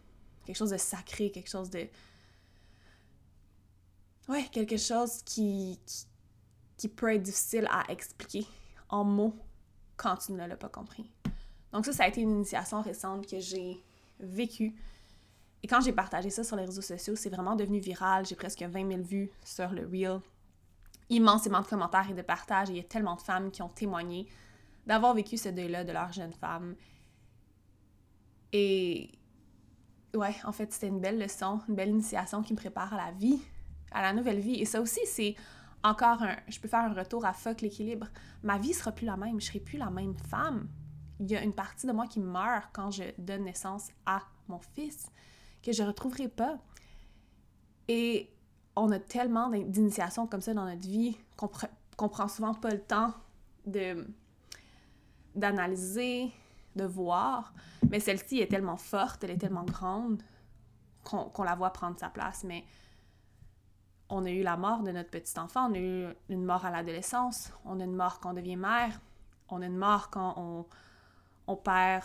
Quelque 0.44 0.56
chose 0.56 0.70
de 0.70 0.76
sacré, 0.76 1.32
quelque 1.32 1.50
chose 1.50 1.68
de... 1.68 1.88
Ouais, 4.28 4.46
quelque 4.52 4.76
chose 4.76 5.22
qui, 5.24 5.80
qui 6.76 6.88
peut 6.88 7.14
être 7.14 7.22
difficile 7.22 7.68
à 7.70 7.90
expliquer 7.90 8.46
en 8.88 9.04
mots 9.04 9.34
quand 9.96 10.16
tu 10.16 10.32
ne 10.32 10.46
l'as 10.46 10.56
pas 10.56 10.68
compris. 10.68 11.10
Donc 11.72 11.86
ça, 11.86 11.92
ça 11.92 12.04
a 12.04 12.08
été 12.08 12.20
une 12.20 12.30
initiation 12.30 12.82
récente 12.82 13.26
que 13.26 13.40
j'ai 13.40 13.82
vécue. 14.20 14.74
Et 15.62 15.68
quand 15.68 15.80
j'ai 15.80 15.92
partagé 15.92 16.30
ça 16.30 16.44
sur 16.44 16.56
les 16.56 16.64
réseaux 16.64 16.82
sociaux, 16.82 17.16
c'est 17.16 17.30
vraiment 17.30 17.56
devenu 17.56 17.80
viral. 17.80 18.26
J'ai 18.26 18.34
presque 18.34 18.62
20 18.62 18.88
000 18.88 19.02
vues 19.02 19.30
sur 19.44 19.70
le 19.70 19.86
Reel. 19.86 20.20
Immensément 21.08 21.60
de 21.60 21.66
commentaires 21.66 22.10
et 22.10 22.14
de 22.14 22.22
partages. 22.22 22.68
Il 22.68 22.76
y 22.76 22.80
a 22.80 22.84
tellement 22.84 23.16
de 23.16 23.20
femmes 23.20 23.50
qui 23.50 23.62
ont 23.62 23.68
témoigné 23.68 24.26
d'avoir 24.86 25.14
vécu 25.14 25.36
ce 25.36 25.48
deuil-là 25.48 25.84
de 25.84 25.92
leur 25.92 26.12
jeune 26.12 26.32
femme. 26.32 26.74
Et 28.52 29.10
ouais, 30.14 30.34
en 30.44 30.52
fait, 30.52 30.72
c'était 30.72 30.88
une 30.88 31.00
belle 31.00 31.18
leçon, 31.18 31.60
une 31.68 31.74
belle 31.74 31.90
initiation 31.90 32.42
qui 32.42 32.52
me 32.52 32.58
prépare 32.58 32.92
à 32.94 32.96
la 32.96 33.12
vie, 33.12 33.40
à 33.94 34.02
la 34.02 34.12
nouvelle 34.12 34.40
vie. 34.40 34.60
Et 34.60 34.64
ça 34.64 34.80
aussi, 34.80 35.00
c'est 35.06 35.34
encore 35.82 36.22
un, 36.22 36.36
je 36.48 36.58
peux 36.60 36.68
faire 36.68 36.80
un 36.80 36.92
retour 36.92 37.24
à 37.24 37.32
fuck 37.32 37.60
l'équilibre. 37.60 38.06
Ma 38.42 38.58
vie 38.58 38.72
sera 38.72 38.92
plus 38.92 39.06
la 39.06 39.16
même, 39.16 39.40
je 39.40 39.46
serai 39.46 39.60
plus 39.60 39.78
la 39.78 39.90
même 39.90 40.14
femme. 40.16 40.68
Il 41.20 41.30
y 41.30 41.36
a 41.36 41.42
une 41.42 41.52
partie 41.52 41.86
de 41.86 41.92
moi 41.92 42.06
qui 42.06 42.20
meurt 42.20 42.70
quand 42.72 42.90
je 42.90 43.04
donne 43.18 43.44
naissance 43.44 43.88
à 44.06 44.22
mon 44.48 44.58
fils 44.58 45.06
que 45.62 45.72
je 45.72 45.82
retrouverai 45.82 46.28
pas. 46.28 46.58
Et 47.88 48.30
on 48.76 48.90
a 48.90 48.98
tellement 48.98 49.50
d'initiations 49.50 50.26
comme 50.26 50.40
ça 50.40 50.54
dans 50.54 50.64
notre 50.64 50.88
vie 50.88 51.16
qu'on 51.36 51.48
qu 51.48 51.66
prend 51.96 52.28
souvent 52.28 52.54
pas 52.54 52.70
le 52.70 52.80
temps 52.80 53.14
de 53.66 54.06
d'analyser, 55.34 56.30
de 56.76 56.84
voir. 56.84 57.54
Mais 57.90 58.00
celle-ci 58.00 58.40
est 58.40 58.48
tellement 58.48 58.76
forte, 58.76 59.24
elle 59.24 59.30
est 59.30 59.38
tellement 59.38 59.64
grande 59.64 60.22
qu'on 61.04 61.42
la 61.42 61.54
voit 61.54 61.72
prendre 61.72 61.98
sa 61.98 62.10
place. 62.10 62.44
Mais 62.44 62.64
on 64.12 64.26
a 64.26 64.30
eu 64.30 64.42
la 64.42 64.58
mort 64.58 64.82
de 64.82 64.92
notre 64.92 65.10
petit 65.10 65.38
enfant, 65.38 65.70
on 65.70 65.74
a 65.74 65.78
eu 65.78 66.06
une 66.28 66.44
mort 66.44 66.66
à 66.66 66.70
l'adolescence, 66.70 67.50
on 67.64 67.80
a 67.80 67.84
une 67.84 67.96
mort 67.96 68.20
quand 68.20 68.32
on 68.32 68.34
devient 68.34 68.56
mère, 68.56 69.00
on 69.48 69.62
a 69.62 69.66
une 69.66 69.78
mort 69.78 70.10
quand 70.10 70.34
on, 70.36 70.66
on 71.46 71.56
perd, 71.56 72.04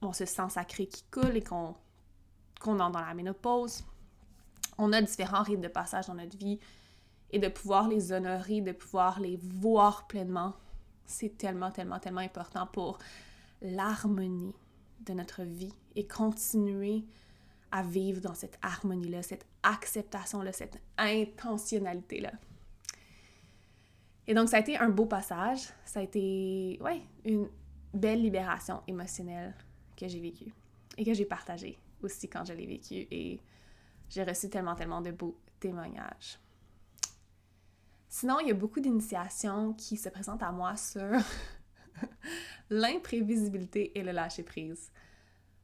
on 0.00 0.14
se 0.14 0.24
sent 0.24 0.48
sacré 0.48 0.86
qui 0.86 1.04
coule 1.10 1.36
et 1.36 1.42
qu'on 1.42 1.74
qu'on 2.60 2.78
entre 2.78 2.92
dans 2.92 3.04
la 3.04 3.12
ménopause. 3.12 3.84
On 4.78 4.92
a 4.92 5.02
différents 5.02 5.42
rites 5.42 5.60
de 5.60 5.68
passage 5.68 6.06
dans 6.06 6.14
notre 6.14 6.36
vie 6.38 6.60
et 7.30 7.38
de 7.38 7.48
pouvoir 7.48 7.88
les 7.88 8.12
honorer, 8.12 8.60
de 8.60 8.72
pouvoir 8.72 9.20
les 9.20 9.36
voir 9.36 10.06
pleinement, 10.06 10.54
c'est 11.04 11.36
tellement, 11.36 11.70
tellement, 11.70 11.98
tellement 11.98 12.20
important 12.20 12.66
pour 12.66 12.98
l'harmonie 13.60 14.54
de 15.00 15.12
notre 15.12 15.42
vie 15.42 15.74
et 15.94 16.06
continuer 16.06 17.04
à 17.72 17.82
vivre 17.82 18.20
dans 18.20 18.34
cette 18.34 18.58
harmonie-là, 18.62 19.22
cette 19.22 19.46
acceptation-là, 19.62 20.52
cette 20.52 20.78
intentionnalité-là. 20.98 22.32
Et 24.26 24.34
donc, 24.34 24.48
ça 24.48 24.58
a 24.58 24.60
été 24.60 24.76
un 24.76 24.90
beau 24.90 25.06
passage. 25.06 25.68
Ça 25.84 26.00
a 26.00 26.02
été, 26.02 26.78
ouais, 26.82 27.02
une 27.24 27.48
belle 27.92 28.22
libération 28.22 28.82
émotionnelle 28.86 29.54
que 29.96 30.06
j'ai 30.06 30.20
vécue 30.20 30.52
et 30.96 31.04
que 31.04 31.14
j'ai 31.14 31.24
partagée 31.24 31.78
aussi 32.02 32.28
quand 32.28 32.44
je 32.44 32.52
l'ai 32.52 32.66
vécue. 32.66 33.06
Et 33.10 33.40
j'ai 34.08 34.22
reçu 34.22 34.48
tellement, 34.50 34.74
tellement 34.74 35.00
de 35.00 35.10
beaux 35.10 35.36
témoignages. 35.58 36.38
Sinon, 38.08 38.40
il 38.40 38.48
y 38.48 38.50
a 38.50 38.54
beaucoup 38.54 38.80
d'initiations 38.80 39.72
qui 39.72 39.96
se 39.96 40.10
présentent 40.10 40.42
à 40.42 40.52
moi 40.52 40.76
sur 40.76 41.00
l'imprévisibilité 42.70 43.98
et 43.98 44.02
le 44.02 44.12
lâcher-prise. 44.12 44.92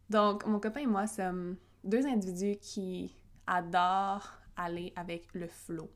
Donc, 0.08 0.46
mon 0.46 0.58
copain 0.58 0.80
et 0.80 0.86
moi 0.86 1.06
sommes 1.06 1.56
deux 1.84 2.06
individus 2.06 2.58
qui 2.60 3.16
adorent 3.46 4.38
aller 4.56 4.92
avec 4.96 5.32
le 5.34 5.46
flow, 5.48 5.90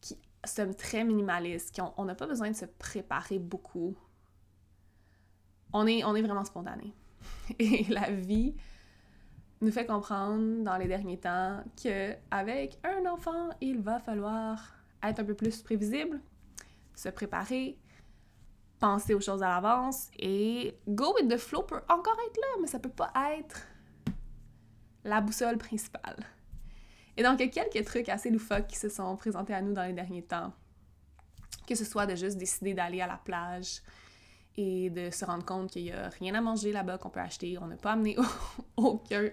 qui 0.00 0.18
sommes 0.44 0.74
très 0.74 1.04
minimalistes, 1.04 1.74
qui 1.74 1.80
on 1.96 2.04
n'a 2.04 2.14
pas 2.14 2.26
besoin 2.26 2.50
de 2.50 2.56
se 2.56 2.66
préparer 2.66 3.38
beaucoup. 3.38 3.96
On 5.72 5.86
est, 5.86 6.04
on 6.04 6.14
est 6.14 6.22
vraiment 6.22 6.44
spontané. 6.44 6.94
Et 7.58 7.84
la 7.84 8.10
vie 8.10 8.54
nous 9.60 9.72
fait 9.72 9.86
comprendre 9.86 10.62
dans 10.62 10.76
les 10.76 10.86
derniers 10.86 11.18
temps 11.18 11.62
que 11.82 12.14
avec 12.30 12.78
un 12.84 13.06
enfant, 13.06 13.50
il 13.60 13.80
va 13.80 13.98
falloir 13.98 14.74
être 15.02 15.20
un 15.20 15.24
peu 15.24 15.34
plus 15.34 15.62
prévisible, 15.62 16.20
se 16.94 17.08
préparer, 17.08 17.78
penser 18.78 19.14
aux 19.14 19.20
choses 19.20 19.42
à 19.42 19.48
l'avance 19.48 20.10
et 20.18 20.78
go 20.88 21.14
with 21.14 21.28
the 21.28 21.38
flow 21.38 21.62
peut 21.62 21.80
encore 21.88 22.16
être 22.26 22.36
là, 22.36 22.60
mais 22.60 22.66
ça 22.66 22.78
peut 22.78 22.90
pas 22.90 23.12
être 23.38 23.66
la 25.04 25.20
boussole 25.20 25.58
principale. 25.58 26.16
Et 27.16 27.22
donc, 27.22 27.38
il 27.40 27.46
y 27.46 27.58
a 27.58 27.64
quelques 27.64 27.86
trucs 27.86 28.08
assez 28.08 28.30
loufoques 28.30 28.66
qui 28.66 28.76
se 28.76 28.88
sont 28.88 29.16
présentés 29.16 29.54
à 29.54 29.62
nous 29.62 29.72
dans 29.72 29.84
les 29.84 29.92
derniers 29.92 30.24
temps. 30.24 30.52
Que 31.66 31.74
ce 31.74 31.84
soit 31.84 32.06
de 32.06 32.14
juste 32.16 32.36
décider 32.36 32.74
d'aller 32.74 33.00
à 33.00 33.06
la 33.06 33.16
plage 33.16 33.82
et 34.56 34.90
de 34.90 35.10
se 35.10 35.24
rendre 35.24 35.44
compte 35.44 35.70
qu'il 35.70 35.84
n'y 35.84 35.92
a 35.92 36.08
rien 36.08 36.34
à 36.34 36.40
manger 36.40 36.72
là-bas 36.72 36.98
qu'on 36.98 37.10
peut 37.10 37.20
acheter. 37.20 37.56
On 37.58 37.66
n'a 37.66 37.76
pas 37.76 37.92
amené 37.92 38.16
aucun, 38.76 39.28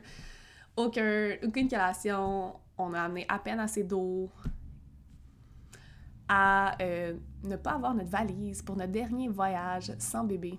aucun, 0.75 1.35
aucune 1.43 1.67
collation. 1.67 2.59
On 2.77 2.93
a 2.93 3.01
amené 3.01 3.25
à 3.27 3.39
peine 3.39 3.59
assez 3.59 3.83
d'eau. 3.83 4.29
À 6.27 6.81
euh, 6.81 7.13
ne 7.43 7.55
pas 7.57 7.71
avoir 7.71 7.93
notre 7.93 8.09
valise 8.09 8.61
pour 8.61 8.77
notre 8.77 8.91
dernier 8.91 9.27
voyage 9.27 9.91
sans 9.99 10.23
bébé. 10.23 10.57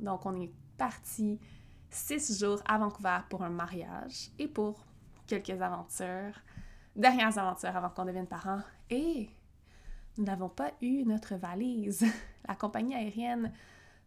Donc, 0.00 0.26
on 0.26 0.38
est 0.40 0.50
parti 0.76 1.38
six 1.92 2.38
jours 2.40 2.60
à 2.66 2.78
Vancouver 2.78 3.18
pour 3.28 3.42
un 3.42 3.50
mariage 3.50 4.30
et 4.38 4.48
pour 4.48 4.84
quelques 5.26 5.60
aventures, 5.60 6.34
dernières 6.96 7.38
aventures 7.38 7.76
avant 7.76 7.90
qu'on 7.90 8.04
devienne 8.04 8.26
parents. 8.26 8.62
Et 8.90 9.28
nous 10.16 10.24
n'avons 10.24 10.48
pas 10.48 10.72
eu 10.80 11.04
notre 11.04 11.36
valise. 11.36 12.04
La 12.48 12.54
compagnie 12.54 12.94
aérienne 12.94 13.52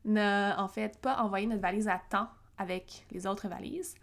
n'a 0.04 0.62
en 0.62 0.68
fait 0.68 1.00
pas 1.00 1.18
envoyé 1.22 1.48
notre 1.48 1.62
valise 1.62 1.88
à 1.88 2.02
temps 2.10 2.28
avec 2.58 3.06
les 3.12 3.26
autres 3.28 3.48
valises. 3.48 3.96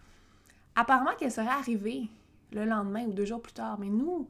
Apparemment 0.75 1.15
qu'elle 1.19 1.33
serait 1.33 1.49
arrivée 1.49 2.09
le 2.53 2.65
lendemain 2.65 3.05
ou 3.05 3.13
deux 3.13 3.25
jours 3.25 3.43
plus 3.43 3.53
tard, 3.53 3.79
mais 3.79 3.89
nous, 3.89 4.29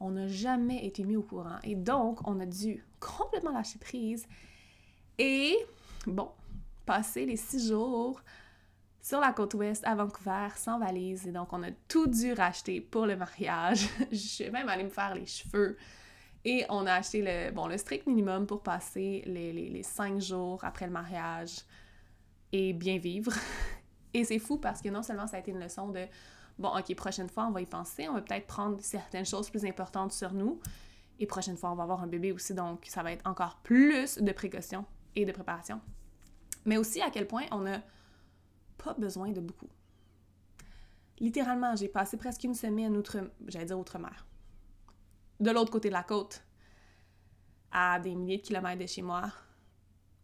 on 0.00 0.10
n'a 0.10 0.28
jamais 0.28 0.84
été 0.86 1.04
mis 1.04 1.16
au 1.16 1.22
courant. 1.22 1.58
Et 1.64 1.74
donc, 1.74 2.26
on 2.26 2.38
a 2.40 2.46
dû 2.46 2.84
complètement 3.00 3.52
lâcher 3.52 3.78
prise. 3.78 4.26
Et, 5.18 5.56
bon, 6.06 6.30
passer 6.84 7.26
les 7.26 7.36
six 7.36 7.68
jours 7.68 8.20
sur 9.06 9.20
la 9.20 9.32
côte 9.32 9.54
ouest 9.54 9.84
à 9.86 9.94
Vancouver 9.94 10.48
sans 10.56 10.80
valise. 10.80 11.28
Et 11.28 11.30
donc, 11.30 11.52
on 11.52 11.62
a 11.62 11.70
tout 11.86 12.08
dû 12.08 12.32
racheter 12.32 12.80
pour 12.80 13.06
le 13.06 13.14
mariage. 13.14 13.88
Je 14.10 14.16
suis 14.16 14.50
même 14.50 14.68
allée 14.68 14.82
me 14.82 14.90
faire 14.90 15.14
les 15.14 15.26
cheveux. 15.26 15.76
Et 16.44 16.64
on 16.70 16.86
a 16.86 16.94
acheté 16.94 17.22
le, 17.22 17.52
bon, 17.52 17.68
le 17.68 17.78
strict 17.78 18.08
minimum 18.08 18.48
pour 18.48 18.64
passer 18.64 19.22
les, 19.26 19.52
les, 19.52 19.82
cinq 19.84 20.20
jours 20.20 20.64
après 20.64 20.86
le 20.86 20.92
mariage 20.92 21.58
et 22.50 22.72
bien 22.72 22.98
vivre. 22.98 23.32
Et 24.12 24.24
c'est 24.24 24.40
fou 24.40 24.58
parce 24.58 24.82
que 24.82 24.88
non 24.88 25.04
seulement 25.04 25.28
ça 25.28 25.36
a 25.36 25.40
été 25.40 25.52
une 25.52 25.60
leçon 25.60 25.88
de 25.90 26.04
bon, 26.58 26.76
ok, 26.76 26.92
prochaine 26.96 27.28
fois, 27.28 27.46
on 27.46 27.52
va 27.52 27.60
y 27.60 27.66
penser, 27.66 28.08
on 28.08 28.14
va 28.14 28.22
peut-être 28.22 28.48
prendre 28.48 28.80
certaines 28.80 29.26
choses 29.26 29.50
plus 29.50 29.64
importantes 29.64 30.10
sur 30.10 30.32
nous. 30.32 30.60
Et 31.20 31.26
prochaine 31.26 31.56
fois, 31.56 31.70
on 31.70 31.76
va 31.76 31.84
avoir 31.84 32.02
un 32.02 32.08
bébé 32.08 32.32
aussi, 32.32 32.54
donc 32.54 32.84
ça 32.88 33.04
va 33.04 33.12
être 33.12 33.24
encore 33.24 33.60
plus 33.62 34.18
de 34.18 34.32
précautions 34.32 34.84
et 35.14 35.24
de 35.24 35.30
préparation. 35.30 35.80
Mais 36.64 36.76
aussi 36.76 37.00
à 37.02 37.10
quel 37.10 37.28
point 37.28 37.44
on 37.52 37.60
n'a 37.60 37.82
pas 38.86 38.94
besoin 38.94 39.32
de 39.32 39.40
beaucoup. 39.40 39.68
Littéralement, 41.18 41.74
j'ai 41.74 41.88
passé 41.88 42.16
presque 42.16 42.44
une 42.44 42.54
semaine 42.54 42.96
outre, 42.96 43.18
j'allais 43.48 43.64
dire 43.64 43.78
outre-mer, 43.78 44.26
de 45.40 45.50
l'autre 45.50 45.72
côté 45.72 45.88
de 45.88 45.94
la 45.94 46.04
côte, 46.04 46.44
à 47.72 47.98
des 47.98 48.14
milliers 48.14 48.36
de 48.36 48.42
kilomètres 48.42 48.80
de 48.80 48.86
chez 48.86 49.02
moi, 49.02 49.32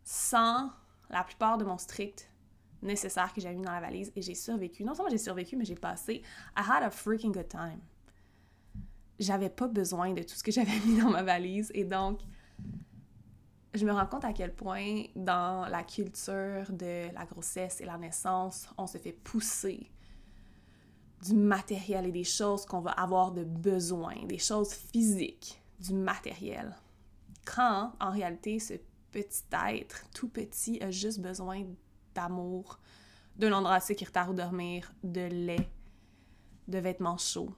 sans 0.05 0.70
la 1.11 1.25
plupart 1.25 1.59
de 1.59 1.64
mon 1.64 1.77
strict 1.77 2.31
nécessaire 2.83 3.33
que 3.33 3.40
j'avais 3.40 3.57
mis 3.57 3.64
dans 3.64 3.72
la 3.72 3.81
valise 3.81 4.12
et 4.14 4.22
j'ai 4.22 4.35
survécu. 4.35 4.85
Non 4.85 4.94
seulement 4.94 5.11
j'ai 5.11 5.18
survécu, 5.18 5.57
mais 5.57 5.64
j'ai 5.64 5.75
passé. 5.75 6.22
I 6.57 6.62
had 6.68 6.83
a 6.83 6.90
freaking 6.90 7.33
good 7.33 7.48
time. 7.48 7.81
J'avais 9.18 9.51
pas 9.51 9.68
besoin 9.68 10.12
de 10.12 10.22
tout 10.22 10.35
ce 10.35 10.42
que 10.42 10.53
j'avais 10.53 10.79
mis 10.87 11.01
dans 11.01 11.11
ma 11.11 11.22
valise 11.22 11.70
et 11.75 11.85
donc 11.85 12.20
je 13.75 13.87
me 13.87 13.93
rends 13.93 14.07
compte 14.07 14.25
à 14.25 14.33
quel 14.33 14.55
point 14.55 15.05
dans 15.17 15.67
la 15.69 15.83
culture 15.83 16.71
de 16.71 17.13
la 17.15 17.25
grossesse 17.25 17.81
et 17.81 17.85
la 17.85 17.97
naissance, 17.97 18.69
on 18.77 18.87
se 18.87 18.99
fait 18.99 19.13
pousser 19.13 19.91
du 21.23 21.35
matériel 21.35 22.07
et 22.07 22.13
des 22.13 22.25
choses 22.25 22.67
qu'on 22.67 22.81
va 22.81 22.91
avoir 22.91 23.33
de 23.33 23.45
besoin, 23.45 24.27
des 24.27 24.39
choses 24.39 24.73
physiques, 24.73 25.63
du 25.79 25.95
matériel. 25.95 26.77
Quand, 27.45 27.93
en 28.01 28.11
réalité, 28.11 28.59
ce 28.59 28.75
petit 29.11 29.43
être 29.53 30.05
tout 30.11 30.29
petit 30.29 30.83
a 30.83 30.91
juste 30.91 31.21
besoin 31.21 31.65
d'amour, 32.15 32.79
d'un 33.37 33.53
endroit 33.53 33.81
sécuritaire 33.81 34.29
où 34.31 34.35
dormir, 34.35 34.93
de 35.03 35.23
lait, 35.23 35.71
de 36.69 36.79
vêtements 36.79 37.19
chauds. 37.19 37.55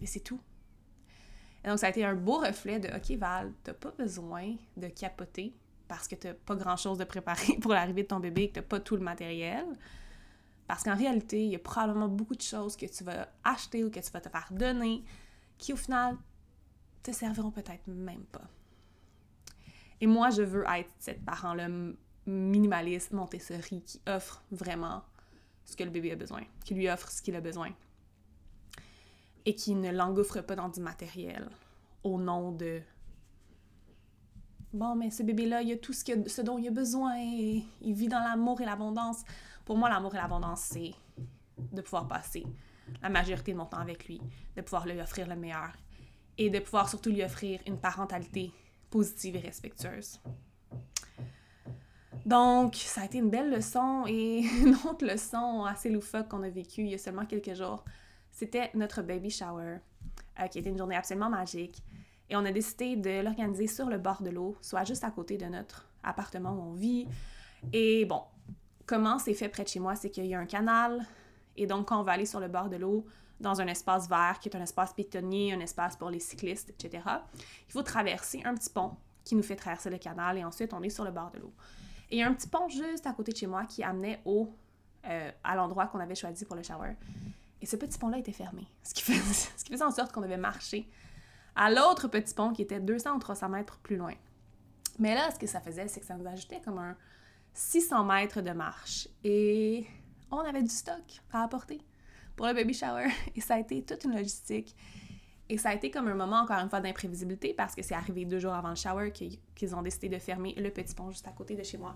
Et 0.00 0.06
c'est 0.06 0.20
tout. 0.20 0.40
Et 1.64 1.68
donc, 1.68 1.78
ça 1.78 1.86
a 1.86 1.90
été 1.90 2.04
un 2.04 2.14
beau 2.14 2.38
reflet 2.38 2.80
de 2.80 2.88
OK, 2.88 3.16
Val, 3.18 3.52
t'as 3.62 3.74
pas 3.74 3.92
besoin 3.92 4.54
de 4.76 4.88
capoter 4.88 5.54
parce 5.86 6.08
que 6.08 6.14
t'as 6.14 6.34
pas 6.34 6.56
grand 6.56 6.76
chose 6.76 6.98
de 6.98 7.04
préparé 7.04 7.56
pour 7.60 7.72
l'arrivée 7.72 8.02
de 8.02 8.08
ton 8.08 8.20
bébé 8.20 8.44
et 8.44 8.48
que 8.48 8.54
t'as 8.54 8.62
pas 8.62 8.80
tout 8.80 8.96
le 8.96 9.02
matériel. 9.02 9.66
Parce 10.66 10.84
qu'en 10.84 10.96
réalité, 10.96 11.44
il 11.44 11.50
y 11.50 11.56
a 11.56 11.58
probablement 11.58 12.08
beaucoup 12.08 12.34
de 12.34 12.42
choses 12.42 12.76
que 12.76 12.86
tu 12.86 13.04
vas 13.04 13.28
acheter 13.44 13.84
ou 13.84 13.90
que 13.90 14.00
tu 14.00 14.10
vas 14.10 14.20
te 14.20 14.28
faire 14.28 14.48
donner 14.50 15.04
qui, 15.58 15.72
au 15.72 15.76
final, 15.76 16.16
te 17.02 17.12
serviront 17.12 17.50
peut-être 17.50 17.86
même 17.86 18.24
pas. 18.24 18.48
Et 20.00 20.06
moi, 20.06 20.30
je 20.30 20.42
veux 20.42 20.64
être 20.76 20.90
cette 20.98 21.24
parent-là 21.24 21.68
minimaliste, 22.26 23.12
Montessori, 23.12 23.82
qui 23.82 24.00
offre 24.06 24.42
vraiment 24.50 25.02
ce 25.64 25.76
que 25.76 25.84
le 25.84 25.90
bébé 25.90 26.12
a 26.12 26.16
besoin, 26.16 26.42
qui 26.64 26.74
lui 26.74 26.88
offre 26.88 27.10
ce 27.10 27.22
qu'il 27.22 27.36
a 27.36 27.40
besoin. 27.40 27.70
Et 29.44 29.54
qui 29.54 29.74
ne 29.74 29.90
l'engouffre 29.90 30.40
pas 30.40 30.54
dans 30.54 30.68
du 30.68 30.80
matériel 30.80 31.48
au 32.04 32.18
nom 32.18 32.52
de 32.52 32.80
bon, 34.72 34.94
mais 34.94 35.10
ce 35.10 35.22
bébé-là, 35.22 35.62
il 35.62 35.72
a 35.72 35.76
tout 35.76 35.92
ce, 35.92 36.04
ce 36.26 36.42
dont 36.42 36.58
il 36.58 36.68
a 36.68 36.70
besoin, 36.70 37.18
et 37.18 37.64
il 37.80 37.94
vit 37.94 38.08
dans 38.08 38.20
l'amour 38.20 38.60
et 38.60 38.64
l'abondance. 38.64 39.22
Pour 39.64 39.76
moi, 39.76 39.88
l'amour 39.88 40.14
et 40.14 40.18
l'abondance, 40.18 40.60
c'est 40.60 40.92
de 41.72 41.80
pouvoir 41.82 42.08
passer 42.08 42.44
la 43.02 43.08
majorité 43.08 43.52
de 43.52 43.58
mon 43.58 43.66
temps 43.66 43.78
avec 43.78 44.06
lui, 44.06 44.20
de 44.56 44.62
pouvoir 44.62 44.86
lui 44.86 45.00
offrir 45.00 45.28
le 45.28 45.36
meilleur 45.36 45.72
et 46.38 46.50
de 46.50 46.58
pouvoir 46.58 46.88
surtout 46.88 47.10
lui 47.10 47.22
offrir 47.22 47.60
une 47.66 47.78
parentalité 47.78 48.52
positive 48.90 49.36
et 49.36 49.40
respectueuse. 49.40 50.20
Donc, 52.24 52.76
ça 52.76 53.02
a 53.02 53.04
été 53.06 53.18
une 53.18 53.30
belle 53.30 53.50
leçon 53.50 54.04
et 54.06 54.40
une 54.62 54.76
autre 54.88 55.04
leçon 55.04 55.64
assez 55.64 55.90
loufoque 55.90 56.28
qu'on 56.28 56.42
a 56.42 56.48
vécue 56.48 56.82
il 56.82 56.90
y 56.90 56.94
a 56.94 56.98
seulement 56.98 57.26
quelques 57.26 57.54
jours. 57.54 57.84
C'était 58.42 58.72
notre 58.74 59.02
baby 59.02 59.30
shower, 59.30 59.78
euh, 60.40 60.46
qui 60.48 60.58
était 60.58 60.70
une 60.70 60.76
journée 60.76 60.96
absolument 60.96 61.30
magique. 61.30 61.80
Et 62.28 62.34
on 62.34 62.44
a 62.44 62.50
décidé 62.50 62.96
de 62.96 63.22
l'organiser 63.22 63.68
sur 63.68 63.88
le 63.88 63.98
bord 63.98 64.20
de 64.20 64.30
l'eau, 64.30 64.56
soit 64.60 64.82
juste 64.82 65.04
à 65.04 65.12
côté 65.12 65.36
de 65.36 65.44
notre 65.44 65.88
appartement 66.02 66.50
où 66.50 66.60
on 66.60 66.72
vit. 66.72 67.06
Et 67.72 68.04
bon, 68.04 68.20
comment 68.84 69.20
c'est 69.20 69.34
fait 69.34 69.48
près 69.48 69.62
de 69.62 69.68
chez 69.68 69.78
moi, 69.78 69.94
c'est 69.94 70.10
qu'il 70.10 70.26
y 70.26 70.34
a 70.34 70.40
un 70.40 70.46
canal, 70.46 71.06
et 71.56 71.68
donc 71.68 71.86
quand 71.86 72.00
on 72.00 72.02
va 72.02 72.10
aller 72.10 72.26
sur 72.26 72.40
le 72.40 72.48
bord 72.48 72.68
de 72.68 72.78
l'eau, 72.78 73.06
dans 73.38 73.60
un 73.60 73.68
espace 73.68 74.08
vert, 74.08 74.40
qui 74.40 74.48
est 74.48 74.56
un 74.56 74.62
espace 74.62 74.92
piétonnier, 74.92 75.52
un 75.52 75.60
espace 75.60 75.94
pour 75.94 76.10
les 76.10 76.18
cyclistes, 76.18 76.70
etc., 76.70 77.00
il 77.68 77.72
faut 77.72 77.84
traverser 77.84 78.42
un 78.44 78.56
petit 78.56 78.70
pont 78.70 78.96
qui 79.22 79.36
nous 79.36 79.44
fait 79.44 79.54
traverser 79.54 79.88
le 79.88 79.98
canal, 79.98 80.36
et 80.36 80.42
ensuite 80.42 80.74
on 80.74 80.82
est 80.82 80.90
sur 80.90 81.04
le 81.04 81.12
bord 81.12 81.30
de 81.30 81.38
l'eau. 81.38 81.52
Et 82.10 82.16
il 82.16 82.18
y 82.18 82.22
a 82.24 82.26
un 82.26 82.34
petit 82.34 82.48
pont 82.48 82.68
juste 82.68 83.06
à 83.06 83.12
côté 83.12 83.30
de 83.30 83.36
chez 83.36 83.46
moi 83.46 83.66
qui 83.66 83.84
amenait 83.84 84.20
au, 84.24 84.52
euh, 85.06 85.30
à 85.44 85.54
l'endroit 85.54 85.86
qu'on 85.86 86.00
avait 86.00 86.16
choisi 86.16 86.44
pour 86.44 86.56
le 86.56 86.64
shower. 86.64 86.96
Et 87.62 87.66
ce 87.66 87.76
petit 87.76 87.96
pont-là 87.98 88.18
était 88.18 88.32
fermé, 88.32 88.66
ce 88.82 88.92
qui, 88.92 89.02
faisait, 89.02 89.48
ce 89.56 89.64
qui 89.64 89.72
faisait 89.72 89.84
en 89.84 89.90
sorte 89.90 90.12
qu'on 90.12 90.20
devait 90.20 90.36
marcher 90.36 90.90
à 91.54 91.70
l'autre 91.70 92.08
petit 92.08 92.34
pont 92.34 92.52
qui 92.52 92.62
était 92.62 92.80
200 92.80 93.16
ou 93.16 93.18
300 93.18 93.48
mètres 93.48 93.78
plus 93.78 93.96
loin. 93.96 94.14
Mais 94.98 95.14
là, 95.14 95.30
ce 95.30 95.38
que 95.38 95.46
ça 95.46 95.60
faisait, 95.60 95.88
c'est 95.88 96.00
que 96.00 96.06
ça 96.06 96.16
nous 96.16 96.26
ajoutait 96.26 96.60
comme 96.60 96.78
un 96.78 96.96
600 97.54 98.04
mètres 98.04 98.40
de 98.40 98.50
marche 98.50 99.08
et 99.24 99.86
on 100.30 100.38
avait 100.38 100.62
du 100.62 100.70
stock 100.70 101.20
à 101.32 101.42
apporter 101.42 101.80
pour 102.36 102.46
le 102.46 102.54
baby 102.54 102.74
shower. 102.74 103.08
Et 103.36 103.40
ça 103.40 103.54
a 103.54 103.58
été 103.58 103.82
toute 103.84 104.04
une 104.04 104.16
logistique. 104.16 104.74
Et 105.48 105.58
ça 105.58 105.70
a 105.70 105.74
été 105.74 105.90
comme 105.90 106.08
un 106.08 106.14
moment, 106.14 106.40
encore 106.40 106.58
une 106.58 106.70
fois, 106.70 106.80
d'imprévisibilité 106.80 107.52
parce 107.52 107.74
que 107.74 107.82
c'est 107.82 107.94
arrivé 107.94 108.24
deux 108.24 108.38
jours 108.38 108.54
avant 108.54 108.70
le 108.70 108.74
shower 108.74 109.12
qu'ils 109.12 109.74
ont 109.74 109.82
décidé 109.82 110.08
de 110.08 110.18
fermer 110.18 110.54
le 110.54 110.70
petit 110.70 110.94
pont 110.94 111.10
juste 111.10 111.28
à 111.28 111.32
côté 111.32 111.54
de 111.54 111.62
chez 111.62 111.76
moi. 111.76 111.94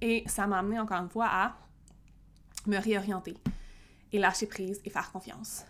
Et 0.00 0.24
ça 0.26 0.48
m'a 0.48 0.58
amené, 0.58 0.80
encore 0.80 1.00
une 1.00 1.08
fois, 1.08 1.28
à 1.30 1.56
me 2.66 2.78
réorienter 2.78 3.36
et 4.12 4.18
lâcher 4.18 4.46
prise 4.46 4.80
et 4.84 4.90
faire 4.90 5.10
confiance. 5.12 5.64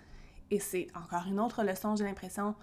Et 0.51 0.61
c'est 0.61 0.89
encore 0.95 1.27
une 1.27 1.41
autre 1.41 1.65
leçon, 1.65 1.97
j'ai 1.97 2.05
l'impression, 2.05 2.55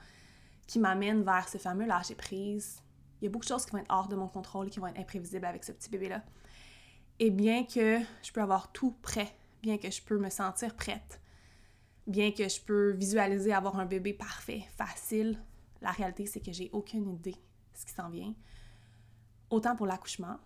qui 0.67 0.79
m'amène 0.79 1.23
vers 1.23 1.49
ce 1.49 1.57
fameux 1.57 1.85
lâcher 1.85 2.15
prise 2.15 2.83
il 3.23 3.27
y 3.27 3.29
a 3.29 3.31
beaucoup 3.31 3.45
de 3.45 3.47
choses 3.47 3.63
qui 3.65 3.71
vont 3.71 3.77
être 3.77 3.89
hors 3.89 4.09
de 4.09 4.17
mon 4.17 4.27
contrôle, 4.27 4.69
qui 4.69 4.81
vont 4.81 4.87
être 4.87 4.99
imprévisibles 4.99 5.45
avec 5.45 5.63
ce 5.63 5.71
petit 5.71 5.89
bébé-là. 5.89 6.21
Et 7.19 7.31
bien 7.31 7.63
que 7.63 7.99
je 8.21 8.33
peux 8.33 8.41
avoir 8.41 8.73
tout 8.73 8.97
prêt, 9.01 9.33
bien 9.61 9.77
que 9.77 9.89
je 9.89 10.01
peux 10.01 10.17
me 10.17 10.29
sentir 10.29 10.75
prête, 10.75 11.21
bien 12.05 12.33
que 12.33 12.49
je 12.49 12.59
peux 12.59 12.91
visualiser 12.91 13.53
avoir 13.53 13.79
un 13.79 13.85
bébé 13.85 14.11
parfait, 14.11 14.65
facile, 14.75 15.41
la 15.81 15.91
réalité 15.91 16.25
c'est 16.25 16.41
que 16.41 16.51
j'ai 16.51 16.69
aucune 16.73 17.09
idée 17.13 17.31
de 17.31 17.77
ce 17.77 17.85
qui 17.85 17.93
s'en 17.93 18.09
vient. 18.09 18.33
Autant 19.49 19.77
pour 19.77 19.85
l'accouchement, 19.85 20.37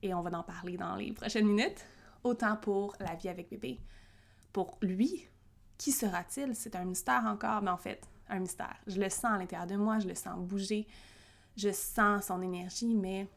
et 0.00 0.14
on 0.14 0.22
va 0.22 0.38
en 0.38 0.44
parler 0.44 0.78
dans 0.78 0.96
les 0.96 1.12
prochaines 1.12 1.48
minutes, 1.48 1.84
autant 2.24 2.56
pour 2.56 2.96
la 2.98 3.14
vie 3.14 3.28
avec 3.28 3.50
bébé. 3.50 3.78
Pour 4.52 4.78
lui, 4.80 5.28
qui 5.76 5.92
sera-t-il? 5.92 6.54
C'est 6.54 6.76
un 6.76 6.84
mystère 6.84 7.24
encore, 7.24 7.62
mais 7.62 7.70
en 7.70 7.76
fait, 7.76 8.06
un 8.28 8.40
mystère. 8.40 8.76
Je 8.86 9.00
le 9.00 9.08
sens 9.08 9.26
à 9.26 9.38
l'intérieur 9.38 9.66
de 9.66 9.76
moi, 9.76 9.98
je 9.98 10.08
le 10.08 10.14
sens 10.14 10.38
bouger, 10.38 10.86
je 11.56 11.72
sens 11.72 12.26
son 12.26 12.42
énergie, 12.42 12.94
mais 12.94 13.28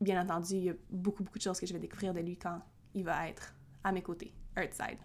bien 0.00 0.22
entendu, 0.22 0.54
il 0.54 0.64
y 0.64 0.70
a 0.70 0.74
beaucoup, 0.90 1.22
beaucoup 1.22 1.38
de 1.38 1.42
choses 1.42 1.58
que 1.58 1.66
je 1.66 1.72
vais 1.72 1.78
découvrir 1.78 2.12
de 2.12 2.20
lui 2.20 2.36
quand 2.36 2.60
il 2.94 3.04
va 3.04 3.28
être 3.28 3.54
à 3.82 3.92
mes 3.92 4.02
côtés, 4.02 4.32
Earthside. 4.56 4.98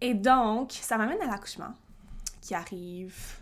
Et 0.00 0.14
donc, 0.14 0.72
ça 0.72 0.96
m'amène 0.96 1.20
à 1.20 1.26
l'accouchement 1.26 1.74
qui 2.40 2.54
arrive 2.54 3.38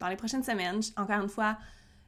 dans 0.00 0.08
les 0.08 0.16
prochaines 0.16 0.42
semaines. 0.42 0.80
Encore 0.96 1.22
une 1.22 1.28
fois, 1.28 1.58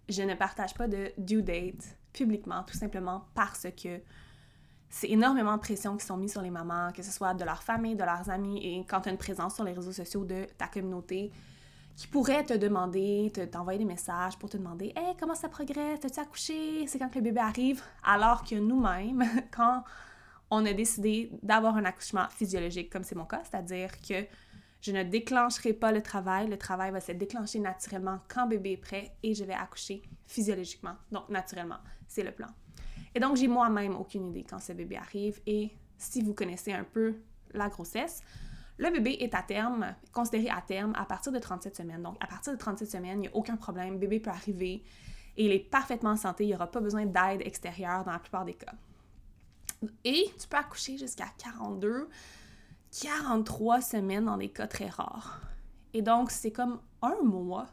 je 0.08 0.22
ne 0.22 0.34
partage 0.34 0.74
pas 0.74 0.88
de 0.88 1.12
due 1.16 1.42
date 1.42 1.96
publiquement, 2.12 2.64
tout 2.64 2.76
simplement 2.76 3.26
parce 3.34 3.66
que 3.76 4.00
c'est 4.94 5.10
énormément 5.10 5.56
de 5.56 5.60
pression 5.60 5.96
qui 5.96 6.06
sont 6.06 6.16
mises 6.16 6.30
sur 6.30 6.40
les 6.40 6.50
mamans, 6.50 6.92
que 6.92 7.02
ce 7.02 7.10
soit 7.10 7.34
de 7.34 7.44
leur 7.44 7.64
famille, 7.64 7.96
de 7.96 8.04
leurs 8.04 8.30
amis, 8.30 8.64
et 8.64 8.86
quand 8.88 9.00
tu 9.00 9.08
as 9.08 9.12
une 9.12 9.18
présence 9.18 9.56
sur 9.56 9.64
les 9.64 9.72
réseaux 9.72 9.90
sociaux 9.90 10.24
de 10.24 10.46
ta 10.56 10.68
communauté 10.68 11.32
qui 11.96 12.06
pourrait 12.06 12.44
te 12.44 12.54
demander, 12.54 13.32
t'envoyer 13.50 13.80
des 13.80 13.84
messages 13.84 14.38
pour 14.38 14.48
te 14.48 14.56
demander 14.56 14.92
Hey, 14.94 15.16
comment 15.18 15.34
ça 15.34 15.48
progresse? 15.48 16.04
As-tu 16.04 16.20
accouché? 16.20 16.86
C'est 16.86 17.00
quand 17.00 17.08
que 17.08 17.16
le 17.16 17.22
bébé 17.22 17.40
arrive? 17.40 17.82
Alors 18.04 18.44
que 18.44 18.54
nous-mêmes, 18.54 19.24
quand 19.50 19.82
on 20.48 20.64
a 20.64 20.72
décidé 20.72 21.28
d'avoir 21.42 21.76
un 21.76 21.84
accouchement 21.84 22.28
physiologique, 22.30 22.88
comme 22.88 23.02
c'est 23.02 23.16
mon 23.16 23.24
cas, 23.24 23.42
c'est-à-dire 23.42 23.90
que 24.00 24.24
je 24.80 24.92
ne 24.92 25.02
déclencherai 25.02 25.72
pas 25.72 25.90
le 25.90 26.02
travail, 26.02 26.46
le 26.46 26.56
travail 26.56 26.92
va 26.92 27.00
se 27.00 27.10
déclencher 27.10 27.58
naturellement 27.58 28.20
quand 28.32 28.46
bébé 28.46 28.72
est 28.72 28.76
prêt 28.76 29.16
et 29.24 29.34
je 29.34 29.42
vais 29.42 29.54
accoucher 29.54 30.02
physiologiquement, 30.24 30.94
donc 31.10 31.28
naturellement, 31.30 31.78
c'est 32.06 32.22
le 32.22 32.30
plan. 32.30 32.46
Et 33.14 33.20
donc, 33.20 33.36
j'ai 33.36 33.48
moi-même 33.48 33.96
aucune 33.96 34.26
idée 34.26 34.44
quand 34.48 34.58
ce 34.58 34.72
bébé 34.72 34.96
arrive 34.96 35.40
et 35.46 35.70
si 35.96 36.22
vous 36.22 36.34
connaissez 36.34 36.72
un 36.72 36.84
peu 36.84 37.14
la 37.52 37.68
grossesse, 37.68 38.22
le 38.76 38.90
bébé 38.90 39.16
est 39.20 39.34
à 39.34 39.42
terme, 39.42 39.94
considéré 40.12 40.50
à 40.50 40.60
terme 40.60 40.92
à 40.96 41.04
partir 41.04 41.30
de 41.30 41.38
37 41.38 41.76
semaines. 41.76 42.02
Donc, 42.02 42.16
à 42.20 42.26
partir 42.26 42.52
de 42.52 42.58
37 42.58 42.90
semaines, 42.90 43.18
il 43.18 43.22
n'y 43.22 43.28
a 43.28 43.36
aucun 43.36 43.56
problème, 43.56 43.98
bébé 43.98 44.18
peut 44.18 44.30
arriver 44.30 44.82
et 45.36 45.46
il 45.46 45.52
est 45.52 45.70
parfaitement 45.70 46.10
en 46.10 46.16
santé, 46.16 46.44
il 46.44 46.48
n'y 46.48 46.54
aura 46.54 46.70
pas 46.70 46.80
besoin 46.80 47.06
d'aide 47.06 47.42
extérieure 47.42 48.04
dans 48.04 48.12
la 48.12 48.18
plupart 48.18 48.44
des 48.44 48.54
cas. 48.54 48.74
Et 50.04 50.26
tu 50.40 50.48
peux 50.48 50.56
accoucher 50.56 50.96
jusqu'à 50.96 51.26
42, 51.38 52.08
43 53.02 53.80
semaines 53.80 54.24
dans 54.24 54.36
des 54.36 54.48
cas 54.48 54.66
très 54.66 54.88
rares. 54.88 55.40
Et 55.92 56.02
donc, 56.02 56.30
c'est 56.30 56.52
comme 56.52 56.80
un 57.02 57.22
mois 57.22 57.66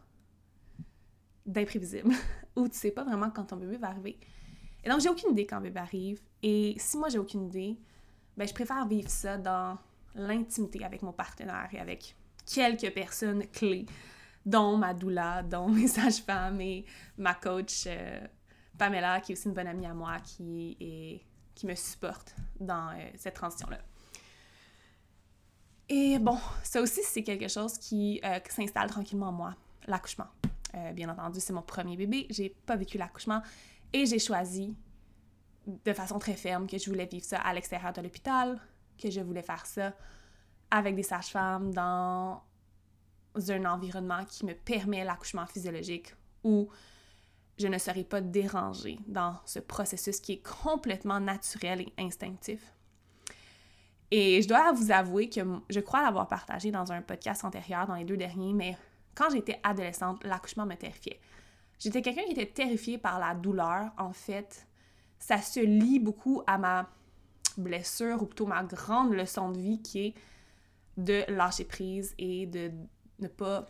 d'imprévisible 1.46 2.14
où 2.56 2.68
tu 2.68 2.78
sais 2.78 2.92
pas 2.92 3.04
vraiment 3.04 3.30
quand 3.30 3.46
ton 3.46 3.58
bébé 3.58 3.78
va 3.78 3.90
arriver. 3.90 4.20
Et 4.84 4.90
donc, 4.90 5.02
j'ai 5.02 5.10
aucune 5.10 5.32
idée 5.32 5.46
quand 5.46 5.62
bébé 5.62 5.80
arrive. 5.80 6.22
Et 6.42 6.76
si 6.78 6.98
moi, 6.98 7.10
j'ai 7.10 7.20
aucune 7.20 7.46
idée, 7.46 7.78
ben, 8.38 8.48
je 8.48 8.54
préfère 8.54 8.88
vivre 8.88 9.10
ça 9.10 9.38
dans 9.38 9.78
l'intimité 10.16 10.84
avec 10.84 11.02
mon 11.02 11.14
partenaire 11.14 11.70
et 11.72 11.80
avec 11.80 12.16
quelques 12.46 12.94
personnes 12.94 13.46
clés, 13.48 13.86
dont 14.46 14.78
ma 14.78 14.94
doula, 14.94 15.44
dont 15.44 15.70
mes 15.70 15.88
sages-femmes 15.88 16.62
et 16.62 16.86
ma 17.18 17.34
coach 17.34 17.84
euh, 17.88 18.20
Pamela, 18.78 19.22
qui 19.22 19.32
est 19.32 19.36
aussi 19.36 19.48
une 19.48 19.54
bonne 19.54 19.68
amie 19.68 19.86
à 19.86 19.94
moi, 19.94 20.18
qui, 20.20 21.22
qui 21.54 21.66
me 21.68 21.76
supporte 21.76 22.36
dans 22.60 22.90
euh, 22.90 23.10
cette 23.16 23.36
transition-là. 23.36 23.78
Et 25.90 26.20
bon, 26.20 26.38
ça 26.64 26.82
aussi, 26.82 27.02
c'est 27.04 27.24
quelque 27.24 27.50
chose 27.50 27.78
qui, 27.78 28.22
euh, 28.24 28.40
s'installe 28.50 28.90
tranquillement 28.90 29.28
en 29.28 29.34
moi, 29.34 29.56
l'accouchement. 29.88 30.28
bien 30.94 31.10
entendu, 31.10 31.40
c'est 31.42 31.54
mon 31.54 31.62
premier 31.62 31.98
bébé, 31.98 32.28
j'ai 32.30 32.50
pas 32.50 32.78
vécu 32.78 32.98
l'accouchement 32.98 33.42
et 33.94 34.06
j'ai 34.06 34.20
choisi 34.20 34.76
de 35.68 35.94
façon 35.94 36.20
très 36.20 36.34
ferme 36.34 36.68
que 36.68 36.78
je 36.78 36.90
voulais 36.90 37.06
vivre 37.06 37.26
ça 37.26 37.40
à 37.40 37.54
l'extérieur 37.54 37.94
de 37.94 38.02
l'hôpital, 38.02 38.60
que 38.98 39.10
je 39.10 39.22
voulais 39.22 39.44
faire 39.44 39.66
ça 39.66 39.94
avec 40.70 40.96
des 40.96 41.04
sages-femmes 41.04 41.74
dans 41.74 42.42
un 43.36 43.66
environnement 43.66 44.26
qui 44.26 44.46
me 44.46 44.54
permet 44.54 45.04
l'accouchement 45.04 45.46
physiologique 45.46 46.16
où 46.44 46.70
je 47.58 47.68
ne 47.68 47.78
serai 47.78 48.04
pas 48.04 48.22
dérangée 48.22 48.98
dans 49.08 49.36
ce 49.46 49.60
processus 49.60 50.20
qui 50.20 50.34
est 50.34 50.48
complètement 50.48 51.20
naturel 51.20 51.82
et 51.82 51.94
instinctif. 51.98 52.74
Et 54.10 54.42
je 54.42 54.48
dois 54.48 54.72
vous 54.74 54.92
avouer 54.92 55.30
que 55.30 55.40
je 55.70 55.80
crois 55.80 56.02
l'avoir 56.02 56.28
partagé 56.28 56.72
dans 56.72 56.92
un 56.92 57.02
podcast 57.02 57.46
antérieur, 57.46 57.88
dans 57.88 57.96
les 57.96 58.04
deux 58.04 58.18
derniers, 58.18 58.54
mais 58.54 58.78
quand 59.16 59.30
j'étais 59.30 59.60
adolescente, 59.64 60.24
l'accouchement 60.24 60.66
me 60.66 60.76
terrifiait. 60.76 61.20
J'étais 61.82 62.04
quelqu'un 62.04 62.26
qui 62.26 62.34
était 62.34 62.46
terrifié 62.46 63.00
par 63.00 63.18
la 63.18 63.34
douleur. 63.34 63.92
En 63.98 64.14
fait, 64.14 64.68
ça 65.18 65.42
se 65.42 65.60
lie 65.60 65.98
beaucoup 65.98 66.44
à 66.46 66.60
ma 66.60 66.88
blessure 67.58 68.22
ou 68.22 68.28
plutôt 68.28 68.46
ma 68.46 68.64
grande 68.64 69.14
leçon 69.14 69.50
de 69.50 69.58
vie 69.58 69.82
qui 69.82 70.00
est 70.06 70.14
de 70.98 71.24
lâcher 71.28 71.66
prise 71.66 72.14
et 72.20 72.46
de 72.46 72.72
ne 73.18 73.28
pas 73.28 73.66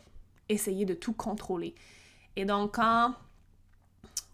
essayer 0.50 0.84
de 0.84 0.94
tout 0.94 1.14
contrôler. 1.14 1.74
Et 2.36 2.44
donc, 2.44 2.76
quand, 2.76 3.14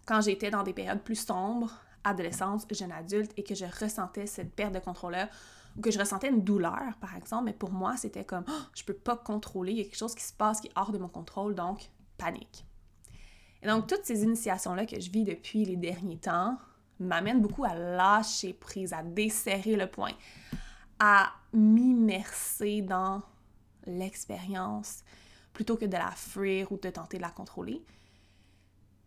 quand 0.06 0.22
j'étais 0.22 0.50
dans 0.50 0.64
des 0.64 0.72
périodes 0.72 1.02
plus 1.02 1.14
sombres, 1.14 1.72
adolescence, 2.02 2.66
jeune 2.72 2.90
adulte, 2.90 3.30
et 3.36 3.44
que 3.44 3.54
je 3.54 3.64
ressentais 3.80 4.26
cette 4.26 4.56
perte 4.56 4.74
de 4.74 4.80
contrôle-là, 4.80 5.28
ou 5.76 5.82
que 5.82 5.92
je 5.92 6.00
ressentais 6.00 6.30
une 6.30 6.42
douleur, 6.42 6.96
par 7.00 7.14
exemple, 7.14 7.44
mais 7.44 7.52
pour 7.52 7.70
moi, 7.70 7.96
c'était 7.96 8.24
comme 8.24 8.44
oh, 8.48 8.62
je 8.74 8.82
peux 8.82 8.92
pas 8.92 9.16
contrôler, 9.16 9.70
il 9.70 9.78
y 9.78 9.80
a 9.82 9.84
quelque 9.84 9.96
chose 9.96 10.16
qui 10.16 10.24
se 10.24 10.32
passe 10.32 10.60
qui 10.60 10.66
est 10.66 10.72
hors 10.74 10.90
de 10.90 10.98
mon 10.98 11.08
contrôle, 11.08 11.54
donc 11.54 11.90
panique. 12.16 12.64
Et 13.62 13.66
donc, 13.66 13.86
toutes 13.86 14.04
ces 14.04 14.22
initiations-là 14.22 14.86
que 14.86 15.00
je 15.00 15.10
vis 15.10 15.24
depuis 15.24 15.64
les 15.64 15.76
derniers 15.76 16.18
temps 16.18 16.56
m'amènent 17.00 17.40
beaucoup 17.40 17.64
à 17.64 17.74
lâcher 17.74 18.52
prise, 18.52 18.92
à 18.92 19.02
desserrer 19.02 19.76
le 19.76 19.86
point, 19.86 20.12
à 20.98 21.32
m'immerser 21.52 22.82
dans 22.82 23.22
l'expérience 23.86 25.02
plutôt 25.52 25.76
que 25.76 25.86
de 25.86 25.96
la 25.96 26.10
fuir 26.10 26.70
ou 26.70 26.76
de 26.76 26.90
tenter 26.90 27.16
de 27.16 27.22
la 27.22 27.30
contrôler. 27.30 27.84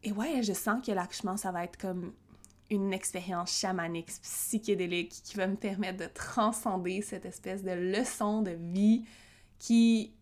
Et 0.03 0.11
ouais, 0.11 0.41
je 0.41 0.53
sens 0.53 0.85
que 0.85 0.91
l'accouchement, 0.91 1.37
ça 1.37 1.51
va 1.51 1.63
être 1.63 1.77
comme 1.77 2.13
une 2.69 2.93
expérience 2.93 3.51
chamanique, 3.51 4.07
psychédélique, 4.21 5.11
qui 5.23 5.35
va 5.35 5.47
me 5.47 5.55
permettre 5.55 5.99
de 5.99 6.09
transcender 6.13 7.01
cette 7.01 7.25
espèce 7.25 7.63
de 7.63 7.71
leçon 7.71 8.41
de 8.41 8.51
vie 8.51 9.05
qui 9.59 10.13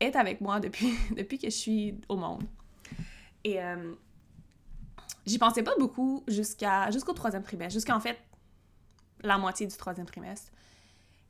est 0.00 0.16
avec 0.16 0.40
moi 0.40 0.60
depuis, 0.60 0.92
depuis 1.16 1.38
que 1.38 1.48
je 1.48 1.56
suis 1.56 2.00
au 2.08 2.16
monde. 2.16 2.44
Et 3.44 3.62
euh, 3.62 3.94
j'y 5.26 5.38
pensais 5.38 5.62
pas 5.62 5.76
beaucoup 5.78 6.24
jusqu'à 6.26 6.90
jusqu'au 6.90 7.12
troisième 7.12 7.42
trimestre, 7.42 7.74
jusqu'en 7.74 8.00
fait 8.00 8.18
la 9.22 9.38
moitié 9.38 9.66
du 9.66 9.76
troisième 9.76 10.06
trimestre. 10.06 10.50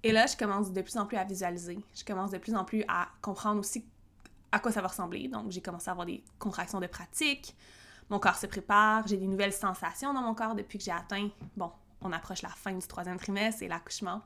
Et 0.03 0.12
là, 0.12 0.27
je 0.27 0.37
commence 0.37 0.72
de 0.72 0.83
plus 0.83 0.96
en 0.96 1.07
plus 1.07 1.16
à 1.16 1.24
visualiser. 1.24 1.79
Je 1.94 2.05
commence 2.05 2.31
de 2.31 2.38
plus 2.38 2.55
en 2.55 2.64
plus 2.64 2.85
à 2.88 3.09
comprendre 3.22 3.61
aussi 3.61 3.85
à 4.53 4.59
quoi 4.59 4.70
ça 4.70 4.83
va 4.83 4.88
ressembler. 4.88 5.29
Donc, 5.29 5.50
j'ai 5.50 5.62
commencé 5.62 5.88
à 5.88 5.92
avoir 5.92 6.07
des 6.07 6.22
contractions 6.38 6.79
de 6.79 6.87
pratique. 6.87 7.57
Mon 8.11 8.18
corps 8.18 8.37
se 8.37 8.46
prépare. 8.46 9.07
J'ai 9.07 9.16
des 9.16 9.27
nouvelles 9.27 9.53
sensations 9.53 10.12
dans 10.12 10.20
mon 10.20 10.35
corps 10.35 10.55
depuis 10.55 10.79
que 10.79 10.85
j'ai 10.85 10.92
atteint. 10.92 11.31
Bon, 11.57 11.72
on 12.03 12.12
approche 12.12 12.42
la 12.42 12.50
fin 12.50 12.72
du 12.72 12.87
troisième 12.87 13.16
trimestre 13.16 13.62
et 13.62 13.68
l'accouchement. 13.68 14.20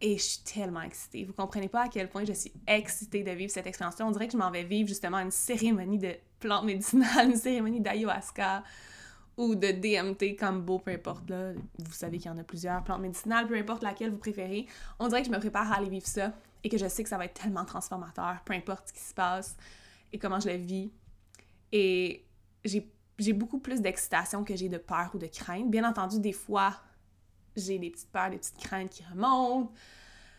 Et 0.00 0.18
je 0.18 0.22
suis 0.22 0.42
tellement 0.42 0.82
excitée. 0.82 1.24
Vous 1.24 1.32
comprenez 1.32 1.68
pas 1.68 1.84
à 1.84 1.88
quel 1.88 2.08
point 2.08 2.24
je 2.24 2.32
suis 2.34 2.52
excitée 2.66 3.22
de 3.22 3.30
vivre 3.30 3.50
cette 3.50 3.66
expérience-là. 3.66 4.06
On 4.06 4.10
dirait 4.10 4.26
que 4.26 4.32
je 4.32 4.38
m'en 4.38 4.50
vais 4.50 4.64
vivre 4.64 4.88
justement 4.88 5.18
une 5.18 5.30
cérémonie 5.30 5.98
de 5.98 6.14
plantes 6.38 6.64
médicinales, 6.64 7.30
une 7.30 7.36
cérémonie 7.36 7.80
d'ayahuasca 7.80 8.62
ou 9.38 9.54
de 9.54 9.70
DMT 9.70 10.60
beau, 10.60 10.78
peu 10.78 10.90
importe. 10.90 11.28
Là. 11.30 11.52
Vous 11.78 11.92
savez 11.92 12.18
qu'il 12.18 12.30
y 12.30 12.34
en 12.34 12.38
a 12.38 12.44
plusieurs 12.44 12.82
plantes 12.84 13.00
médicinales, 13.00 13.46
peu 13.46 13.56
importe 13.56 13.82
laquelle 13.82 14.10
vous 14.10 14.18
préférez. 14.18 14.66
On 14.98 15.08
dirait 15.08 15.22
que 15.22 15.28
je 15.28 15.32
me 15.32 15.38
prépare 15.38 15.72
à 15.72 15.76
aller 15.76 15.88
vivre 15.88 16.06
ça 16.06 16.32
et 16.62 16.68
que 16.68 16.78
je 16.78 16.88
sais 16.88 17.02
que 17.02 17.08
ça 17.08 17.18
va 17.18 17.26
être 17.26 17.40
tellement 17.40 17.64
transformateur, 17.64 18.36
peu 18.44 18.54
importe 18.54 18.88
ce 18.88 18.92
qui 18.92 19.00
se 19.00 19.14
passe 19.14 19.56
et 20.12 20.18
comment 20.18 20.40
je 20.40 20.48
le 20.48 20.56
vis. 20.56 20.90
Et 21.72 22.24
j'ai 22.64 23.32
beaucoup 23.32 23.58
plus 23.58 23.80
d'excitation 23.80 24.44
que 24.44 24.56
j'ai 24.56 24.68
de 24.68 24.78
peur 24.78 25.10
ou 25.14 25.18
de 25.18 25.26
crainte. 25.26 25.70
Bien 25.70 25.88
entendu, 25.88 26.20
des 26.20 26.32
fois, 26.32 26.74
j'ai 27.56 27.78
des 27.78 27.90
petites 27.90 28.10
peurs, 28.10 28.30
des 28.30 28.38
petites 28.38 28.58
craintes 28.58 28.90
qui 28.90 29.04
remontent, 29.04 29.72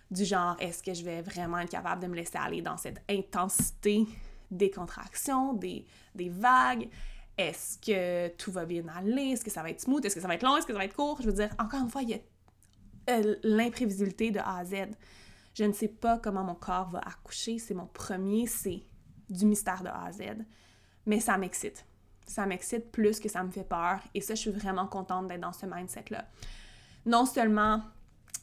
du 0.09 0.25
genre 0.25 0.55
est-ce 0.59 0.81
que 0.81 0.93
je 0.93 1.03
vais 1.03 1.21
vraiment 1.21 1.59
être 1.59 1.69
capable 1.69 2.01
de 2.01 2.07
me 2.07 2.15
laisser 2.15 2.37
aller 2.37 2.61
dans 2.61 2.77
cette 2.77 3.01
intensité 3.09 4.05
des 4.49 4.71
contractions, 4.71 5.53
des, 5.53 5.85
des 6.15 6.29
vagues? 6.29 6.89
Est-ce 7.37 7.77
que 7.77 8.29
tout 8.35 8.51
va 8.51 8.65
bien 8.65 8.87
aller? 8.87 9.31
Est-ce 9.31 9.43
que 9.43 9.51
ça 9.51 9.61
va 9.61 9.69
être 9.69 9.81
smooth? 9.81 10.03
Est-ce 10.05 10.15
que 10.15 10.21
ça 10.21 10.27
va 10.27 10.35
être 10.35 10.43
long? 10.43 10.57
Est-ce 10.57 10.65
que 10.65 10.73
ça 10.73 10.79
va 10.79 10.85
être 10.85 10.95
court? 10.95 11.21
Je 11.21 11.27
veux 11.27 11.33
dire, 11.33 11.53
encore 11.59 11.81
une 11.81 11.89
fois, 11.89 12.01
il 12.01 12.09
y 12.09 12.13
a 12.13 12.19
euh, 13.09 13.35
l'imprévisibilité 13.43 14.31
de 14.31 14.39
A 14.39 14.57
à 14.57 14.65
Z. 14.65 14.87
Je 15.53 15.63
ne 15.63 15.73
sais 15.73 15.87
pas 15.87 16.17
comment 16.17 16.43
mon 16.43 16.55
corps 16.55 16.89
va 16.89 16.99
accoucher. 16.99 17.59
C'est 17.59 17.73
mon 17.73 17.85
premier, 17.85 18.47
c'est 18.47 18.83
du 19.29 19.45
mystère 19.45 19.83
de 19.83 19.89
A 19.89 20.05
à 20.05 20.11
Z. 20.11 20.21
Mais 21.05 21.19
ça 21.19 21.37
m'excite. 21.37 21.85
Ça 22.25 22.45
m'excite 22.45 22.91
plus 22.91 23.19
que 23.19 23.29
ça 23.29 23.43
me 23.43 23.51
fait 23.51 23.63
peur. 23.63 23.99
Et 24.13 24.21
ça, 24.21 24.35
je 24.35 24.41
suis 24.41 24.51
vraiment 24.51 24.87
contente 24.87 25.27
d'être 25.27 25.41
dans 25.41 25.53
ce 25.53 25.65
mindset-là 25.65 26.25
non 27.07 27.25
seulement 27.25 27.81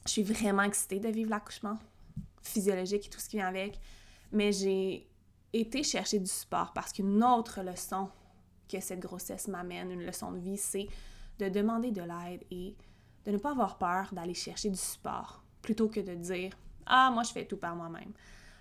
je 0.07 0.11
suis 0.11 0.23
vraiment 0.23 0.63
excitée 0.63 0.99
de 0.99 1.09
vivre 1.09 1.31
l'accouchement 1.31 1.79
physiologique 2.43 3.07
et 3.07 3.11
tout 3.11 3.21
ce 3.21 3.29
qui 3.29 3.37
vient 3.37 3.47
avec, 3.47 3.79
mais 4.33 4.53
j'ai 4.53 5.09
été 5.53 5.83
chercher 5.83 6.19
du 6.19 6.27
support 6.27 6.73
parce 6.73 6.93
qu'une 6.93 7.23
autre 7.23 7.63
leçon 7.63 8.09
que 8.69 8.81
cette 8.81 9.01
grossesse 9.01 9.49
m'amène, 9.49 9.91
une 9.93 10.05
leçon 10.05 10.33
de 10.33 10.39
vie, 10.39 10.57
c'est 10.57 10.89
de 11.39 11.49
demander 11.49 11.91
de 11.91 12.03
l'aide 12.03 12.43
et 12.51 12.75
de 13.25 13.31
ne 13.31 13.39
pas 13.39 13.51
avoir 13.51 13.79
peur 13.79 14.09
d'aller 14.13 14.35
chercher 14.35 14.71
du 14.71 14.79
support 14.79 15.43
plutôt 15.63 15.89
que 15.89 16.01
de 16.01 16.15
dire 16.15 16.53
Ah, 16.87 17.11
moi, 17.13 17.23
je 17.23 17.33
fais 17.33 17.47
tout 17.47 17.57
par 17.57 17.77
moi-même. 17.77 18.13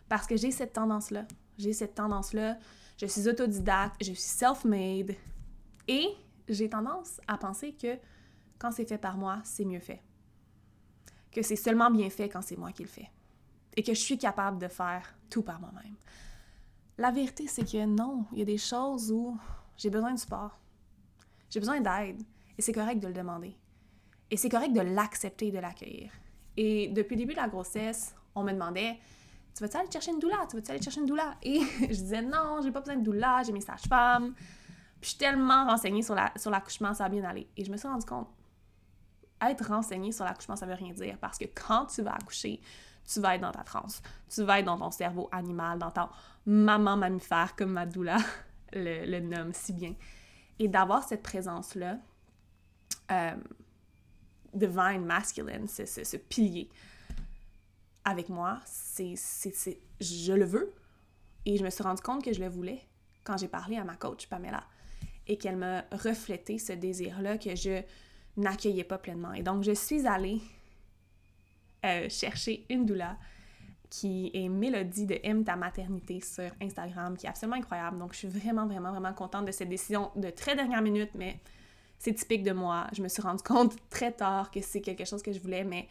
Parce 0.07 0.27
que 0.27 0.37
j'ai 0.37 0.51
cette 0.51 0.73
tendance-là. 0.73 1.25
J'ai 1.57 1.73
cette 1.73 1.95
tendance-là. 1.95 2.57
Je 2.97 3.05
suis 3.05 3.27
autodidacte, 3.27 3.95
je 4.01 4.13
suis 4.13 4.15
self-made 4.15 5.15
et 5.87 6.07
j'ai 6.47 6.69
tendance 6.69 7.19
à 7.27 7.37
penser 7.37 7.73
que 7.73 7.97
quand 8.59 8.71
c'est 8.71 8.85
fait 8.85 8.97
par 8.97 9.17
moi, 9.17 9.39
c'est 9.43 9.65
mieux 9.65 9.79
fait. 9.79 10.01
Que 11.31 11.41
c'est 11.41 11.55
seulement 11.55 11.89
bien 11.89 12.09
fait 12.09 12.29
quand 12.29 12.41
c'est 12.41 12.57
moi 12.57 12.71
qui 12.71 12.83
le 12.83 12.89
fais. 12.89 13.09
et 13.75 13.81
que 13.81 13.93
je 13.93 13.99
suis 13.99 14.19
capable 14.19 14.59
de 14.59 14.67
faire 14.67 15.15
tout 15.31 15.41
par 15.41 15.59
moi-même. 15.59 15.95
La 16.97 17.09
vérité, 17.09 17.47
c'est 17.47 17.63
que 17.63 17.85
non, 17.85 18.25
il 18.31 18.39
y 18.39 18.41
a 18.43 18.45
des 18.45 18.59
choses 18.59 19.11
où 19.11 19.35
j'ai 19.77 19.89
besoin 19.89 20.13
de 20.13 20.19
support. 20.19 20.59
J'ai 21.49 21.59
besoin 21.59 21.81
d'aide. 21.81 22.21
Et 22.57 22.61
c'est 22.61 22.71
correct 22.71 22.99
de 22.99 23.07
le 23.07 23.13
demander. 23.13 23.55
Et 24.29 24.37
c'est 24.37 24.49
correct 24.49 24.73
de 24.73 24.81
l'accepter 24.81 25.47
et 25.47 25.51
de 25.51 25.57
l'accueillir. 25.59 26.11
Et 26.55 26.89
depuis 26.89 27.15
le 27.15 27.21
début 27.21 27.33
de 27.33 27.39
la 27.39 27.47
grossesse, 27.47 28.15
on 28.35 28.43
me 28.43 28.51
demandait 28.51 28.99
Tu 29.55 29.63
vas-tu 29.63 29.77
aller 29.77 29.91
chercher 29.91 30.11
une 30.11 30.19
doula? 30.19 30.45
Tu 30.49 30.55
vas-tu 30.55 30.71
aller 30.71 30.81
chercher 30.81 30.99
une 30.99 31.07
doula 31.07 31.35
Et 31.41 31.61
je 31.81 31.87
disais 31.87 32.21
Non, 32.21 32.59
j'ai 32.63 32.71
pas 32.71 32.79
besoin 32.79 32.97
de 32.97 33.03
doula, 33.03 33.41
j'ai 33.43 33.51
mes 33.51 33.61
sages-femmes. 33.61 34.33
Puis 34.33 34.45
je 35.01 35.07
suis 35.09 35.17
tellement 35.17 35.65
renseignée 35.65 36.03
sur 36.03 36.15
l'accouchement, 36.15 36.89
la, 36.89 36.93
sur 36.93 36.97
ça 36.97 37.03
va 37.05 37.09
bien 37.09 37.23
aller. 37.23 37.47
Et 37.57 37.65
je 37.65 37.71
me 37.71 37.77
suis 37.77 37.87
rendu 37.87 38.05
compte 38.05 38.27
être 39.51 39.67
renseignée 39.67 40.11
sur 40.11 40.25
l'accouchement, 40.25 40.55
ça 40.55 40.65
veut 40.65 40.73
rien 40.73 40.93
dire. 40.93 41.17
Parce 41.19 41.37
que 41.37 41.45
quand 41.45 41.87
tu 41.87 42.01
vas 42.01 42.13
accoucher, 42.13 42.61
tu 43.11 43.19
vas 43.19 43.35
être 43.35 43.41
dans 43.41 43.51
ta 43.51 43.63
transe. 43.63 44.01
Tu 44.29 44.43
vas 44.43 44.59
être 44.59 44.65
dans 44.65 44.77
ton 44.77 44.91
cerveau 44.91 45.29
animal, 45.31 45.79
dans 45.79 45.91
ton 45.91 46.09
maman 46.45 46.97
mammifère, 46.97 47.55
comme 47.55 47.71
ma 47.71 47.85
doula 47.85 48.17
le, 48.73 49.19
nomme 49.19 49.53
si 49.53 49.73
bien. 49.73 49.95
Et 50.59 50.67
d'avoir 50.67 51.03
cette 51.03 51.23
présence-là, 51.23 51.97
euh, 53.11 53.35
divine 54.53 55.05
masculine, 55.05 55.67
ce, 55.67 55.85
ce, 55.85 56.17
pilier 56.17 56.69
avec 58.05 58.29
moi, 58.29 58.59
c'est, 58.65 59.15
je 59.99 60.33
le 60.33 60.45
veux. 60.45 60.73
Et 61.45 61.57
je 61.57 61.63
me 61.63 61.69
suis 61.69 61.83
rendu 61.83 62.01
compte 62.01 62.23
que 62.23 62.33
je 62.33 62.39
le 62.39 62.47
voulais 62.47 62.81
quand 63.23 63.37
j'ai 63.37 63.47
parlé 63.47 63.77
à 63.77 63.83
ma 63.83 63.95
coach, 63.95 64.27
Pamela, 64.27 64.63
et 65.27 65.37
qu'elle 65.37 65.57
m'a 65.57 65.83
reflété 65.91 66.57
ce 66.57 66.73
désir-là 66.73 67.37
que 67.37 67.55
je 67.55 67.81
n'accueillais 68.37 68.83
pas 68.83 68.97
pleinement. 68.97 69.33
Et 69.33 69.43
donc, 69.43 69.63
je 69.63 69.73
suis 69.73 70.07
allée 70.07 70.41
euh, 71.85 72.07
chercher 72.09 72.65
une 72.69 72.85
doula 72.85 73.17
qui 73.89 74.31
est 74.33 74.49
Mélodie 74.49 75.05
de 75.05 75.19
Aime 75.23 75.43
ta 75.43 75.55
maternité 75.55 76.19
sur 76.19 76.49
Instagram, 76.61 77.15
qui 77.15 77.27
est 77.27 77.29
absolument 77.29 77.57
incroyable. 77.57 77.99
Donc, 77.99 78.13
je 78.13 78.19
suis 78.19 78.27
vraiment, 78.27 78.65
vraiment, 78.65 78.91
vraiment 78.91 79.13
contente 79.13 79.45
de 79.45 79.51
cette 79.51 79.69
décision 79.69 80.09
de 80.15 80.31
très 80.31 80.55
dernière 80.55 80.81
minute, 80.81 81.11
mais 81.13 81.39
c'est 81.99 82.13
typique 82.13 82.43
de 82.43 82.53
moi. 82.53 82.87
Je 82.93 83.03
me 83.03 83.07
suis 83.07 83.21
rendu 83.21 83.43
compte 83.43 83.75
très 83.89 84.11
tard 84.11 84.49
que 84.49 84.61
c'est 84.61 84.81
quelque 84.81 85.05
chose 85.05 85.21
que 85.21 85.31
je 85.31 85.39
voulais, 85.39 85.63
mais 85.63 85.87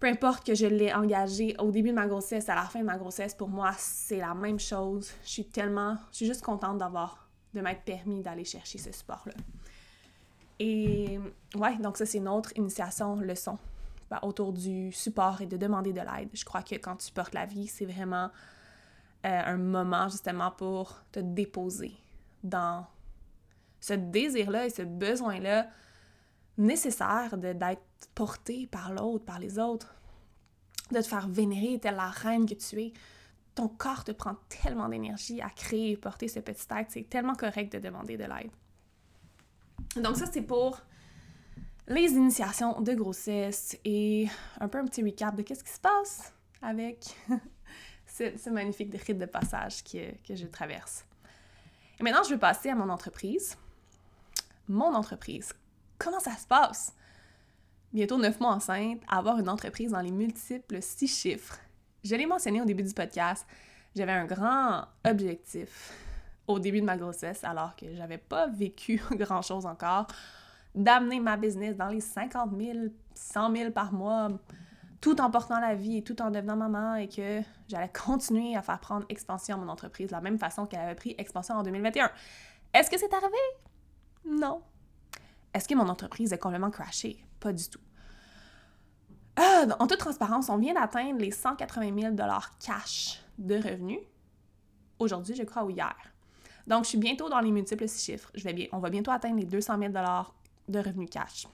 peu 0.00 0.06
importe 0.06 0.46
que 0.46 0.54
je 0.54 0.66
l'ai 0.66 0.92
engagé 0.92 1.56
au 1.58 1.70
début 1.70 1.88
de 1.90 1.94
ma 1.94 2.06
grossesse, 2.06 2.48
à 2.50 2.54
la 2.54 2.64
fin 2.64 2.80
de 2.80 2.84
ma 2.84 2.98
grossesse, 2.98 3.34
pour 3.34 3.48
moi, 3.48 3.72
c'est 3.78 4.18
la 4.18 4.34
même 4.34 4.60
chose. 4.60 5.10
Je 5.24 5.30
suis 5.30 5.46
tellement, 5.46 5.96
je 6.10 6.16
suis 6.16 6.26
juste 6.26 6.42
contente 6.42 6.76
d'avoir, 6.76 7.26
de 7.54 7.62
m'être 7.62 7.84
permis 7.84 8.20
d'aller 8.20 8.44
chercher 8.44 8.76
ce 8.76 8.92
support-là. 8.92 9.32
Et 10.58 11.18
ouais, 11.56 11.76
donc 11.78 11.96
ça, 11.96 12.06
c'est 12.06 12.18
une 12.18 12.28
autre 12.28 12.52
initiation, 12.56 13.16
leçon 13.16 13.58
ben, 14.10 14.18
autour 14.22 14.52
du 14.52 14.92
support 14.92 15.40
et 15.40 15.46
de 15.46 15.56
demander 15.56 15.92
de 15.92 16.00
l'aide. 16.00 16.28
Je 16.32 16.44
crois 16.44 16.62
que 16.62 16.76
quand 16.76 16.96
tu 16.96 17.10
portes 17.12 17.34
la 17.34 17.46
vie, 17.46 17.66
c'est 17.66 17.86
vraiment 17.86 18.30
euh, 19.26 19.42
un 19.44 19.56
moment 19.56 20.08
justement 20.08 20.50
pour 20.50 21.02
te 21.10 21.20
déposer 21.20 21.92
dans 22.42 22.86
ce 23.80 23.94
désir-là 23.94 24.66
et 24.66 24.70
ce 24.70 24.82
besoin-là 24.82 25.66
nécessaire 26.56 27.36
d'être 27.36 27.82
porté 28.14 28.66
par 28.66 28.92
l'autre, 28.92 29.24
par 29.24 29.38
les 29.38 29.58
autres, 29.58 29.94
de 30.92 31.00
te 31.00 31.06
faire 31.06 31.28
vénérer 31.28 31.78
telle 31.78 31.96
la 31.96 32.10
reine 32.10 32.46
que 32.46 32.54
tu 32.54 32.80
es. 32.80 32.92
Ton 33.54 33.68
corps 33.68 34.04
te 34.04 34.12
prend 34.12 34.36
tellement 34.48 34.88
d'énergie 34.88 35.40
à 35.40 35.48
créer 35.50 35.92
et 35.92 35.96
porter 35.96 36.28
ce 36.28 36.40
petit 36.40 36.66
être. 36.70 36.90
C'est 36.90 37.08
tellement 37.08 37.34
correct 37.34 37.72
de 37.72 37.78
demander 37.78 38.16
de 38.16 38.24
l'aide. 38.24 38.50
Donc 39.96 40.16
ça, 40.16 40.26
c'est 40.30 40.42
pour 40.42 40.80
les 41.86 42.12
initiations 42.12 42.80
de 42.80 42.94
grossesse 42.94 43.76
et 43.84 44.26
un 44.60 44.68
peu 44.68 44.78
un 44.78 44.86
petit 44.86 45.02
recap 45.02 45.36
de 45.36 45.42
qu'est-ce 45.42 45.62
qui 45.62 45.72
se 45.72 45.80
passe 45.80 46.32
avec 46.62 47.16
ce, 48.06 48.50
magnifique 48.50 48.94
rite 49.06 49.18
de 49.18 49.26
passage 49.26 49.84
que, 49.84 50.12
que 50.26 50.34
je 50.34 50.46
traverse. 50.46 51.04
Et 52.00 52.02
maintenant, 52.02 52.22
je 52.22 52.30
vais 52.30 52.38
passer 52.38 52.70
à 52.70 52.74
mon 52.74 52.88
entreprise. 52.88 53.56
Mon 54.68 54.94
entreprise. 54.94 55.52
Comment 55.98 56.20
ça 56.20 56.36
se 56.36 56.46
passe? 56.46 56.94
Bientôt 57.92 58.18
neuf 58.18 58.40
mois 58.40 58.52
enceinte, 58.52 59.00
avoir 59.08 59.38
une 59.38 59.48
entreprise 59.48 59.92
dans 59.92 60.00
les 60.00 60.10
multiples 60.10 60.82
six 60.82 61.06
chiffres. 61.06 61.58
Je 62.02 62.16
l'ai 62.16 62.26
mentionné 62.26 62.60
au 62.60 62.64
début 62.64 62.82
du 62.82 62.92
podcast, 62.92 63.46
j'avais 63.94 64.12
un 64.12 64.24
grand 64.24 64.86
objectif 65.06 65.92
au 66.46 66.58
début 66.58 66.80
de 66.80 66.86
ma 66.86 66.96
grossesse, 66.96 67.44
alors 67.44 67.74
que 67.76 67.94
j'avais 67.94 68.18
pas 68.18 68.46
vécu 68.48 69.02
grand-chose 69.12 69.66
encore 69.66 70.06
d'amener 70.74 71.20
ma 71.20 71.36
business 71.36 71.76
dans 71.76 71.88
les 71.88 72.00
50 72.00 72.50
000, 72.58 72.78
100 73.14 73.56
000 73.56 73.70
par 73.70 73.92
mois, 73.92 74.30
tout 75.00 75.20
en 75.20 75.30
portant 75.30 75.60
la 75.60 75.74
vie 75.74 75.98
et 75.98 76.02
tout 76.02 76.20
en 76.20 76.30
devenant 76.30 76.56
maman 76.56 76.96
et 76.96 77.08
que 77.08 77.40
j'allais 77.68 77.90
continuer 77.92 78.56
à 78.56 78.62
faire 78.62 78.80
prendre 78.80 79.06
expansion 79.08 79.56
à 79.56 79.58
mon 79.58 79.68
entreprise 79.68 80.08
de 80.08 80.12
la 80.12 80.20
même 80.20 80.38
façon 80.38 80.66
qu'elle 80.66 80.80
avait 80.80 80.94
pris 80.94 81.14
expansion 81.18 81.54
en 81.54 81.62
2021. 81.62 82.10
Est-ce 82.72 82.90
que 82.90 82.98
c'est 82.98 83.12
arrivé? 83.12 83.36
Non. 84.26 84.62
Est-ce 85.52 85.68
que 85.68 85.74
mon 85.74 85.88
entreprise 85.88 86.32
est 86.32 86.38
complètement 86.38 86.70
crashée? 86.70 87.24
Pas 87.38 87.52
du 87.52 87.68
tout. 87.68 87.80
Ah, 89.36 89.66
en 89.78 89.86
toute 89.86 89.98
transparence, 89.98 90.48
on 90.48 90.58
vient 90.58 90.74
d'atteindre 90.74 91.18
les 91.18 91.30
180 91.30 92.14
000 92.14 92.16
cash 92.64 93.20
de 93.38 93.56
revenus. 93.56 94.00
Aujourd'hui, 94.98 95.34
je 95.34 95.42
crois, 95.42 95.64
ou 95.64 95.70
hier. 95.70 95.94
Donc, 96.66 96.84
je 96.84 96.90
suis 96.90 96.98
bientôt 96.98 97.28
dans 97.28 97.40
les 97.40 97.50
multiples 97.50 97.86
six 97.88 98.04
chiffres. 98.04 98.30
Je 98.34 98.44
vais 98.44 98.52
bien, 98.52 98.66
on 98.72 98.78
va 98.78 98.90
bientôt 98.90 99.10
atteindre 99.10 99.36
les 99.36 99.44
200 99.44 99.78
000 99.78 99.92
de 100.68 100.78
revenus 100.78 101.10
cash, 101.10 101.46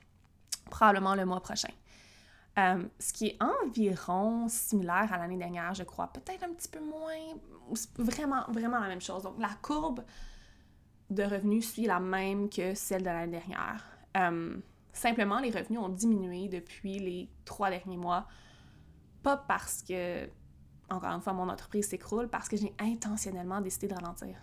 probablement 0.71 1.15
le 1.15 1.25
mois 1.27 1.41
prochain. 1.41 1.73
Euh, 2.59 2.85
ce 2.99 3.13
qui 3.13 3.29
est 3.29 3.39
environ 3.41 4.49
similaire 4.49 5.13
à 5.13 5.19
l'année 5.19 5.37
dernière, 5.37 5.73
je 5.75 5.85
crois. 5.85 6.09
Peut-être 6.09 6.45
un 6.45 6.53
petit 6.53 6.69
peu 6.69 6.81
moins, 6.81 7.15
vraiment, 7.97 8.45
vraiment 8.49 8.79
la 8.81 8.89
même 8.89 9.01
chose. 9.01 9.23
Donc, 9.23 9.35
la 9.39 9.51
courbe 9.63 10.05
de 11.11 11.23
revenus 11.23 11.73
suit 11.73 11.87
la 11.87 12.01
même 12.01 12.49
que 12.49 12.75
celle 12.75 13.03
de 13.03 13.07
l'année 13.07 13.39
dernière. 13.39 13.85
Euh, 14.17 14.57
simplement, 14.93 15.39
les 15.41 15.51
revenus 15.51 15.81
ont 15.81 15.89
diminué 15.89 16.49
depuis 16.49 16.99
les 16.99 17.29
trois 17.45 17.71
derniers 17.71 17.97
mois. 17.97 18.27
Pas 19.23 19.37
parce 19.37 19.83
que, 19.83 20.29
encore 20.89 21.11
une 21.11 21.21
fois, 21.21 21.33
mon 21.33 21.49
entreprise 21.49 21.89
s'écroule, 21.89 22.29
parce 22.29 22.49
que 22.49 22.57
j'ai 22.57 22.75
intentionnellement 22.79 23.61
décidé 23.61 23.89
de 23.89 23.95
ralentir. 23.95 24.37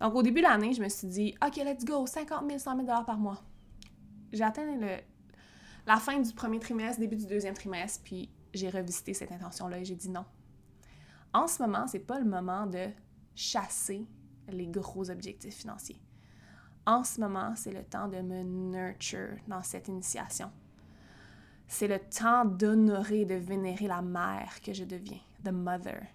Donc, 0.00 0.14
au 0.14 0.22
début 0.22 0.40
de 0.40 0.46
l'année, 0.46 0.72
je 0.72 0.82
me 0.82 0.88
suis 0.88 1.08
dit, 1.08 1.34
OK, 1.44 1.56
let's 1.56 1.84
go, 1.84 2.06
50 2.06 2.46
000, 2.46 2.58
100 2.58 2.76
000 2.86 3.04
par 3.04 3.18
mois. 3.18 3.42
J'ai 4.32 4.44
atteint 4.44 4.76
le, 4.76 4.98
la 5.86 5.96
fin 5.96 6.20
du 6.20 6.32
premier 6.32 6.60
trimestre, 6.60 7.00
début 7.00 7.16
du 7.16 7.26
deuxième 7.26 7.54
trimestre, 7.54 8.02
puis 8.04 8.30
j'ai 8.54 8.70
revisité 8.70 9.14
cette 9.14 9.32
intention-là 9.32 9.78
et 9.78 9.84
j'ai 9.84 9.96
dit 9.96 10.10
non. 10.10 10.24
En 11.32 11.46
ce 11.46 11.62
moment, 11.62 11.86
c'est 11.86 11.98
pas 11.98 12.18
le 12.18 12.24
moment 12.24 12.66
de 12.66 12.88
chasser 13.34 14.06
les 14.48 14.66
gros 14.66 15.10
objectifs 15.10 15.56
financiers. 15.56 16.00
En 16.86 17.04
ce 17.04 17.20
moment, 17.20 17.54
c'est 17.54 17.72
le 17.72 17.84
temps 17.84 18.08
de 18.08 18.18
me 18.18 18.42
nurture 18.42 19.36
dans 19.46 19.62
cette 19.62 19.88
initiation. 19.88 20.50
C'est 21.66 21.88
le 21.88 21.98
temps 21.98 22.46
d'honorer, 22.46 23.26
de 23.26 23.34
vénérer 23.34 23.86
la 23.86 24.00
mère 24.00 24.60
que 24.62 24.72
je 24.72 24.84
deviens, 24.84 25.20
the 25.44 25.52
mother 25.52 26.06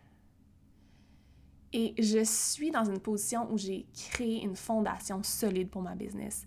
et 1.73 1.95
je 2.01 2.23
suis 2.23 2.69
dans 2.69 2.86
une 2.86 2.99
position 2.99 3.51
où 3.51 3.57
j'ai 3.57 3.88
créé 3.93 4.43
une 4.43 4.55
fondation 4.55 5.23
solide 5.23 5.69
pour 5.69 5.81
ma 5.81 5.95
business 5.95 6.45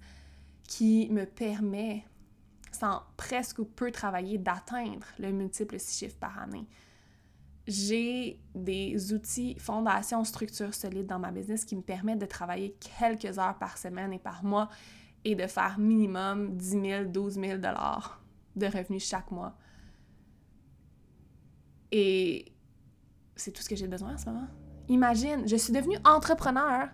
qui 0.63 1.09
me 1.11 1.27
permet, 1.27 2.05
sans 2.71 3.03
presque 3.17 3.59
ou 3.59 3.65
peu 3.65 3.91
travailler, 3.91 4.39
d'atteindre 4.39 5.07
le 5.19 5.33
multiple 5.33 5.81
six 5.81 5.99
chiffres 5.99 6.19
par 6.19 6.39
année. 6.39 6.67
J'ai 7.67 8.39
des 8.55 9.13
outils, 9.13 9.57
fondations, 9.59 10.23
structures 10.23 10.75
solides 10.75 11.09
dans 11.09 11.19
ma 11.19 11.33
business 11.33 11.65
qui 11.65 11.75
me 11.75 11.83
permettent 11.83 12.21
de 12.21 12.27
travailler 12.27 12.77
quelques 12.99 13.39
heures 13.41 13.59
par 13.59 13.79
semaine 13.79 14.13
et 14.13 14.21
par 14.21 14.45
mois 14.45 14.69
et 15.25 15.35
de 15.35 15.49
faire 15.49 15.77
minimum 15.81 16.57
10 16.57 16.69
000, 16.69 17.05
12 17.07 17.35
000 17.35 17.59
dollars 17.59 18.23
de 18.55 18.67
revenus 18.67 19.05
chaque 19.05 19.33
mois. 19.33 19.57
Et 21.91 22.53
c'est 23.35 23.51
tout 23.51 23.63
ce 23.63 23.69
que 23.69 23.75
j'ai 23.75 23.89
besoin 23.89 24.15
en 24.15 24.19
ce 24.19 24.27
moment. 24.27 24.47
Imagine, 24.89 25.47
je 25.47 25.57
suis 25.57 25.73
devenue 25.73 25.99
entrepreneur, 26.05 26.89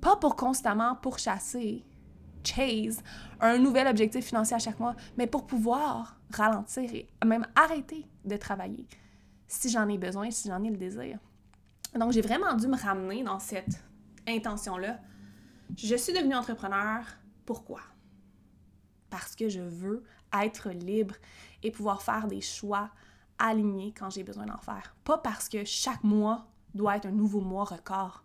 pas 0.00 0.16
pour 0.16 0.36
constamment 0.36 0.96
pourchasser, 0.96 1.84
chase, 2.44 3.02
un 3.40 3.58
nouvel 3.58 3.86
objectif 3.86 4.24
financier 4.24 4.56
à 4.56 4.58
chaque 4.58 4.80
mois, 4.80 4.96
mais 5.16 5.26
pour 5.26 5.46
pouvoir 5.46 6.16
ralentir 6.32 6.92
et 6.92 7.06
même 7.24 7.46
arrêter 7.54 8.06
de 8.24 8.36
travailler 8.36 8.86
si 9.48 9.70
j'en 9.70 9.88
ai 9.88 9.98
besoin, 9.98 10.30
si 10.30 10.48
j'en 10.48 10.62
ai 10.64 10.70
le 10.70 10.76
désir. 10.76 11.18
Donc, 11.94 12.12
j'ai 12.12 12.20
vraiment 12.20 12.54
dû 12.54 12.66
me 12.66 12.76
ramener 12.76 13.22
dans 13.22 13.38
cette 13.38 13.82
intention-là. 14.26 14.98
Je 15.76 15.96
suis 15.96 16.12
devenue 16.12 16.34
entrepreneur. 16.34 17.04
Pourquoi? 17.44 17.80
Parce 19.08 19.36
que 19.36 19.48
je 19.48 19.60
veux 19.60 20.02
être 20.32 20.70
libre 20.70 21.14
et 21.62 21.70
pouvoir 21.70 22.02
faire 22.02 22.26
des 22.26 22.40
choix 22.40 22.90
alignés 23.38 23.94
quand 23.96 24.10
j'ai 24.10 24.24
besoin 24.24 24.46
d'en 24.46 24.58
faire. 24.58 24.96
Pas 25.04 25.18
parce 25.18 25.48
que 25.48 25.64
chaque 25.64 26.02
mois, 26.02 26.48
doit 26.76 26.96
être 26.96 27.06
un 27.06 27.12
nouveau 27.12 27.40
mois 27.40 27.64
record. 27.64 28.22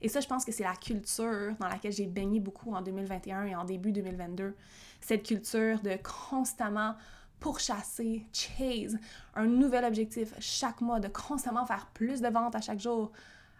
Et 0.00 0.08
ça, 0.08 0.20
je 0.20 0.26
pense 0.26 0.44
que 0.44 0.50
c'est 0.50 0.64
la 0.64 0.74
culture 0.74 1.54
dans 1.60 1.68
laquelle 1.68 1.92
j'ai 1.92 2.06
baigné 2.06 2.40
beaucoup 2.40 2.74
en 2.74 2.82
2021 2.82 3.44
et 3.44 3.54
en 3.54 3.64
début 3.64 3.92
2022. 3.92 4.56
Cette 5.00 5.22
culture 5.22 5.80
de 5.80 5.96
constamment 6.02 6.96
pourchasser, 7.38 8.26
chase 8.32 8.98
un 9.34 9.46
nouvel 9.46 9.84
objectif 9.84 10.34
chaque 10.38 10.80
mois, 10.80 11.00
de 11.00 11.08
constamment 11.08 11.66
faire 11.66 11.86
plus 11.92 12.20
de 12.20 12.28
ventes 12.28 12.54
à 12.54 12.60
chaque 12.60 12.80
jour, 12.80 13.12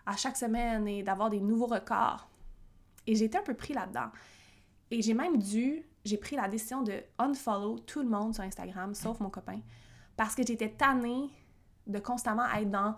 à 0.07 0.16
chaque 0.16 0.37
semaine 0.37 0.87
et 0.89 1.03
d'avoir 1.03 1.30
des 1.30 1.41
nouveaux 1.41 1.66
records. 1.66 2.28
Et 3.07 3.12
été 3.20 3.39
un 3.39 3.43
peu 3.43 3.55
pris 3.55 3.74
là-dedans. 3.74 4.11
Et 4.91 5.03
j'ai 5.03 5.14
même 5.14 5.39
dû, 5.39 5.85
j'ai 6.05 6.16
pris 6.16 6.37
la 6.37 6.49
décision 6.49 6.83
de 6.83 7.03
unfollow 7.18 7.78
tout 7.80 8.03
le 8.03 8.09
monde 8.09 8.35
sur 8.35 8.45
Instagram, 8.45 8.95
sauf 8.95 9.18
mon 9.20 9.30
copain, 9.30 9.61
parce 10.16 10.35
que 10.35 10.47
j'étais 10.47 10.70
tannée 10.70 11.30
de 11.87 11.99
constamment 11.99 12.47
être 12.55 12.70
dans 12.70 12.97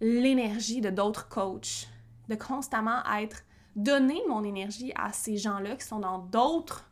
l'énergie 0.00 0.80
de 0.80 0.90
d'autres 0.90 1.28
coachs, 1.28 1.88
de 2.28 2.34
constamment 2.34 3.02
être, 3.18 3.42
donner 3.74 4.20
mon 4.28 4.42
énergie 4.44 4.92
à 4.94 5.12
ces 5.12 5.36
gens-là 5.36 5.76
qui 5.76 5.86
sont 5.86 6.00
dans 6.00 6.18
d'autres 6.18 6.90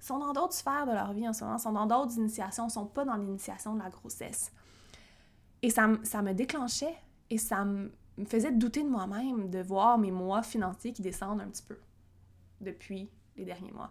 sont 0.00 0.18
dans 0.18 0.32
d'autres 0.32 0.54
sphères 0.54 0.86
de 0.86 0.92
leur 0.92 1.12
vie 1.12 1.28
en 1.28 1.32
ce 1.32 1.44
moment, 1.44 1.58
sont 1.58 1.72
dans 1.72 1.86
d'autres 1.86 2.16
initiations, 2.18 2.68
sont 2.68 2.86
pas 2.86 3.04
dans 3.04 3.16
l'initiation 3.16 3.74
de 3.74 3.82
la 3.82 3.90
grossesse. 3.90 4.52
Et 5.62 5.70
ça, 5.70 5.88
ça 6.04 6.22
me 6.22 6.34
déclenchait 6.34 6.94
et 7.30 7.38
ça 7.38 7.64
me 7.64 7.90
faisait 8.26 8.52
douter 8.52 8.82
de 8.82 8.88
moi-même 8.88 9.50
de 9.50 9.60
voir 9.60 9.98
mes 9.98 10.10
mois 10.10 10.42
financiers 10.42 10.92
qui 10.92 11.02
descendent 11.02 11.40
un 11.40 11.48
petit 11.48 11.64
peu 11.64 11.78
depuis 12.60 13.10
les 13.36 13.44
derniers 13.44 13.72
mois. 13.72 13.90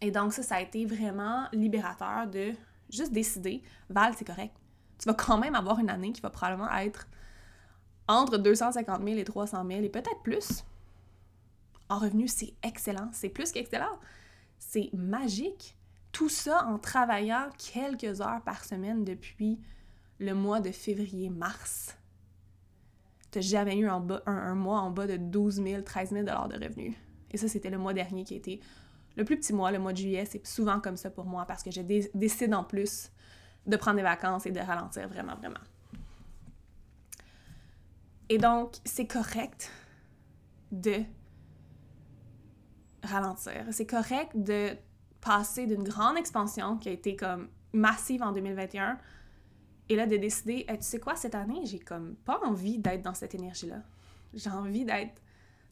Et 0.00 0.10
donc 0.10 0.32
ça, 0.32 0.42
ça 0.42 0.56
a 0.56 0.60
été 0.60 0.84
vraiment 0.84 1.46
libérateur 1.52 2.26
de 2.26 2.52
juste 2.90 3.12
décider, 3.12 3.62
Val, 3.88 4.14
c'est 4.16 4.26
correct. 4.26 4.54
Tu 4.98 5.06
vas 5.06 5.14
quand 5.14 5.38
même 5.38 5.54
avoir 5.54 5.78
une 5.78 5.90
année 5.90 6.12
qui 6.12 6.20
va 6.20 6.30
probablement 6.30 6.70
être 6.76 7.06
entre 8.08 8.38
250 8.38 9.04
000 9.04 9.18
et 9.18 9.24
300 9.24 9.64
000 9.66 9.82
et 9.82 9.88
peut-être 9.88 10.22
plus. 10.22 10.64
En 11.88 11.98
revenu, 11.98 12.26
c'est 12.26 12.54
excellent. 12.62 13.08
C'est 13.12 13.28
plus 13.28 13.52
qu'excellent. 13.52 13.98
C'est 14.58 14.90
magique. 14.92 15.76
Tout 16.12 16.28
ça 16.28 16.66
en 16.66 16.78
travaillant 16.78 17.48
quelques 17.72 18.20
heures 18.20 18.42
par 18.44 18.64
semaine 18.64 19.04
depuis 19.04 19.60
le 20.18 20.34
mois 20.34 20.60
de 20.60 20.72
février-mars. 20.72 21.96
Tu 23.30 23.38
n'as 23.38 23.42
jamais 23.42 23.76
eu 23.76 23.88
un, 23.88 24.54
mois 24.54 24.80
en 24.80 24.90
bas 24.90 25.06
de 25.06 25.16
12 25.16 25.62
000, 25.62 25.82
13 25.82 26.10
000 26.10 26.24
de 26.24 26.30
revenus. 26.30 26.96
Et 27.30 27.36
ça, 27.36 27.46
c'était 27.46 27.70
le 27.70 27.78
mois 27.78 27.92
dernier 27.92 28.24
qui 28.24 28.34
était 28.34 28.58
le 29.16 29.24
plus 29.24 29.36
petit 29.36 29.52
mois, 29.52 29.70
le 29.70 29.78
mois 29.78 29.92
de 29.92 29.98
juillet. 29.98 30.24
C'est 30.24 30.46
souvent 30.46 30.80
comme 30.80 30.96
ça 30.96 31.10
pour 31.10 31.26
moi 31.26 31.44
parce 31.44 31.62
que 31.62 31.70
je 31.70 31.82
décide 32.14 32.54
en 32.54 32.64
plus 32.64 33.10
de 33.68 33.76
prendre 33.76 33.96
des 33.96 34.02
vacances 34.02 34.46
et 34.46 34.50
de 34.50 34.60
ralentir 34.60 35.08
vraiment, 35.08 35.36
vraiment. 35.36 35.60
Et 38.28 38.38
donc, 38.38 38.76
c'est 38.84 39.06
correct 39.06 39.70
de 40.72 41.02
ralentir. 43.02 43.64
C'est 43.70 43.86
correct 43.86 44.32
de 44.34 44.76
passer 45.20 45.66
d'une 45.66 45.84
grande 45.84 46.16
expansion 46.16 46.76
qui 46.76 46.88
a 46.88 46.92
été 46.92 47.16
comme 47.16 47.48
massive 47.72 48.22
en 48.22 48.32
2021 48.32 48.98
et 49.88 49.96
là 49.96 50.06
de 50.06 50.16
décider, 50.16 50.66
tu 50.68 50.76
sais 50.80 51.00
quoi, 51.00 51.16
cette 51.16 51.34
année, 51.34 51.60
j'ai 51.64 51.78
comme 51.78 52.14
pas 52.16 52.40
envie 52.44 52.78
d'être 52.78 53.02
dans 53.02 53.14
cette 53.14 53.34
énergie-là. 53.34 53.82
J'ai 54.34 54.50
envie 54.50 54.84
d'être 54.84 55.22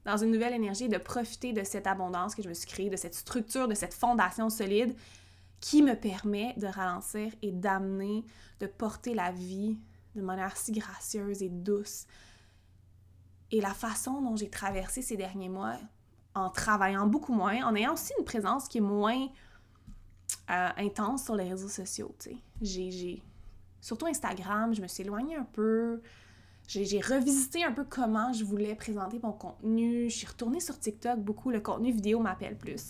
dans 0.05 0.16
une 0.16 0.30
nouvelle 0.30 0.55
énergie, 0.55 0.88
de 0.88 0.99
profiter 0.99 1.53
de 1.53 1.64
cette 1.64 1.86
abondance 1.86 2.34
que 2.34 2.42
je 2.42 2.49
me 2.49 2.55
suis 2.55 2.68
créée, 2.68 2.88
de 2.88 2.97
cette 2.97 3.14
structure, 3.14 3.68
de 3.68 3.74
cette 3.74 3.92
fondation 3.92 4.49
solide 4.49 4.94
qui 5.61 5.82
me 5.82 5.94
permet 5.94 6.54
de 6.57 6.66
ralentir 6.66 7.32
et 7.42 7.52
d'amener, 7.52 8.24
de 8.61 8.66
porter 8.66 9.14
la 9.14 9.32
vie 9.32 9.78
de 10.14 10.22
manière 10.22 10.57
si 10.57 10.72
gracieuse 10.72 11.42
et 11.42 11.48
douce. 11.48 12.07
Et 13.50 13.61
la 13.61 13.74
façon 13.74 14.20
dont 14.22 14.36
j'ai 14.36 14.50
traversé 14.50 15.02
ces 15.02 15.16
derniers 15.16 15.48
mois, 15.48 15.76
en 16.34 16.50
travaillant 16.50 17.07
beaucoup 17.07 17.32
moins, 17.32 17.64
en 17.64 17.74
ayant 17.74 17.94
aussi 17.94 18.12
une 18.18 18.24
présence 18.24 18.68
qui 18.68 18.78
est 18.78 18.82
moins 18.82 19.28
euh, 20.50 20.68
intense 20.76 21.24
sur 21.24 21.36
les 21.36 21.48
réseaux 21.48 21.68
sociaux, 21.68 22.14
tu 22.18 22.30
sais. 22.30 22.36
J'ai, 22.61 23.22
Surtout 23.86 24.07
Instagram, 24.07 24.74
je 24.74 24.82
me 24.82 24.88
suis 24.88 25.04
éloignée 25.04 25.36
un 25.36 25.44
peu. 25.44 26.02
J'ai 26.66 27.00
revisité 27.00 27.62
un 27.62 27.70
peu 27.70 27.84
comment 27.84 28.32
je 28.32 28.44
voulais 28.44 28.74
présenter 28.74 29.20
mon 29.22 29.32
contenu. 29.32 30.11
Je 30.11 30.16
suis 30.16 30.26
retournée 30.26 30.59
sur 30.59 30.76
TikTok 30.76 31.20
beaucoup. 31.20 31.50
Le 31.50 31.61
contenu 31.61 31.92
vidéo 31.92 32.18
m'appelle 32.18 32.59
plus. 32.59 32.88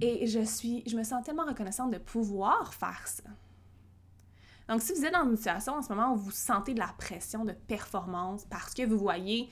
Et 0.00 0.26
je 0.26 0.40
suis, 0.44 0.82
je 0.86 0.96
me 0.96 1.02
sens 1.02 1.24
tellement 1.24 1.46
reconnaissante 1.46 1.90
de 1.90 1.98
pouvoir 1.98 2.74
faire 2.74 3.06
ça. 3.06 3.24
Donc, 4.68 4.82
si 4.82 4.92
vous 4.92 5.04
êtes 5.04 5.12
dans 5.12 5.24
une 5.24 5.36
situation 5.36 5.74
en 5.74 5.82
ce 5.82 5.88
moment 5.88 6.12
où 6.12 6.16
vous 6.16 6.30
sentez 6.32 6.74
de 6.74 6.80
la 6.80 6.92
pression 6.98 7.44
de 7.44 7.52
performance 7.52 8.44
parce 8.50 8.74
que 8.74 8.84
vous 8.84 8.98
voyez 8.98 9.48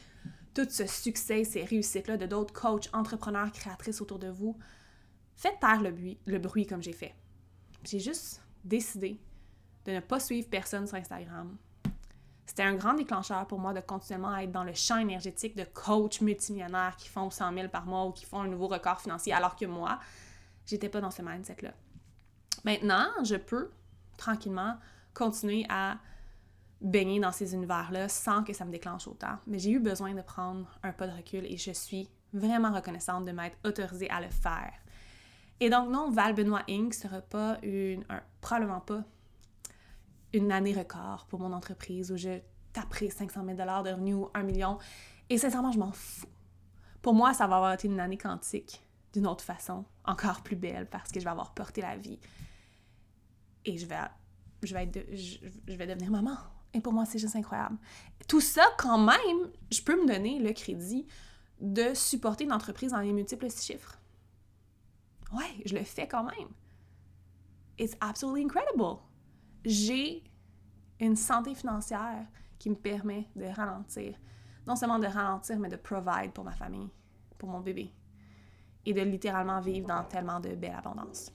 tout 0.55 0.67
ce 0.69 0.87
succès, 0.87 1.45
ces 1.45 1.65
réussites-là 1.65 2.17
de 2.17 2.27
d'autres 2.27 2.53
coachs, 2.53 2.89
entrepreneurs, 2.93 3.53
créatrices 3.53 4.01
autour 4.01 4.19
de 4.19 4.29
vous, 4.29 4.57
faites 5.37 5.59
taire 5.61 5.83
le 5.83 5.91
bruit, 5.91 6.19
le 6.27 6.39
bruit 6.39 6.67
comme 6.67 6.83
j'ai 6.83 6.93
fait. 6.93 7.15
J'ai 7.85 8.01
juste 8.01 8.43
décidé 8.65 9.21
de 9.85 9.93
ne 9.93 10.01
pas 10.01 10.21
suivre 10.21 10.49
personne 10.49 10.87
sur 10.87 10.97
Instagram. 10.97 11.57
C'était 12.47 12.63
un 12.63 12.75
grand 12.75 12.95
déclencheur 12.95 13.47
pour 13.47 13.59
moi 13.59 13.73
de 13.73 13.81
continuellement 13.81 14.37
être 14.37 14.53
dans 14.53 14.65
le 14.65 14.75
champ 14.75 14.99
énergétique 14.99 15.57
de 15.57 15.65
coachs 15.65 16.21
multimillionnaires 16.21 16.97
qui 16.97 17.09
font 17.09 17.31
100 17.31 17.55
000 17.55 17.69
par 17.69 17.87
mois 17.87 18.05
ou 18.07 18.13
qui 18.13 18.25
font 18.25 18.41
un 18.41 18.49
nouveau 18.49 18.69
record 18.69 19.01
financier, 19.01 19.33
alors 19.33 19.57
que 19.57 19.65
moi, 19.65 19.99
j'étais 20.67 20.89
pas 20.89 21.01
dans 21.01 21.11
ce 21.11 21.23
mindset-là. 21.23 21.73
Maintenant, 22.65 23.07
je 23.23 23.37
peux 23.37 23.71
tranquillement 24.17 24.77
continuer 25.13 25.67
à 25.69 25.99
baigner 26.81 27.21
dans 27.21 27.33
ces 27.33 27.55
univers-là 27.55 28.09
sans 28.09 28.45
que 28.45 28.53
ça 28.53 28.65
me 28.65 28.71
déclenche 28.71 29.09
autant. 29.09 29.37
Mais 29.47 29.59
j'ai 29.59 29.71
eu 29.71 29.81
besoin 29.81 30.15
de 30.15 30.23
prendre 30.23 30.79
un 30.83 30.93
pas 30.93 31.07
de 31.07 31.13
recul 31.13 31.45
et 31.47 31.57
je 31.57 31.73
suis 31.73 32.09
vraiment 32.33 32.73
reconnaissante 32.73 33.25
de 33.25 33.33
m'être 33.33 33.57
autorisée 33.65 34.11
à 34.11 34.21
le 34.21 34.29
faire. 34.29 34.73
Et 35.61 35.71
donc, 35.71 35.89
non, 35.89 36.11
Val 36.11 36.35
Benoît 36.35 36.63
Inc. 36.69 36.93
sera 36.93 37.21
pas 37.21 37.59
une, 37.63 38.05
probablement 38.41 38.81
pas 38.81 39.05
une 40.33 40.51
année 40.51 40.75
record 40.75 41.27
pour 41.29 41.41
mon 41.41 41.53
entreprise 41.53 42.11
où 42.11 42.17
je 42.17 42.41
taperai 42.73 43.09
500 43.09 43.45
000 43.45 43.57
de 43.57 43.63
revenus 43.63 44.17
ou 44.17 44.29
1 44.35 44.43
million. 44.43 44.79
Et 45.31 45.39
sincèrement, 45.39 45.71
je 45.71 45.79
m'en 45.79 45.93
fous. 45.93 46.27
Pour 47.01 47.15
moi, 47.15 47.33
ça 47.35 47.47
va 47.47 47.57
avoir 47.57 47.73
été 47.73 47.87
une 47.87 48.01
année 48.01 48.19
quantique 48.19 48.84
d'une 49.15 49.27
autre 49.27 49.45
façon, 49.45 49.85
encore 50.05 50.43
plus 50.43 50.57
belle 50.57 50.89
parce 50.91 51.11
que 51.11 51.21
je 51.21 51.25
vais 51.25 51.31
avoir 51.31 51.55
porté 51.55 51.81
la 51.81 51.97
vie. 51.97 52.19
Et 53.65 53.79
je 53.79 53.87
vais, 53.87 53.97
je 54.63 54.75
vais, 54.75 54.83
être 54.83 55.01
je 55.15 55.77
vais 55.77 55.87
devenir 55.87 56.11
maman. 56.11 56.37
Et 56.75 56.81
pour 56.81 56.93
moi, 56.93 57.07
c'est 57.07 57.21
juste 57.21 57.37
incroyable. 57.37 57.79
Tout 58.27 58.41
ça, 58.41 58.65
quand 58.77 58.99
même, 58.99 59.51
je 59.71 59.81
peux 59.81 60.01
me 60.01 60.09
donner 60.09 60.41
le 60.41 60.53
crédit 60.53 61.07
de 61.61 61.95
supporter 61.95 62.45
une 62.45 62.53
entreprise 62.53 62.91
dans 62.91 62.99
les 62.99 63.13
multiples 63.13 63.49
chiffres. 63.49 63.99
Ouais, 65.33 65.63
je 65.65 65.75
le 65.75 65.85
fais 65.85 66.09
quand 66.09 66.25
même. 66.25 66.49
It's 67.79 67.97
absolutely 68.01 68.45
incredible. 68.45 68.99
J'ai 69.65 70.25
une 71.01 71.17
santé 71.17 71.55
financière 71.55 72.27
qui 72.59 72.71
me 72.71 72.77
permet 72.77 73.29
de 73.37 73.45
ralentir. 73.45 74.19
Non 74.67 74.75
seulement 74.75 74.99
de 74.99 75.07
ralentir, 75.07 75.59
mais 75.59 75.69
de 75.69 75.77
provide 75.77 76.33
pour 76.33 76.45
ma 76.45 76.53
famille, 76.53 76.89
pour 77.39 77.49
mon 77.49 77.61
bébé. 77.61 77.93
Et 78.87 78.93
de 78.93 79.01
littéralement 79.01 79.61
vivre 79.61 79.89
dans 79.89 80.05
tellement 80.05 80.41
de 80.41 80.51
belle 80.51 80.75
abondance. 80.77 81.33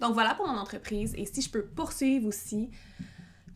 Donc 0.00 0.14
voilà 0.14 0.34
pour 0.34 0.46
mon 0.46 0.56
entreprise. 0.58 1.14
Et 1.16 1.24
si 1.24 1.42
je 1.42 1.50
peux 1.50 1.64
poursuivre 1.64 2.28
aussi 2.28 2.70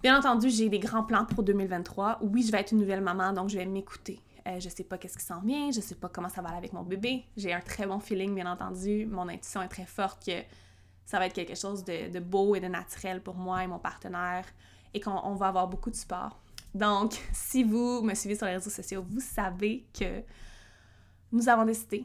Bien 0.03 0.19
entendu, 0.19 0.51
j'ai 0.51 0.69
des 0.69 0.81
grands 0.81 1.05
plans 1.05 1.25
pour 1.25 1.45
2023. 1.45 2.19
Oui, 2.23 2.43
je 2.43 2.51
vais 2.51 2.59
être 2.59 2.73
une 2.73 2.81
nouvelle 2.81 3.03
maman, 3.03 3.33
donc 3.33 3.51
je 3.51 3.57
vais 3.57 3.67
m'écouter. 3.67 4.19
Euh, 4.49 4.59
je 4.59 4.69
sais 4.69 4.83
pas 4.83 4.99
qu'est-ce 4.99 5.17
qui 5.17 5.25
s'en 5.25 5.39
vient, 5.41 5.71
je 5.71 5.81
sais 5.81 5.95
pas 5.95 6.09
comment 6.09 6.29
ça 6.29 6.43
va 6.43 6.49
aller 6.49 6.59
avec 6.59 6.73
mon 6.73 6.83
bébé. 6.83 7.25
J'ai 7.37 7.53
un 7.53 7.61
très 7.61 7.87
bon 7.87 8.01
feeling, 8.01 8.35
bien 8.35 8.51
entendu. 8.51 9.07
Mon 9.07 9.29
intuition 9.29 9.63
est 9.63 9.69
très 9.69 9.87
forte 9.87 10.27
que 10.27 10.33
ça 11.07 11.21
va 11.21 11.27
être 11.27 11.35
quelque 11.35 11.55
chose 11.55 11.85
de, 11.85 12.19
beau 12.19 12.57
et 12.57 12.61
de 12.61 12.67
naturel 12.67 13.23
pour 13.23 13.37
moi 13.37 13.63
et 13.63 13.69
mon 13.69 13.79
partenaire 13.79 14.45
et 14.93 15.01
qu'on 15.01 15.35
va 15.35 15.47
avoir 15.47 15.69
beaucoup 15.69 15.91
de 15.91 15.95
support. 15.95 16.41
Donc, 16.75 17.13
si 17.33 17.63
vous 17.63 18.03
me 18.03 18.15
suivez 18.15 18.35
sur 18.35 18.47
les 18.47 18.55
réseaux 18.55 18.71
sociaux, 18.71 19.05
vous 19.09 19.21
savez 19.21 19.87
que 19.97 20.25
nous 21.31 21.49
avons 21.49 21.65
décidé, 21.65 22.05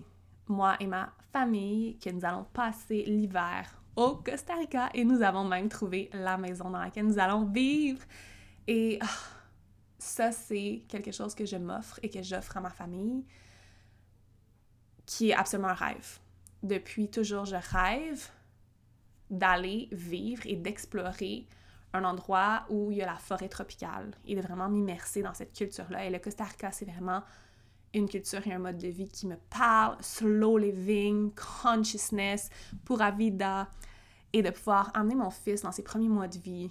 moi 0.50 0.76
et 0.80 0.88
ma 0.88 1.14
famille, 1.32 1.98
que 2.00 2.10
nous 2.10 2.26
allons 2.26 2.46
passer 2.54 3.04
l'hiver 3.04 3.82
au 3.96 4.16
Costa 4.16 4.56
Rica 4.56 4.90
et 4.94 5.04
nous 5.04 5.22
avons 5.22 5.44
même 5.44 5.70
trouvé 5.70 6.10
la 6.14 6.38
maison 6.38 6.70
dans 6.70 6.80
laquelle 6.80 7.06
nous 7.06 7.20
allons 7.20 7.46
vivre. 7.46 8.04
Et 8.68 9.00
ah, 9.02 9.08
ça, 9.98 10.32
c'est 10.32 10.84
quelque 10.88 11.12
chose 11.12 11.34
que 11.34 11.46
je 11.46 11.58
m'offre 11.58 12.00
et 12.04 12.10
que 12.10 12.22
j'offre 12.22 12.58
à 12.58 12.62
ma 12.62 12.70
famille, 12.70 13.26
qui 15.06 15.32
est 15.32 15.34
absolument 15.34 15.70
un 15.70 15.74
rêve. 15.74 16.20
Depuis 16.64 17.10
toujours, 17.10 17.46
je 17.46 17.56
rêve 17.56 18.30
d'aller 19.30 19.90
vivre 19.92 20.44
et 20.46 20.56
d'explorer 20.56 21.48
un 21.94 22.04
endroit 22.04 22.66
où 22.70 22.92
il 22.92 22.98
y 22.98 23.02
a 23.02 23.06
la 23.06 23.16
forêt 23.16 23.50
tropicale 23.50 24.12
et 24.26 24.36
de 24.36 24.42
vraiment 24.42 24.70
m'immerser 24.70 25.22
dans 25.22 25.34
cette 25.34 25.54
culture-là. 25.54 26.06
Et 26.06 26.10
le 26.10 26.20
Costa 26.20 26.44
Rica, 26.44 26.72
c'est 26.72 26.86
vraiment 26.86 27.24
une 27.94 28.08
culture 28.08 28.46
et 28.46 28.54
un 28.54 28.60
mode 28.60 28.78
de 28.78 28.88
vie 28.88 29.10
qui 29.10 29.28
me 29.28 29.38
parle, 29.50 29.98
slow 30.02 30.58
living, 30.58 31.32
consciousness, 31.62 32.50
pura 32.86 33.12
vida, 33.12 33.70
et 34.34 34.42
de 34.42 34.50
pouvoir 34.50 34.92
emmener 34.96 35.16
mon 35.16 35.30
fils 35.30 35.62
dans 35.62 35.72
ses 35.72 35.84
premiers 35.84 36.10
mois 36.10 36.28
de 36.28 36.38
vie, 36.38 36.70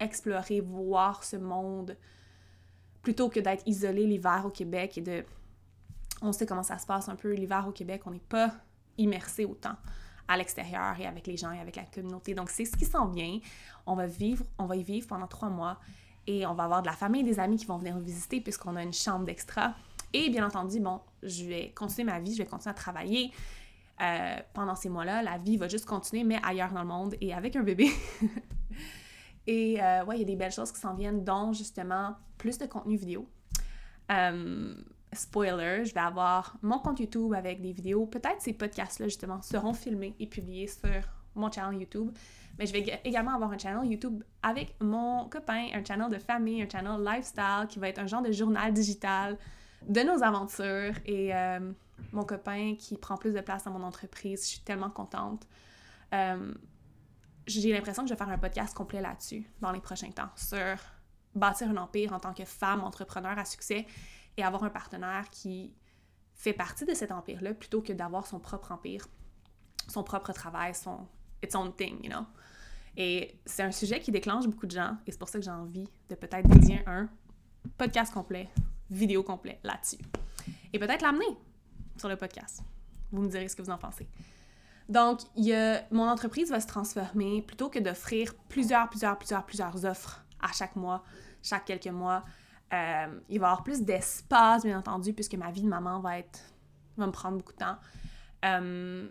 explorer, 0.00 0.60
voir 0.60 1.24
ce 1.24 1.36
monde, 1.36 1.96
plutôt 3.02 3.28
que 3.28 3.40
d'être 3.40 3.62
isolé 3.66 4.06
l'hiver 4.06 4.42
au 4.44 4.50
Québec 4.50 4.98
et 4.98 5.00
de... 5.00 5.24
On 6.20 6.32
sait 6.32 6.46
comment 6.46 6.62
ça 6.62 6.78
se 6.78 6.86
passe 6.86 7.08
un 7.08 7.16
peu 7.16 7.32
l'hiver 7.32 7.66
au 7.68 7.72
Québec, 7.72 8.02
on 8.06 8.10
n'est 8.10 8.18
pas 8.18 8.52
immersé 8.98 9.44
autant 9.44 9.76
à 10.26 10.36
l'extérieur 10.36 10.98
et 11.00 11.06
avec 11.06 11.26
les 11.26 11.36
gens 11.36 11.52
et 11.52 11.60
avec 11.60 11.76
la 11.76 11.84
communauté. 11.84 12.34
Donc, 12.34 12.50
c'est 12.50 12.66
ce 12.66 12.76
qui 12.76 12.84
s'en 12.84 13.06
vient. 13.06 13.38
On 13.86 13.94
va 13.94 14.06
vivre, 14.06 14.44
on 14.58 14.66
va 14.66 14.76
y 14.76 14.82
vivre 14.82 15.06
pendant 15.06 15.26
trois 15.26 15.48
mois 15.48 15.78
et 16.26 16.46
on 16.46 16.54
va 16.54 16.64
avoir 16.64 16.82
de 16.82 16.86
la 16.86 16.92
famille 16.92 17.22
et 17.22 17.24
des 17.24 17.40
amis 17.40 17.56
qui 17.56 17.64
vont 17.64 17.78
venir 17.78 17.96
nous 17.96 18.04
visiter 18.04 18.40
puisqu'on 18.40 18.76
a 18.76 18.82
une 18.82 18.92
chambre 18.92 19.24
d'extra. 19.24 19.74
Et 20.12 20.30
bien 20.30 20.46
entendu, 20.46 20.80
bon, 20.80 21.00
je 21.22 21.44
vais 21.44 21.72
continuer 21.74 22.10
ma 22.10 22.20
vie, 22.20 22.32
je 22.32 22.38
vais 22.38 22.48
continuer 22.48 22.70
à 22.70 22.74
travailler. 22.74 23.32
Euh, 24.00 24.36
pendant 24.54 24.76
ces 24.76 24.88
mois-là, 24.88 25.22
la 25.22 25.38
vie 25.38 25.56
va 25.56 25.68
juste 25.68 25.84
continuer, 25.84 26.24
mais 26.24 26.38
ailleurs 26.42 26.72
dans 26.72 26.82
le 26.82 26.88
monde 26.88 27.14
et 27.20 27.34
avec 27.34 27.56
un 27.56 27.62
bébé. 27.62 27.90
et 29.46 29.82
euh, 29.82 30.04
ouais, 30.04 30.16
il 30.16 30.20
y 30.20 30.22
a 30.22 30.26
des 30.26 30.36
belles 30.36 30.52
choses 30.52 30.72
qui 30.72 30.80
s'en 30.80 30.94
viennent, 30.94 31.24
dont 31.24 31.52
justement 31.52 32.14
plus 32.38 32.58
de 32.58 32.66
contenu 32.66 32.96
vidéo. 32.96 33.28
Euh, 34.10 34.74
spoiler, 35.12 35.84
je 35.84 35.92
vais 35.92 36.00
avoir 36.00 36.56
mon 36.62 36.78
compte 36.78 37.00
YouTube 37.00 37.34
avec 37.34 37.60
des 37.60 37.72
vidéos. 37.72 38.06
Peut-être 38.06 38.40
ces 38.40 38.52
podcasts-là, 38.52 39.06
justement, 39.06 39.42
seront 39.42 39.74
filmés 39.74 40.14
et 40.20 40.26
publiés 40.26 40.68
sur 40.68 41.02
mon 41.34 41.50
channel 41.50 41.80
YouTube. 41.80 42.10
Mais 42.58 42.66
je 42.66 42.72
vais 42.72 43.00
également 43.04 43.34
avoir 43.34 43.50
un 43.50 43.58
channel 43.58 43.88
YouTube 43.90 44.22
avec 44.42 44.74
mon 44.80 45.28
copain, 45.28 45.68
un 45.74 45.84
channel 45.84 46.10
de 46.10 46.18
famille, 46.18 46.62
un 46.62 46.68
channel 46.68 47.04
lifestyle 47.04 47.66
qui 47.68 47.78
va 47.78 47.88
être 47.88 47.98
un 47.98 48.06
genre 48.06 48.22
de 48.22 48.32
journal 48.32 48.72
digital 48.72 49.38
de 49.86 50.00
nos 50.00 50.22
aventures 50.22 50.94
et 51.06 51.34
euh, 51.34 51.72
mon 52.12 52.24
copain 52.24 52.74
qui 52.78 52.96
prend 52.96 53.16
plus 53.16 53.32
de 53.32 53.40
place 53.40 53.64
dans 53.64 53.70
mon 53.70 53.82
entreprise. 53.82 54.42
Je 54.42 54.48
suis 54.48 54.60
tellement 54.60 54.90
contente. 54.90 55.46
Euh, 56.14 56.54
j'ai 57.46 57.72
l'impression 57.72 58.02
que 58.02 58.08
je 58.08 58.14
vais 58.14 58.18
faire 58.18 58.28
un 58.28 58.38
podcast 58.38 58.74
complet 58.74 59.00
là-dessus 59.00 59.50
dans 59.60 59.72
les 59.72 59.80
prochains 59.80 60.10
temps 60.10 60.30
sur 60.36 60.76
bâtir 61.34 61.70
un 61.70 61.76
empire 61.76 62.12
en 62.12 62.20
tant 62.20 62.34
que 62.34 62.44
femme 62.44 62.82
entrepreneur 62.82 63.38
à 63.38 63.44
succès 63.44 63.86
et 64.36 64.44
avoir 64.44 64.64
un 64.64 64.70
partenaire 64.70 65.28
qui 65.30 65.72
fait 66.34 66.52
partie 66.52 66.84
de 66.84 66.94
cet 66.94 67.10
empire-là 67.10 67.54
plutôt 67.54 67.82
que 67.82 67.92
d'avoir 67.92 68.26
son 68.26 68.38
propre 68.38 68.72
empire, 68.72 69.06
son 69.88 70.02
propre 70.02 70.32
travail, 70.32 70.74
son 70.74 71.06
its 71.42 71.56
own 71.56 71.74
thing, 71.74 72.04
you 72.04 72.10
know? 72.10 72.24
Et 72.96 73.40
c'est 73.46 73.62
un 73.62 73.70
sujet 73.70 74.00
qui 74.00 74.10
déclenche 74.10 74.46
beaucoup 74.46 74.66
de 74.66 74.72
gens 74.72 74.96
et 75.06 75.12
c'est 75.12 75.18
pour 75.18 75.28
ça 75.28 75.38
que 75.38 75.44
j'ai 75.44 75.50
envie 75.50 75.88
de 76.08 76.14
peut-être 76.14 76.48
dédier 76.48 76.82
un 76.86 77.08
podcast 77.76 78.12
complet, 78.12 78.48
vidéo 78.90 79.22
complet 79.22 79.60
là-dessus. 79.62 79.98
Et 80.72 80.78
peut-être 80.78 81.02
l'amener 81.02 81.36
sur 81.96 82.08
le 82.08 82.16
podcast. 82.16 82.62
Vous 83.10 83.22
me 83.22 83.28
direz 83.28 83.48
ce 83.48 83.56
que 83.56 83.62
vous 83.62 83.70
en 83.70 83.78
pensez. 83.78 84.08
Donc, 84.88 85.20
mon 85.90 86.08
entreprise 86.08 86.50
va 86.50 86.60
se 86.60 86.66
transformer 86.66 87.42
plutôt 87.42 87.68
que 87.68 87.78
d'offrir 87.78 88.34
plusieurs, 88.48 88.88
plusieurs, 88.88 89.18
plusieurs, 89.18 89.44
plusieurs 89.44 89.84
offres 89.84 90.24
à 90.40 90.52
chaque 90.52 90.76
mois, 90.76 91.04
chaque 91.42 91.66
quelques 91.66 91.86
mois. 91.88 92.24
Euh, 92.72 93.20
il 93.28 93.40
va 93.40 93.46
y 93.46 93.50
avoir 93.50 93.64
plus 93.64 93.82
d'espace, 93.82 94.64
bien 94.64 94.78
entendu, 94.78 95.12
puisque 95.12 95.34
ma 95.34 95.50
vie 95.50 95.62
de 95.62 95.68
maman 95.68 96.00
va 96.00 96.18
être 96.18 96.40
va 96.96 97.06
me 97.06 97.12
prendre 97.12 97.38
beaucoup 97.38 97.52
de 97.52 97.58
temps. 97.58 97.76
Euh, 98.44 99.08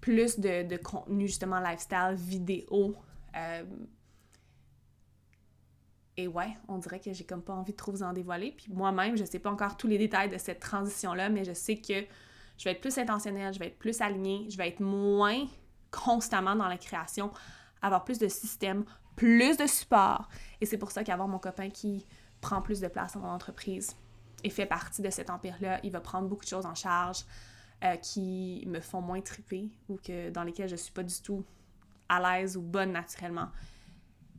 plus 0.00 0.40
de, 0.40 0.66
de, 0.66 0.76
contenu, 0.76 1.26
justement, 1.26 1.60
lifestyle, 1.60 2.14
vidéo. 2.16 2.96
Euh, 3.36 3.64
et 6.16 6.28
ouais, 6.28 6.56
on 6.68 6.78
dirait 6.78 7.00
que 7.00 7.12
j'ai 7.12 7.24
comme 7.24 7.42
pas 7.42 7.54
envie 7.54 7.72
de 7.72 7.76
trop 7.76 7.92
vous 7.92 8.02
en 8.02 8.12
dévoiler. 8.12 8.52
Puis 8.52 8.66
moi-même, 8.70 9.16
je 9.16 9.24
sais 9.24 9.38
pas 9.38 9.50
encore 9.50 9.76
tous 9.76 9.86
les 9.86 9.98
détails 9.98 10.28
de 10.28 10.38
cette 10.38 10.60
transition-là, 10.60 11.30
mais 11.30 11.44
je 11.44 11.52
sais 11.52 11.76
que 11.76 12.04
je 12.58 12.64
vais 12.64 12.72
être 12.72 12.80
plus 12.80 12.98
intentionnelle, 12.98 13.54
je 13.54 13.58
vais 13.58 13.68
être 13.68 13.78
plus 13.78 14.00
alignée, 14.00 14.46
je 14.50 14.56
vais 14.56 14.68
être 14.68 14.80
moins 14.80 15.46
constamment 15.90 16.54
dans 16.54 16.68
la 16.68 16.76
création, 16.76 17.30
avoir 17.80 18.04
plus 18.04 18.18
de 18.18 18.28
systèmes, 18.28 18.84
plus 19.16 19.56
de 19.56 19.66
support. 19.66 20.28
Et 20.60 20.66
c'est 20.66 20.78
pour 20.78 20.90
ça 20.90 21.02
qu'avoir 21.02 21.28
mon 21.28 21.38
copain 21.38 21.70
qui 21.70 22.06
prend 22.40 22.60
plus 22.60 22.80
de 22.80 22.88
place 22.88 23.14
dans 23.14 23.20
mon 23.20 23.28
entreprise 23.28 23.96
et 24.44 24.50
fait 24.50 24.66
partie 24.66 25.02
de 25.02 25.10
cet 25.10 25.30
empire-là, 25.30 25.80
il 25.82 25.90
va 25.90 26.00
prendre 26.00 26.28
beaucoup 26.28 26.44
de 26.44 26.50
choses 26.50 26.66
en 26.66 26.74
charge 26.74 27.24
euh, 27.84 27.96
qui 27.96 28.64
me 28.66 28.80
font 28.80 29.00
moins 29.00 29.20
triper 29.20 29.70
ou 29.88 29.96
que 29.96 30.30
dans 30.30 30.42
lesquelles 30.42 30.68
je 30.68 30.76
suis 30.76 30.92
pas 30.92 31.02
du 31.02 31.20
tout 31.22 31.44
à 32.08 32.20
l'aise 32.20 32.56
ou 32.56 32.62
bonne 32.62 32.92
naturellement. 32.92 33.48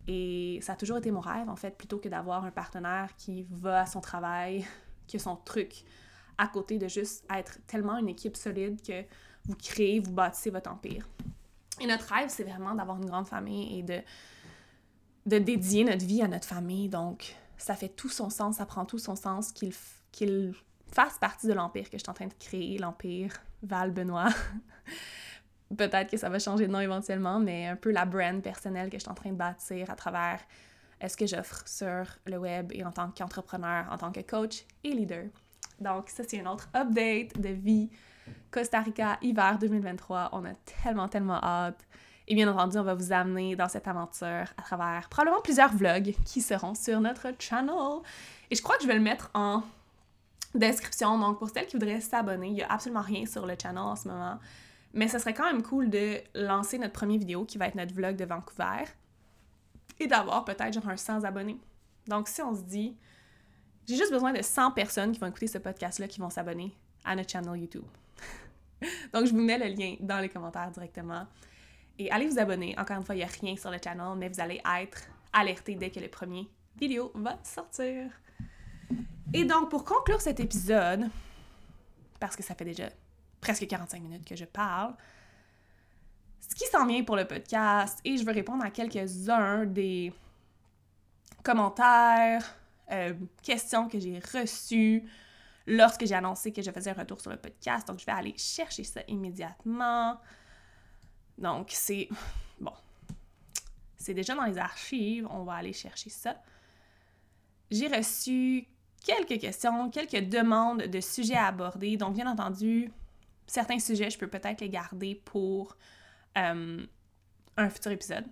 Et 0.08 0.60
ça 0.62 0.74
a 0.74 0.76
toujours 0.76 0.98
été 0.98 1.12
mon 1.12 1.22
rêve, 1.22 1.50
en 1.50 1.56
fait, 1.56 1.78
plutôt 1.78 1.98
que 1.98 2.10
d'avoir 2.10 2.44
un 2.44 2.52
partenaire 2.52 3.16
qui 3.18 3.46
va 3.50 3.82
à 3.82 3.86
son 3.86 4.02
travail, 4.02 4.66
qui 5.08 5.18
a 5.18 5.20
son 5.20 5.36
truc, 5.36 5.84
à 6.38 6.48
côté 6.48 6.78
de 6.78 6.88
juste 6.88 7.26
être 7.34 7.60
tellement 7.68 7.98
une 7.98 8.10
équipe 8.10 8.36
solide 8.36 8.82
que 8.82 9.04
vous 9.46 9.56
créez, 9.56 10.00
vous 10.00 10.12
bâtissez 10.12 10.50
votre 10.50 10.72
empire. 10.72 11.08
Et 11.80 11.88
notre 11.88 12.14
rêve, 12.14 12.30
c'est 12.30 12.44
vraiment 12.44 12.76
d'avoir 12.76 12.98
une 12.98 13.06
grande 13.06 13.28
famille 13.28 13.80
et 13.80 13.84
de, 13.84 14.00
de 15.26 15.38
dédier 15.38 15.84
notre 15.84 16.06
vie 16.06 16.22
à 16.22 16.28
notre 16.28 16.48
famille. 16.48 16.90
Donc, 16.90 17.36
ça 17.58 17.76
fait 17.76 17.90
tout 17.90 18.10
son 18.10 18.30
sens, 18.30 18.58
ça 18.58 18.66
prend 18.66 18.86
tout 18.86 19.00
son 19.00 19.16
sens 19.16 19.52
qu'il 19.52 19.74
qu'il 20.12 20.54
fasse 20.94 21.18
partie 21.18 21.48
de 21.48 21.54
l'empire 21.54 21.90
que 21.90 21.98
je 21.98 22.04
suis 22.04 22.10
en 22.10 22.14
train 22.14 22.28
de 22.28 22.34
créer, 22.40 22.78
l'empire 22.78 23.42
Val-Benoît. 23.64 24.30
Peut-être 25.76 26.12
que 26.12 26.18
ça 26.18 26.30
va 26.30 26.40
changer 26.40 26.68
de 26.68 26.72
nom 26.72 26.80
éventuellement, 26.80 27.40
mais 27.40 27.68
un 27.68 27.76
peu 27.76 27.92
la 27.92 28.06
brand 28.06 28.42
personnelle 28.42 28.90
que 28.90 28.98
je 28.98 29.04
suis 29.04 29.12
en 29.12 29.16
train 29.16 29.32
de 29.32 29.36
bâtir 29.36 29.90
à 29.90 29.96
travers 29.96 30.40
ce 31.08 31.18
que 31.18 31.26
j'offre 31.26 31.68
sur 31.68 32.06
le 32.26 32.38
web 32.38 32.72
et 32.74 32.84
en 32.84 32.92
tant 32.92 33.10
qu'entrepreneur, 33.12 33.86
en 33.92 33.98
tant 33.98 34.12
que 34.12 34.22
coach 34.22 34.66
et 34.84 34.92
leader. 34.92 35.26
Donc, 35.80 36.10
ça, 36.10 36.24
c'est 36.28 36.40
un 36.40 36.52
autre 36.52 36.70
update 36.76 37.40
de 37.40 37.50
vie. 37.50 37.90
Costa 38.52 38.80
Rica, 38.82 39.18
hiver 39.22 39.58
2023. 39.60 40.30
On 40.34 40.46
a 40.46 40.54
tellement, 40.84 41.08
tellement 41.08 41.44
hâte. 41.44 41.86
Et 42.28 42.36
bien 42.36 42.48
entendu, 42.48 42.78
on 42.78 42.84
va 42.84 42.94
vous 42.94 43.12
amener 43.12 43.56
dans 43.56 43.68
cette 43.68 43.88
aventure 43.88 44.46
à 44.58 44.62
travers 44.64 45.10
probablement 45.10 45.42
plusieurs 45.42 45.74
vlogs 45.74 46.16
qui 46.26 46.40
seront 46.40 46.74
sur 46.74 47.02
notre 47.02 47.34
channel. 47.40 48.02
Et 48.50 48.56
je 48.56 48.62
crois 48.62 48.78
que 48.78 48.84
je 48.84 48.88
vais 48.88 48.96
le 48.96 49.02
mettre 49.02 49.30
en 49.34 49.64
description. 50.56 51.18
Donc, 51.20 51.40
pour 51.40 51.50
celles 51.50 51.68
qui 51.68 51.76
voudraient 51.76 52.00
s'abonner, 52.00 52.48
il 52.48 52.54
n'y 52.54 52.64
a 52.64 52.72
absolument 52.72 53.02
rien 53.02 53.26
sur 53.26 53.46
le 53.46 53.56
channel 53.62 53.80
en 53.80 53.96
ce 53.96 54.08
moment. 54.08 54.40
Mais 54.94 55.08
ce 55.08 55.18
serait 55.18 55.34
quand 55.34 55.46
même 55.46 55.64
cool 55.64 55.90
de 55.90 56.22
lancer 56.36 56.78
notre 56.78 56.94
première 56.94 57.18
vidéo 57.18 57.46
qui 57.46 57.58
va 57.58 57.68
être 57.68 57.76
notre 57.76 57.94
vlog 57.94 58.16
de 58.16 58.26
Vancouver 58.26 58.84
et 60.00 60.08
d'avoir 60.08 60.46
peut-être 60.46 60.74
genre 60.74 60.88
un 60.88 60.98
100 60.98 61.24
abonnés. 61.24 61.60
Donc, 62.08 62.28
si 62.28 62.42
on 62.42 62.56
se 62.56 62.62
dit, 62.62 62.96
j'ai 63.88 63.96
juste 63.96 64.12
besoin 64.12 64.34
de 64.34 64.42
100 64.42 64.72
personnes 64.72 65.12
qui 65.12 65.20
vont 65.20 65.28
écouter 65.28 65.48
ce 65.48 65.58
podcast-là 65.58 66.08
qui 66.08 66.20
vont 66.20 66.30
s'abonner 66.30 66.76
à 67.04 67.16
notre 67.16 67.30
channel 67.30 67.60
YouTube. 67.60 67.86
Donc, 69.14 69.26
je 69.26 69.32
vous 69.32 69.42
mets 69.42 69.58
le 69.58 69.74
lien 69.76 69.96
dans 70.00 70.20
les 70.20 70.30
commentaires 70.30 70.72
directement. 70.72 71.26
Et 71.98 72.12
allez 72.12 72.28
vous 72.28 72.40
abonner. 72.40 72.76
Encore 72.78 72.98
une 72.98 73.04
fois, 73.04 73.16
il 73.16 73.20
n'y 73.20 73.24
a 73.24 73.28
rien 73.28 73.56
sur 73.56 73.72
le 73.72 73.78
channel, 73.84 74.18
mais 74.18 74.30
vous 74.30 74.40
allez 74.40 74.62
être 74.82 75.02
alerté 75.32 75.76
dès 75.76 75.90
que 75.90 76.00
le 76.00 76.08
premier 76.08 76.48
vidéo 76.80 77.12
va 77.16 77.38
sortir. 77.44 78.12
Et 79.34 79.46
donc, 79.46 79.70
pour 79.70 79.84
conclure 79.84 80.22
cet 80.22 80.40
épisode, 80.40 81.10
parce 82.20 82.36
que 82.36 82.44
ça 82.44 82.56
fait 82.56 82.66
déjà 82.66 82.90
presque 83.44 83.68
45 83.68 84.02
minutes 84.02 84.26
que 84.26 84.38
je 84.38 84.46
parle, 84.46 84.96
ce 86.40 86.56
qui 86.56 86.66
s'en 86.66 86.86
vient 86.86 87.04
pour 87.04 87.18
le 87.18 87.28
podcast, 87.28 88.00
et 88.06 88.18
je 88.18 88.24
veux 88.24 88.32
répondre 88.32 88.64
à 88.64 88.72
quelques-uns 88.72 89.66
des 89.66 90.14
commentaires, 91.44 92.56
euh, 92.92 93.14
questions 93.42 93.90
que 93.90 94.00
j'ai 94.00 94.20
reçues 94.34 95.04
lorsque 95.68 96.06
j'ai 96.06 96.16
annoncé 96.16 96.54
que 96.54 96.62
je 96.62 96.72
faisais 96.72 96.92
un 96.92 96.94
retour 96.94 97.20
sur 97.20 97.32
le 97.32 97.38
podcast. 97.38 97.86
Donc, 97.86 98.00
je 98.00 98.06
vais 98.06 98.14
aller 98.14 98.34
chercher 98.38 98.86
ça 98.86 99.02
immédiatement. 99.10 100.18
Donc, 101.38 101.72
c'est... 101.72 102.08
Bon. 102.62 102.74
C'est 103.98 104.14
déjà 104.14 104.36
dans 104.36 104.46
les 104.46 104.58
archives. 104.58 105.28
On 105.30 105.44
va 105.44 105.56
aller 105.56 105.74
chercher 105.74 106.10
ça. 106.10 106.42
J'ai 107.72 107.88
reçu 107.88 108.68
quelques 109.04 109.40
questions, 109.40 109.90
quelques 109.90 110.30
demandes 110.30 110.84
de 110.84 111.02
sujets 111.02 111.36
à 111.36 111.48
aborder. 111.48 111.98
Donc, 111.98 112.14
bien 112.14 112.30
entendu, 112.30 112.92
certains 113.48 113.80
sujets, 113.80 114.10
je 114.10 114.18
peux 114.18 114.28
peut-être 114.28 114.62
les 114.62 114.70
garder 114.70 115.16
pour 115.16 115.78
euh, 116.38 116.86
un 117.58 117.70
futur 117.70 117.92
épisode. 117.92 118.26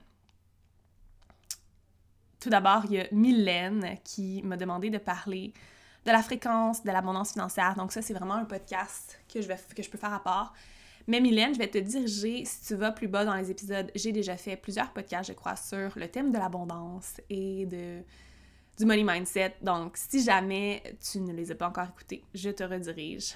Tout 2.39 2.49
d'abord, 2.49 2.85
il 2.85 2.93
y 2.93 2.99
a 2.99 3.07
Mylène 3.11 3.97
qui 4.03 4.41
m'a 4.43 4.57
demandé 4.57 4.89
de 4.89 4.97
parler 4.97 5.53
de 6.05 6.11
la 6.11 6.23
fréquence 6.23 6.83
de 6.83 6.91
l'abondance 6.91 7.33
financière. 7.33 7.75
Donc 7.75 7.91
ça, 7.91 8.01
c'est 8.01 8.13
vraiment 8.13 8.33
un 8.33 8.45
podcast 8.45 9.19
que 9.31 9.41
je, 9.41 9.47
vais, 9.47 9.57
que 9.75 9.83
je 9.83 9.89
peux 9.89 9.97
faire 9.97 10.13
à 10.13 10.23
part. 10.23 10.53
Mais 11.07 11.19
Mylène, 11.19 11.53
je 11.53 11.59
vais 11.59 11.67
te 11.67 11.77
diriger, 11.77 12.45
si 12.45 12.65
tu 12.65 12.75
vas 12.75 12.91
plus 12.91 13.07
bas 13.07 13.25
dans 13.25 13.35
les 13.35 13.51
épisodes, 13.51 13.91
j'ai 13.95 14.11
déjà 14.11 14.37
fait 14.37 14.55
plusieurs 14.55 14.91
podcasts, 14.91 15.29
je 15.29 15.33
crois, 15.33 15.55
sur 15.55 15.91
le 15.95 16.07
thème 16.07 16.31
de 16.31 16.37
l'abondance 16.37 17.19
et 17.29 17.65
de, 17.65 18.01
du 18.77 18.85
money 18.85 19.03
mindset. 19.03 19.55
Donc, 19.61 19.97
si 19.97 20.23
jamais 20.23 20.81
tu 20.99 21.19
ne 21.19 21.33
les 21.33 21.51
as 21.51 21.55
pas 21.55 21.67
encore 21.67 21.87
écoutés, 21.87 22.23
je 22.33 22.49
te 22.49 22.63
redirige. 22.63 23.35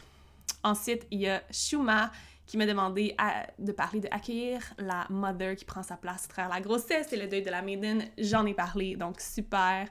Ensuite, 0.65 1.05
il 1.11 1.21
y 1.21 1.29
a 1.29 1.43
Shuma 1.51 2.11
qui 2.47 2.57
m'a 2.57 2.65
demandé 2.65 3.15
de 3.59 3.71
parler 3.71 3.99
de 3.99 4.07
accueillir 4.09 4.61
la 4.79 5.05
mother 5.11 5.55
qui 5.55 5.63
prend 5.63 5.83
sa 5.83 5.95
place 5.95 6.25
à 6.25 6.27
travers 6.27 6.49
la 6.49 6.59
grossesse 6.59 7.13
et 7.13 7.17
le 7.17 7.27
deuil 7.27 7.43
de 7.43 7.51
la 7.51 7.61
maiden. 7.61 8.03
J'en 8.17 8.47
ai 8.47 8.55
parlé, 8.55 8.95
donc 8.95 9.21
super. 9.21 9.87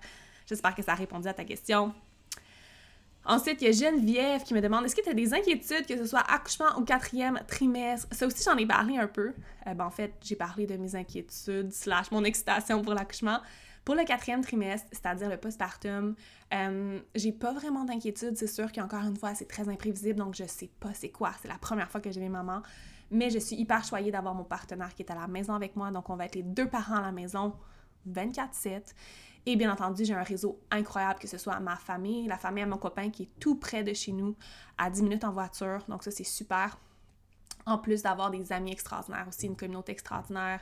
J'espère 0.49 0.75
que 0.75 0.83
ça 0.83 0.93
a 0.93 0.95
répondu 0.97 1.29
à 1.29 1.33
ta 1.33 1.45
question. 1.45 1.95
Ensuite, 3.25 3.63
il 3.63 3.67
y 3.67 3.69
a 3.69 3.91
Geneviève 3.91 4.43
qui 4.43 4.53
me 4.53 4.61
demande 4.61 4.85
est-ce 4.85 4.97
que 4.97 5.01
tu 5.01 5.09
as 5.09 5.15
des 5.15 5.33
inquiétudes, 5.33 5.87
que 5.87 5.97
ce 5.97 6.07
soit 6.07 6.29
accouchement 6.29 6.77
ou 6.77 6.85
quatrième 6.85 7.41
trimestre? 7.47 8.09
Ça 8.11 8.27
aussi, 8.27 8.43
j'en 8.45 8.57
ai 8.57 8.67
parlé 8.67 8.99
un 8.99 9.07
peu. 9.07 9.33
Euh, 9.69 9.75
ben, 9.75 9.85
en 9.85 9.91
fait, 9.91 10.13
j'ai 10.25 10.37
parlé 10.37 10.67
de 10.67 10.77
mes 10.77 10.97
inquiétudes, 10.97 11.73
slash 11.73 12.11
mon 12.11 12.25
excitation 12.25 12.83
pour 12.83 12.95
l'accouchement. 12.95 13.39
Pour 13.85 13.95
le 13.95 14.05
quatrième 14.05 14.41
trimestre, 14.41 14.87
c'est-à-dire 14.93 15.29
le 15.29 15.37
postpartum, 15.37 16.15
euh, 16.55 17.01
j'ai 17.15 17.33
pas 17.33 17.53
vraiment 17.53 17.85
d'inquiétude. 17.85 18.37
C'est 18.37 18.47
sûr 18.47 18.73
qu'encore 18.73 19.03
une 19.03 19.17
fois, 19.17 19.35
c'est 19.35 19.47
très 19.47 19.69
imprévisible, 19.69 20.19
donc 20.19 20.35
je 20.35 20.45
sais 20.45 20.71
pas 20.81 20.95
c'est 20.95 21.11
quoi. 21.11 21.33
C'est 21.43 21.49
la 21.49 21.59
première 21.59 21.91
fois 21.91 22.01
que 22.01 22.11
j'ai 22.11 22.21
mes 22.21 22.31
mamans. 22.31 22.63
Mais 23.11 23.29
je 23.29 23.39
suis 23.39 23.57
hyper 23.57 23.85
choyée 23.85 24.11
d'avoir 24.11 24.35
mon 24.35 24.45
partenaire 24.45 24.95
qui 24.95 25.03
est 25.03 25.11
à 25.11 25.15
la 25.15 25.27
maison 25.27 25.53
avec 25.53 25.77
moi. 25.77 25.91
Donc, 25.91 26.09
on 26.09 26.17
va 26.17 26.25
être 26.25 26.35
les 26.35 26.43
deux 26.43 26.67
parents 26.67 26.97
à 26.97 27.03
la 27.03 27.13
maison 27.13 27.55
24-7. 28.09 28.95
Et 29.47 29.57
bien 29.57 29.71
entendu, 29.71 30.07
j'ai 30.07 30.15
un 30.15 30.23
réseau 30.23 30.59
incroyable, 30.71 31.21
que 31.21 31.29
ce 31.29 31.37
soit 31.37 31.61
ma 31.61 31.77
famille, 31.77 32.27
la 32.27 32.39
famille 32.39 32.63
à 32.63 32.67
mon 32.67 32.79
copain 32.79 33.11
qui 33.11 33.25
est 33.25 33.31
tout 33.39 33.57
près 33.57 33.85
de 33.85 33.93
chez 33.93 34.13
nous, 34.13 34.35
à 34.79 34.89
10 34.89 35.03
minutes 35.03 35.25
en 35.25 35.33
voiture. 35.33 35.85
Donc 35.89 36.03
ça, 36.03 36.11
c'est 36.11 36.25
super. 36.25 36.79
En 37.67 37.77
plus 37.79 38.03
d'avoir 38.03 38.31
des 38.31 38.53
amis 38.53 38.73
extraordinaires 38.73 39.27
aussi, 39.29 39.47
une 39.47 39.57
communauté 39.57 39.93
extraordinaire, 39.93 40.61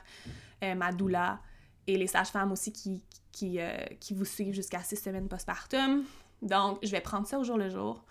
euh, 0.63 0.75
ma 0.75 0.91
doula 0.91 1.39
et 1.87 1.97
les 1.97 2.07
sages-femmes 2.07 2.51
aussi 2.51 2.71
qui, 2.71 3.01
qui, 3.31 3.59
euh, 3.59 3.75
qui 3.99 4.13
vous 4.13 4.25
suivent 4.25 4.53
jusqu'à 4.53 4.79
six 4.79 4.95
semaines 4.95 5.27
postpartum. 5.27 6.03
Donc, 6.41 6.79
je 6.83 6.91
vais 6.91 7.01
prendre 7.01 7.27
ça 7.27 7.39
au 7.39 7.43
jour 7.43 7.57
le 7.57 7.69
jour. 7.69 8.03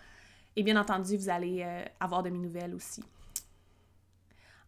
Et 0.56 0.62
bien 0.62 0.78
entendu, 0.78 1.16
vous 1.16 1.28
allez 1.28 1.62
euh, 1.62 1.84
avoir 2.00 2.22
de 2.22 2.30
mes 2.30 2.38
nouvelles 2.38 2.74
aussi. 2.74 3.02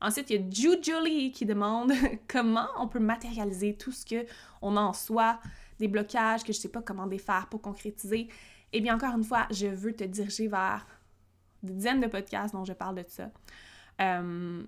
Ensuite, 0.01 0.31
il 0.31 0.41
y 0.41 0.45
a 0.45 0.81
Julie 0.83 1.33
qui 1.33 1.47
demande 1.47 1.93
comment 2.29 2.69
on 2.79 2.89
peut 2.89 3.01
matérialiser 3.01 3.77
tout 3.77 3.93
ce 3.93 4.05
qu'on 4.05 4.77
a 4.77 4.81
en 4.81 4.93
soi, 4.93 5.41
des 5.79 5.89
blocages 5.89 6.43
que 6.43 6.53
je 6.53 6.59
ne 6.59 6.63
sais 6.63 6.69
pas 6.69 6.83
comment 6.83 7.07
défaire 7.07 7.47
pour 7.51 7.61
concrétiser. 7.61 8.29
Eh 8.73 8.81
bien, 8.81 8.97
encore 8.97 9.17
une 9.17 9.25
fois, 9.25 9.47
je 9.51 9.67
veux 9.67 9.95
te 9.95 10.05
diriger 10.05 10.49
vers 10.49 10.87
des 11.63 11.73
dizaines 11.73 12.01
de 12.01 12.07
podcasts 12.07 12.55
dont 12.55 12.65
je 12.65 12.73
parle 12.73 12.97
de 12.97 13.05
ça. 13.09 13.31
Euh, 14.01 14.63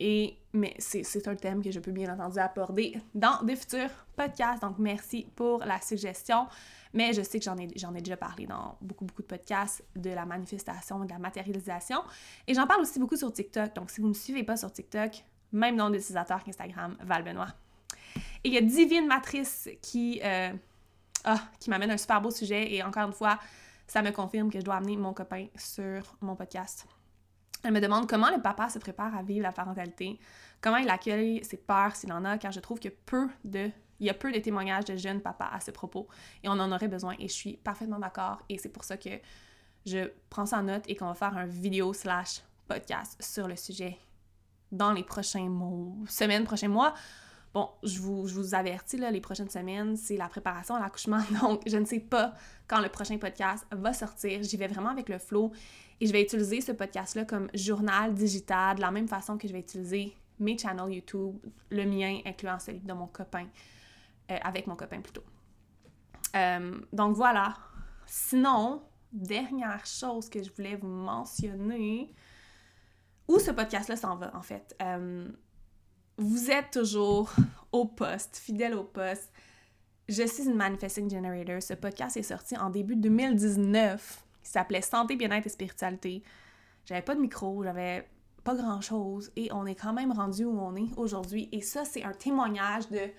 et, 0.00 0.38
mais 0.52 0.74
c'est 0.78 1.26
un 1.26 1.34
thème 1.34 1.62
que 1.62 1.70
je 1.70 1.80
peux 1.80 1.90
bien 1.90 2.12
entendu 2.12 2.38
aborder 2.38 3.00
dans 3.14 3.42
des 3.42 3.56
futurs 3.56 3.90
podcasts. 4.16 4.62
Donc, 4.62 4.78
merci 4.78 5.26
pour 5.34 5.58
la 5.64 5.80
suggestion. 5.80 6.46
Mais 6.94 7.12
je 7.12 7.22
sais 7.22 7.38
que 7.38 7.44
j'en 7.44 7.56
ai, 7.56 8.00
déjà 8.00 8.16
parlé 8.16 8.46
dans 8.46 8.76
beaucoup, 8.80 9.04
beaucoup 9.04 9.22
de 9.22 9.26
podcasts 9.26 9.84
de 9.96 10.10
la 10.10 10.24
manifestation, 10.24 11.04
de 11.04 11.10
la 11.10 11.18
matérialisation. 11.18 12.02
Et 12.46 12.54
j'en 12.54 12.66
parle 12.66 12.82
aussi 12.82 12.98
beaucoup 12.98 13.16
sur 13.16 13.32
TikTok. 13.32 13.74
Donc, 13.74 13.90
si 13.90 14.00
vous 14.00 14.06
ne 14.06 14.12
me 14.12 14.18
suivez 14.18 14.44
pas 14.44 14.56
sur 14.56 14.72
TikTok, 14.72 15.24
même 15.52 15.76
nom 15.76 15.90
d'utilisateur 15.90 16.44
qu'Instagram, 16.44 16.96
Val 17.00 17.24
Benoît. 17.24 17.48
Et 18.44 18.48
il 18.48 18.54
y 18.54 18.58
a 18.58 18.62
Divine 18.62 19.06
Matrice 19.06 19.68
qui, 19.82 20.20
euh, 20.24 20.52
ah, 21.24 21.40
qui 21.58 21.70
m'amène 21.70 21.90
un 21.90 21.96
super 21.96 22.20
beau 22.20 22.30
sujet. 22.30 22.72
Et 22.72 22.82
encore 22.82 23.06
une 23.06 23.12
fois, 23.12 23.38
ça 23.86 24.00
me 24.00 24.12
confirme 24.12 24.50
que 24.50 24.60
je 24.60 24.64
dois 24.64 24.76
amener 24.76 24.96
mon 24.96 25.12
copain 25.12 25.46
sur 25.56 26.16
mon 26.20 26.36
podcast. 26.36 26.86
Elle 27.64 27.72
me 27.72 27.80
demande 27.80 28.08
comment 28.08 28.30
le 28.30 28.40
papa 28.40 28.68
se 28.68 28.78
prépare 28.78 29.16
à 29.16 29.22
vivre 29.22 29.42
la 29.42 29.52
parentalité, 29.52 30.18
comment 30.60 30.76
il 30.76 30.88
accueille 30.88 31.44
ses 31.44 31.56
peurs 31.56 31.96
s'il 31.96 32.12
en 32.12 32.24
a, 32.24 32.38
car 32.38 32.52
je 32.52 32.60
trouve 32.60 32.78
que 32.78 32.88
peu 32.88 33.28
de 33.44 33.70
il 34.00 34.06
y 34.06 34.10
a 34.10 34.14
peu 34.14 34.30
de 34.30 34.38
témoignages 34.38 34.84
de 34.84 34.96
jeunes 34.96 35.20
papas 35.20 35.50
à 35.52 35.58
ce 35.58 35.72
propos 35.72 36.06
et 36.44 36.48
on 36.48 36.52
en 36.52 36.70
aurait 36.70 36.86
besoin 36.86 37.14
et 37.18 37.26
je 37.26 37.32
suis 37.32 37.56
parfaitement 37.56 37.98
d'accord 37.98 38.40
et 38.48 38.56
c'est 38.56 38.68
pour 38.68 38.84
ça 38.84 38.96
que 38.96 39.10
je 39.86 40.10
prends 40.30 40.46
ça 40.46 40.58
en 40.58 40.62
note 40.62 40.84
et 40.86 40.94
qu'on 40.94 41.06
va 41.06 41.14
faire 41.14 41.36
un 41.36 41.46
vidéo 41.46 41.92
slash 41.92 42.42
podcast 42.68 43.16
sur 43.20 43.48
le 43.48 43.56
sujet 43.56 43.98
dans 44.70 44.92
les 44.92 45.02
prochains 45.02 45.48
mois, 45.48 45.94
semaines, 46.06 46.44
prochains 46.44 46.68
mois. 46.68 46.94
Bon, 47.54 47.70
je 47.82 47.98
vous, 48.00 48.28
je 48.28 48.54
avertis, 48.54 48.98
là, 48.98 49.10
les 49.10 49.20
prochaines 49.20 49.48
semaines, 49.48 49.96
c'est 49.96 50.16
la 50.16 50.28
préparation 50.28 50.74
à 50.74 50.80
l'accouchement, 50.80 51.20
donc 51.42 51.62
je 51.66 51.76
ne 51.76 51.84
sais 51.84 52.00
pas 52.00 52.34
quand 52.66 52.80
le 52.80 52.88
prochain 52.88 53.18
podcast 53.18 53.66
va 53.70 53.92
sortir. 53.92 54.42
J'y 54.42 54.56
vais 54.56 54.68
vraiment 54.68 54.90
avec 54.90 55.08
le 55.08 55.18
flow 55.18 55.52
et 56.00 56.06
je 56.06 56.12
vais 56.12 56.22
utiliser 56.22 56.60
ce 56.60 56.72
podcast-là 56.72 57.24
comme 57.24 57.48
journal 57.54 58.14
digital 58.14 58.76
de 58.76 58.80
la 58.82 58.90
même 58.90 59.08
façon 59.08 59.38
que 59.38 59.48
je 59.48 59.52
vais 59.52 59.60
utiliser 59.60 60.14
mes 60.38 60.56
channels 60.56 60.92
YouTube, 60.92 61.36
le 61.70 61.84
mien 61.84 62.20
incluant 62.24 62.58
celui 62.58 62.80
de 62.80 62.92
mon 62.92 63.06
copain. 63.06 63.46
Euh, 64.30 64.36
avec 64.42 64.66
mon 64.66 64.76
copain 64.76 65.00
plutôt. 65.00 65.24
Euh, 66.36 66.78
donc 66.92 67.16
voilà. 67.16 67.56
Sinon, 68.04 68.82
dernière 69.10 69.86
chose 69.86 70.28
que 70.28 70.42
je 70.42 70.50
voulais 70.52 70.76
vous 70.76 70.86
mentionner, 70.86 72.14
où 73.26 73.38
ce 73.38 73.50
podcast-là 73.52 73.96
s'en 73.96 74.16
va 74.16 74.36
en 74.36 74.42
fait? 74.42 74.76
Euh, 74.82 75.28
vous 76.18 76.50
êtes 76.50 76.72
toujours 76.72 77.32
au 77.70 77.86
poste, 77.86 78.36
fidèle 78.36 78.74
au 78.74 78.82
poste. 78.82 79.32
Je 80.08 80.26
suis 80.26 80.44
une 80.44 80.56
Manifesting 80.56 81.08
Generator. 81.08 81.62
Ce 81.62 81.74
podcast 81.74 82.16
est 82.16 82.24
sorti 82.24 82.56
en 82.56 82.70
début 82.70 82.96
2019. 82.96 84.24
Il 84.42 84.48
s'appelait 84.48 84.82
Santé, 84.82 85.14
bien-être 85.14 85.46
et 85.46 85.50
spiritualité. 85.50 86.22
J'avais 86.84 87.02
pas 87.02 87.14
de 87.14 87.20
micro, 87.20 87.62
j'avais 87.62 88.08
pas 88.42 88.56
grand-chose 88.56 89.30
et 89.36 89.52
on 89.52 89.66
est 89.66 89.74
quand 89.74 89.92
même 89.92 90.10
rendu 90.10 90.44
où 90.44 90.58
on 90.58 90.74
est 90.74 90.88
aujourd'hui. 90.96 91.48
Et 91.52 91.60
ça, 91.60 91.84
c'est 91.84 92.02
un 92.02 92.12
témoignage 92.12 92.88
de 92.88 93.10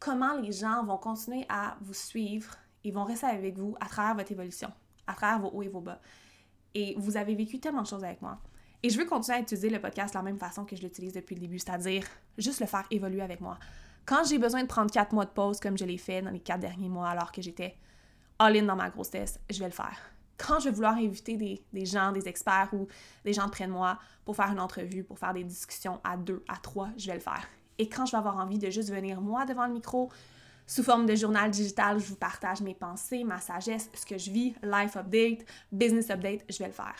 comment 0.00 0.34
les 0.40 0.52
gens 0.52 0.84
vont 0.84 0.98
continuer 0.98 1.46
à 1.48 1.76
vous 1.80 1.94
suivre 1.94 2.56
et 2.82 2.90
vont 2.90 3.04
rester 3.04 3.26
avec 3.26 3.56
vous 3.56 3.76
à 3.80 3.86
travers 3.86 4.16
votre 4.16 4.32
évolution, 4.32 4.72
à 5.06 5.14
travers 5.14 5.40
vos 5.40 5.56
hauts 5.56 5.62
et 5.62 5.68
vos 5.68 5.80
bas. 5.80 6.00
Et 6.74 6.94
vous 6.98 7.16
avez 7.16 7.36
vécu 7.36 7.60
tellement 7.60 7.82
de 7.82 7.86
choses 7.86 8.04
avec 8.04 8.20
moi. 8.20 8.40
Et 8.82 8.90
je 8.90 8.98
veux 8.98 9.06
continuer 9.06 9.38
à 9.38 9.40
utiliser 9.40 9.70
le 9.70 9.80
podcast 9.80 10.14
de 10.14 10.18
la 10.18 10.22
même 10.22 10.38
façon 10.38 10.64
que 10.64 10.76
je 10.76 10.82
l'utilise 10.82 11.12
depuis 11.12 11.34
le 11.34 11.40
début, 11.40 11.58
c'est-à-dire 11.58 12.04
juste 12.38 12.60
le 12.60 12.66
faire 12.66 12.84
évoluer 12.90 13.22
avec 13.22 13.40
moi. 13.40 13.58
Quand 14.04 14.24
j'ai 14.24 14.38
besoin 14.38 14.62
de 14.62 14.68
prendre 14.68 14.90
quatre 14.90 15.12
mois 15.12 15.24
de 15.24 15.30
pause, 15.30 15.58
comme 15.58 15.76
je 15.76 15.84
l'ai 15.84 15.98
fait 15.98 16.22
dans 16.22 16.30
les 16.30 16.40
quatre 16.40 16.60
derniers 16.60 16.88
mois 16.88 17.08
alors 17.08 17.32
que 17.32 17.42
j'étais 17.42 17.76
all-in 18.38 18.62
dans 18.62 18.76
ma 18.76 18.90
grossesse, 18.90 19.40
je 19.50 19.58
vais 19.58 19.66
le 19.66 19.72
faire. 19.72 19.98
Quand 20.38 20.60
je 20.60 20.68
vais 20.68 20.74
vouloir 20.74 20.94
inviter 20.94 21.36
des, 21.36 21.62
des, 21.72 21.86
gens, 21.86 22.12
des 22.12 22.28
experts 22.28 22.68
ou 22.72 22.86
des 23.24 23.32
gens 23.32 23.48
près 23.48 23.66
de 23.66 23.72
moi 23.72 23.98
pour 24.24 24.36
faire 24.36 24.52
une 24.52 24.60
entrevue, 24.60 25.02
pour 25.02 25.18
faire 25.18 25.32
des 25.32 25.44
discussions 25.44 25.98
à 26.04 26.16
deux, 26.16 26.44
à 26.46 26.56
trois, 26.56 26.90
je 26.96 27.06
vais 27.06 27.14
le 27.14 27.20
faire. 27.20 27.48
Et 27.78 27.88
quand 27.88 28.06
je 28.06 28.12
vais 28.12 28.18
avoir 28.18 28.36
envie 28.36 28.58
de 28.58 28.70
juste 28.70 28.92
venir 28.92 29.20
moi 29.20 29.44
devant 29.44 29.66
le 29.66 29.72
micro, 29.72 30.10
sous 30.66 30.82
forme 30.82 31.06
de 31.06 31.14
journal 31.14 31.50
digital, 31.50 31.98
je 31.98 32.06
vous 32.06 32.16
partage 32.16 32.60
mes 32.60 32.74
pensées, 32.74 33.24
ma 33.24 33.40
sagesse, 33.40 33.88
ce 33.94 34.04
que 34.04 34.18
je 34.18 34.30
vis, 34.30 34.54
life 34.62 34.96
update, 34.96 35.44
business 35.70 36.10
update, 36.10 36.44
je 36.48 36.58
vais 36.58 36.66
le 36.66 36.72
faire. 36.72 36.96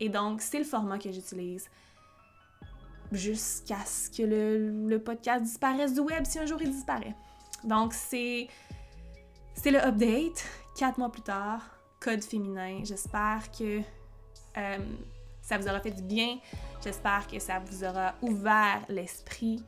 Et 0.00 0.08
donc, 0.08 0.40
c'est 0.40 0.58
le 0.58 0.64
format 0.64 0.98
que 0.98 1.12
j'utilise 1.12 1.68
jusqu'à 3.12 3.84
ce 3.84 4.10
que 4.10 4.22
le, 4.22 4.98
podcast 4.98 5.42
disparaisse 5.42 5.94
du 5.94 6.00
web 6.00 6.24
si 6.24 6.38
un 6.38 6.46
jour 6.46 6.60
il 6.62 6.70
disparaît. 6.70 7.14
Donc, 7.64 7.92
c'est, 7.92 8.48
le 9.64 9.78
update, 9.78 10.44
quatre 10.76 10.98
mois 10.98 11.10
plus 11.10 11.22
tard, 11.22 11.60
code 12.00 12.24
féminin. 12.24 12.80
J'espère 12.84 13.42
que 13.56 13.80
euh, 14.56 14.78
ça 15.42 15.58
vous 15.58 15.68
aura 15.68 15.80
fait 15.80 15.90
du 15.90 16.02
bien. 16.02 16.38
J'espère 16.82 17.26
que 17.26 17.38
ça 17.38 17.58
vous 17.58 17.84
aura 17.84 18.14
ouvert 18.22 18.80
l'esprit 18.88 19.62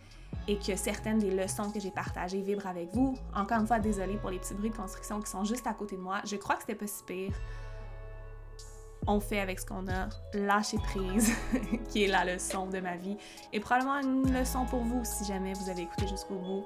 et 0.48 0.56
que 0.56 0.74
certaines 0.76 1.18
des 1.18 1.30
leçons 1.30 1.70
que 1.70 1.78
j'ai 1.78 1.90
partagées 1.90 2.40
vibrent 2.40 2.66
avec 2.66 2.88
vous. 2.94 3.16
Encore 3.34 3.60
une 3.60 3.66
fois, 3.66 3.78
désolée 3.78 4.16
pour 4.16 4.30
les 4.30 4.38
petits 4.38 4.54
bruits 4.54 4.70
de 4.70 4.76
construction 4.76 5.20
qui 5.20 5.30
sont 5.30 5.44
juste 5.44 5.66
à 5.66 5.74
côté 5.74 5.96
de 5.96 6.00
moi. 6.00 6.20
Je 6.24 6.36
crois 6.36 6.56
que 6.56 6.62
c'était 6.62 6.74
pas 6.74 6.86
si 6.86 7.02
pire. 7.04 7.34
On 9.06 9.20
fait 9.20 9.40
avec 9.40 9.58
ce 9.58 9.66
qu'on 9.66 9.88
a, 9.88 10.08
lâcher 10.32 10.78
prise, 10.78 11.32
qui 11.90 12.04
est 12.04 12.08
la 12.08 12.24
leçon 12.24 12.66
de 12.66 12.80
ma 12.80 12.96
vie, 12.96 13.16
et 13.52 13.60
probablement 13.60 13.98
une 13.98 14.32
leçon 14.32 14.64
pour 14.66 14.80
vous 14.80 15.04
si 15.04 15.24
jamais 15.24 15.52
vous 15.54 15.68
avez 15.68 15.82
écouté 15.82 16.06
jusqu'au 16.06 16.36
bout. 16.36 16.64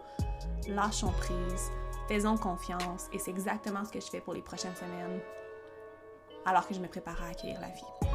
Lâchons 0.68 1.12
prise, 1.12 1.70
faisons 2.08 2.36
confiance, 2.36 3.06
et 3.12 3.18
c'est 3.18 3.30
exactement 3.30 3.84
ce 3.84 3.90
que 3.90 4.00
je 4.00 4.06
fais 4.06 4.20
pour 4.20 4.34
les 4.34 4.42
prochaines 4.42 4.76
semaines, 4.76 5.20
alors 6.44 6.68
que 6.68 6.74
je 6.74 6.80
me 6.80 6.88
prépare 6.88 7.22
à 7.22 7.28
accueillir 7.28 7.60
la 7.60 7.68
vie. 7.68 8.10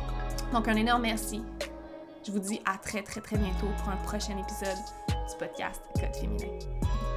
Donc 0.54 0.68
un 0.68 0.76
énorme 0.76 1.04
merci. 1.04 1.42
Je 2.24 2.32
vous 2.32 2.40
dis 2.40 2.62
à 2.66 2.78
très 2.78 3.02
très 3.02 3.20
très 3.20 3.38
bientôt 3.38 3.68
pour 3.80 3.90
un 3.90 3.98
prochain 3.98 4.38
épisode 4.38 4.78
podcast 5.40 5.82
Code 6.00 6.16
féminin. 6.16 7.11